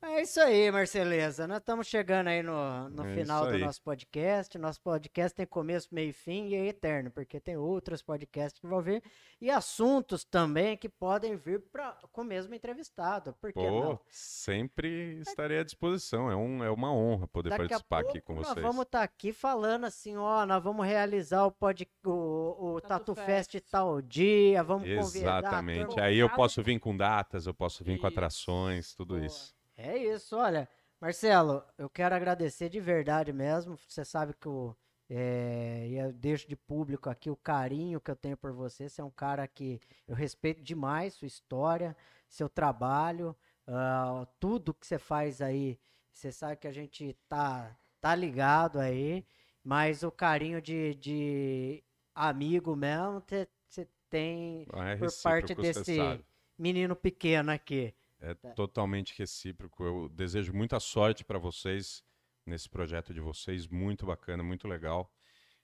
É 0.00 0.22
isso 0.22 0.40
aí, 0.40 0.70
Marceleza. 0.70 1.48
Nós 1.48 1.58
estamos 1.58 1.86
chegando 1.88 2.28
aí 2.28 2.40
no, 2.40 2.88
no 2.88 3.04
É 3.04 3.14
final 3.14 3.46
do 3.50 3.58
nosso 3.58 3.82
podcast. 3.82 4.56
Nosso 4.56 4.80
podcast 4.80 5.34
tem 5.34 5.44
começo, 5.44 5.88
meio 5.90 6.10
e 6.10 6.12
fim 6.12 6.46
e 6.48 6.54
é 6.54 6.66
eterno, 6.66 7.10
porque 7.10 7.40
tem 7.40 7.56
outros 7.56 8.00
podcasts 8.00 8.60
que 8.60 8.66
vão 8.66 8.80
vir 8.80 9.02
e 9.40 9.50
assuntos 9.50 10.24
também 10.24 10.76
que 10.76 10.88
podem 10.88 11.36
vir 11.36 11.60
pra, 11.72 11.98
com 12.12 12.20
o 12.20 12.24
mesmo 12.24 12.54
entrevistado. 12.54 13.34
Por 13.40 13.52
que 13.52 13.58
Pô, 13.58 13.70
não? 13.70 14.00
sempre 14.08 15.18
estarei 15.20 15.58
à 15.58 15.64
disposição. 15.64 16.30
É, 16.30 16.36
um, 16.36 16.62
é 16.62 16.70
uma 16.70 16.92
honra 16.92 17.26
poder 17.26 17.50
Daqui 17.50 17.62
a 17.62 17.68
participar 17.68 18.02
pouco 18.02 18.10
aqui 18.16 18.20
com 18.24 18.34
nós 18.34 18.46
vocês. 18.48 18.64
vamos 18.64 18.82
estar 18.82 19.02
aqui 19.02 19.32
falando 19.32 19.84
assim, 19.84 20.16
ó, 20.16 20.46
nós 20.46 20.62
vamos 20.62 20.86
realizar 20.86 21.44
o, 21.44 21.50
pod, 21.50 21.88
o, 22.04 22.74
o 22.74 22.80
Tatu 22.80 23.14
Tatu 23.14 23.14
Fest 23.16 23.52
Fest. 23.52 23.64
tal 23.68 24.00
dia, 24.00 24.62
vamos 24.62 24.88
convidar. 24.88 25.36
a 25.36 25.38
Exatamente. 25.40 25.98
Aí 26.00 26.18
eu 26.18 26.30
posso 26.30 26.62
vir 26.62 26.78
com 26.78 26.96
datas, 26.96 27.46
eu 27.46 27.54
posso 27.54 27.82
vir 27.82 27.98
com 27.98 28.06
Isso. 28.06 28.16
atrações, 28.16 28.94
tudo 28.94 29.14
Boa. 29.14 29.26
isso. 29.26 29.57
É 29.78 29.96
isso, 29.96 30.36
olha. 30.36 30.68
Marcelo, 31.00 31.64
eu 31.78 31.88
quero 31.88 32.12
agradecer 32.14 32.68
de 32.68 32.80
verdade 32.80 33.32
mesmo. 33.32 33.78
Você 33.86 34.04
sabe 34.04 34.34
que 34.34 34.46
eu, 34.48 34.76
é, 35.08 35.86
e 35.88 35.96
eu 35.96 36.12
deixo 36.12 36.48
de 36.48 36.56
público 36.56 37.08
aqui 37.08 37.30
o 37.30 37.36
carinho 37.36 38.00
que 38.00 38.10
eu 38.10 38.16
tenho 38.16 38.36
por 38.36 38.52
você. 38.52 38.88
Você 38.88 39.00
é 39.00 39.04
um 39.04 39.10
cara 39.10 39.46
que 39.46 39.80
eu 40.08 40.16
respeito 40.16 40.62
demais 40.62 41.14
sua 41.14 41.28
história, 41.28 41.96
seu 42.28 42.48
trabalho, 42.48 43.36
ah, 43.68 44.26
tudo 44.40 44.74
que 44.74 44.84
você 44.84 44.98
faz 44.98 45.40
aí. 45.40 45.78
Você 46.12 46.32
sabe 46.32 46.56
que 46.56 46.66
a 46.66 46.72
gente 46.72 47.16
tá, 47.28 47.78
tá 48.00 48.16
ligado 48.16 48.80
aí, 48.80 49.24
mas 49.62 50.02
o 50.02 50.10
carinho 50.10 50.60
de, 50.60 50.96
de 50.96 51.84
amigo 52.12 52.74
mesmo, 52.74 53.22
você 53.68 53.88
tem 54.10 54.66
É 54.72 54.96
por 54.96 55.12
parte 55.22 55.54
desse 55.54 56.24
menino 56.58 56.96
pequeno 56.96 57.52
aqui. 57.52 57.94
É 58.20 58.34
Tá. 58.34 58.50
totalmente 58.52 59.16
recíproco. 59.16 59.84
Eu 59.84 60.08
desejo 60.08 60.52
muita 60.52 60.80
sorte 60.80 61.24
para 61.24 61.38
vocês 61.38 62.02
nesse 62.44 62.68
projeto 62.68 63.12
de 63.14 63.20
vocês, 63.20 63.66
muito 63.66 64.06
bacana, 64.06 64.42
muito 64.42 64.66
legal. 64.66 65.12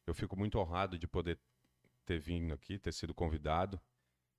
Eu 0.06 0.14
fico 0.14 0.36
muito 0.36 0.58
honrado 0.58 0.98
de 0.98 1.06
poder 1.06 1.38
ter 2.04 2.18
vindo 2.18 2.52
aqui, 2.52 2.78
ter 2.78 2.92
sido 2.92 3.14
convidado. 3.14 3.80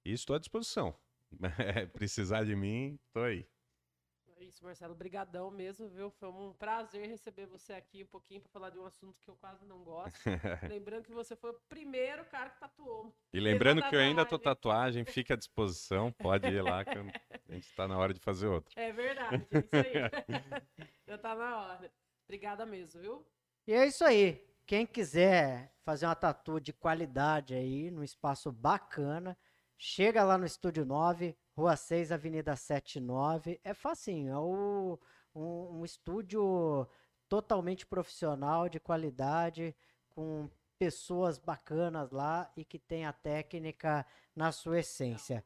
E 0.04 0.12
estou 0.12 0.36
à 0.36 0.40
disposição. 0.40 0.96
Precisar 1.94 2.44
de 2.46 2.56
mim, 2.56 3.00
tô 3.12 3.22
aí. 3.22 3.48
Isso, 4.56 4.64
Marcelo. 4.64 4.96
Brigadão 4.96 5.52
mesmo, 5.52 5.90
viu? 5.90 6.10
Foi 6.10 6.30
um 6.30 6.54
prazer 6.54 7.10
receber 7.10 7.46
você 7.46 7.74
aqui 7.74 8.04
um 8.04 8.08
pouquinho 8.08 8.40
para 8.40 8.50
falar 8.50 8.70
de 8.70 8.80
um 8.80 8.86
assunto 8.86 9.20
que 9.20 9.30
eu 9.30 9.36
quase 9.36 9.66
não 9.66 9.84
gosto. 9.84 10.18
Lembrando 10.72 11.04
que 11.04 11.14
você 11.14 11.36
foi 11.36 11.52
o 11.52 11.60
primeiro 11.68 12.24
cara 12.24 12.50
que 12.50 12.60
tatuou. 12.62 13.14
E 13.34 13.40
lembrando 13.42 13.84
que 13.84 13.94
eu 13.94 14.00
ainda 14.00 14.26
tô 14.26 14.40
tatuagem. 14.40 15.04
fique 15.04 15.34
à 15.34 15.36
disposição, 15.36 16.10
pode 16.14 16.48
ir 16.48 16.62
lá 16.62 16.86
que 16.86 16.92
a 17.50 17.54
gente 17.54 17.68
está 17.68 17.86
na 17.86 17.98
hora 17.98 18.14
de 18.14 18.20
fazer 18.22 18.48
outra. 18.48 18.72
É 18.82 18.94
verdade, 18.94 19.46
é 19.52 19.60
isso 19.60 19.76
aí. 19.76 19.94
Já 21.06 21.18
tá 21.18 21.36
na 21.36 21.58
hora. 21.58 21.92
Obrigada 22.24 22.66
mesmo, 22.66 23.02
viu? 23.02 23.28
E 23.68 23.74
é 23.74 23.86
isso 23.86 24.06
aí. 24.06 24.42
Quem 24.66 24.86
quiser 24.86 25.76
fazer 25.84 26.06
uma 26.06 26.16
tatu 26.16 26.62
de 26.62 26.72
qualidade 26.72 27.54
aí, 27.54 27.92
num 27.92 28.04
espaço 28.04 28.54
bacana, 28.54 29.38
chega 29.78 30.24
lá 30.24 30.38
no 30.38 30.46
Estúdio 30.46 30.86
9, 30.86 31.38
Rua 31.58 31.76
6, 31.76 32.12
Avenida 32.12 32.56
79. 32.56 33.60
É 33.64 33.74
facinho, 33.74 34.34
é 34.34 34.38
o- 34.38 35.00
um, 35.34 35.80
um 35.80 35.86
estúdio 35.86 36.88
totalmente 37.30 37.86
profissional, 37.86 38.68
de 38.70 38.80
qualidade, 38.80 39.76
com 40.10 40.50
pessoas 40.78 41.38
bacanas 41.38 42.12
lá 42.12 42.52
e 42.56 42.66
que 42.66 42.78
tem 42.78 43.06
a 43.06 43.14
técnica 43.14 44.06
na 44.36 44.52
sua 44.52 44.80
essência. 44.80 45.44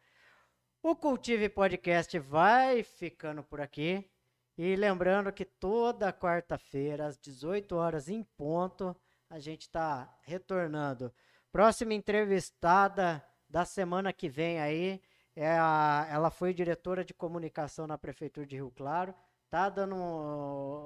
O 0.82 0.96
Cultive 0.96 1.50
Podcast 1.50 2.18
vai 2.20 2.84
ficando 2.84 3.44
por 3.44 3.62
aqui. 3.62 4.10
E 4.58 4.76
lembrando 4.76 5.32
que 5.32 5.46
toda 5.46 6.12
quarta-feira, 6.12 7.06
às 7.08 7.18
18 7.18 7.76
horas 7.76 8.10
em 8.10 8.24
ponto, 8.24 8.96
a 9.30 9.40
gente 9.40 9.62
está 9.62 10.14
retornando. 10.24 11.14
Próxima 11.52 11.94
entrevistada 11.94 13.24
da 13.48 13.64
semana 13.64 14.12
que 14.12 14.28
vem 14.28 14.60
aí, 14.60 15.02
é 15.42 15.58
a, 15.58 16.08
ela 16.12 16.30
foi 16.30 16.54
diretora 16.54 17.04
de 17.06 17.14
comunicação 17.14 17.88
na 17.88 17.98
Prefeitura 17.98 18.46
de 18.46 18.56
Rio 18.58 18.72
Claro, 18.76 19.14
tá 19.50 19.70
dando 19.70 19.96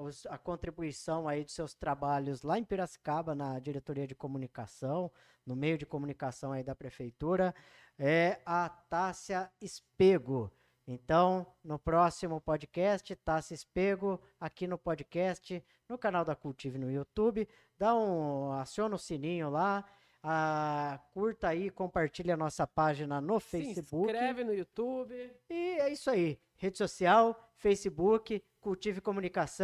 os- 0.03 0.25
a 0.27 0.37
contribuição 0.37 1.27
aí 1.27 1.43
dos 1.43 1.53
seus 1.53 1.73
trabalhos 1.73 2.43
lá 2.43 2.57
em 2.59 2.63
Piracicaba, 2.63 3.33
na 3.35 3.59
diretoria 3.59 4.05
de 4.07 4.15
comunicação, 4.15 5.11
no 5.45 5.55
meio 5.55 5.77
de 5.77 5.85
comunicação 5.85 6.51
aí 6.51 6.63
da 6.63 6.75
Prefeitura, 6.75 7.53
é 7.97 8.39
a 8.45 8.69
Tássia 8.69 9.49
Espego. 9.59 10.51
Então, 10.85 11.47
no 11.63 11.79
próximo 11.79 12.39
podcast, 12.41 13.15
Tássia 13.15 13.55
Espego, 13.55 14.21
aqui 14.39 14.67
no 14.67 14.77
podcast, 14.77 15.63
no 15.87 15.97
canal 15.97 16.23
da 16.25 16.35
Cultive 16.35 16.77
no 16.77 16.91
YouTube, 16.91 17.47
dá 17.77 17.95
um, 17.95 18.51
aciona 18.53 18.95
o 18.95 18.99
sininho 18.99 19.49
lá, 19.49 19.83
ah, 20.25 21.01
curta 21.13 21.49
aí, 21.49 21.69
compartilha 21.69 22.35
a 22.35 22.37
nossa 22.37 22.65
página 22.65 23.19
no 23.19 23.41
Facebook. 23.41 24.09
Se 24.09 24.15
inscreve 24.15 24.43
no 24.45 24.53
YouTube. 24.53 25.13
E 25.49 25.79
é 25.79 25.91
isso 25.91 26.09
aí. 26.09 26.39
Rede 26.55 26.77
social, 26.77 27.51
Facebook, 27.57 28.41
Cultive 28.61 29.01
Comunicação. 29.01 29.61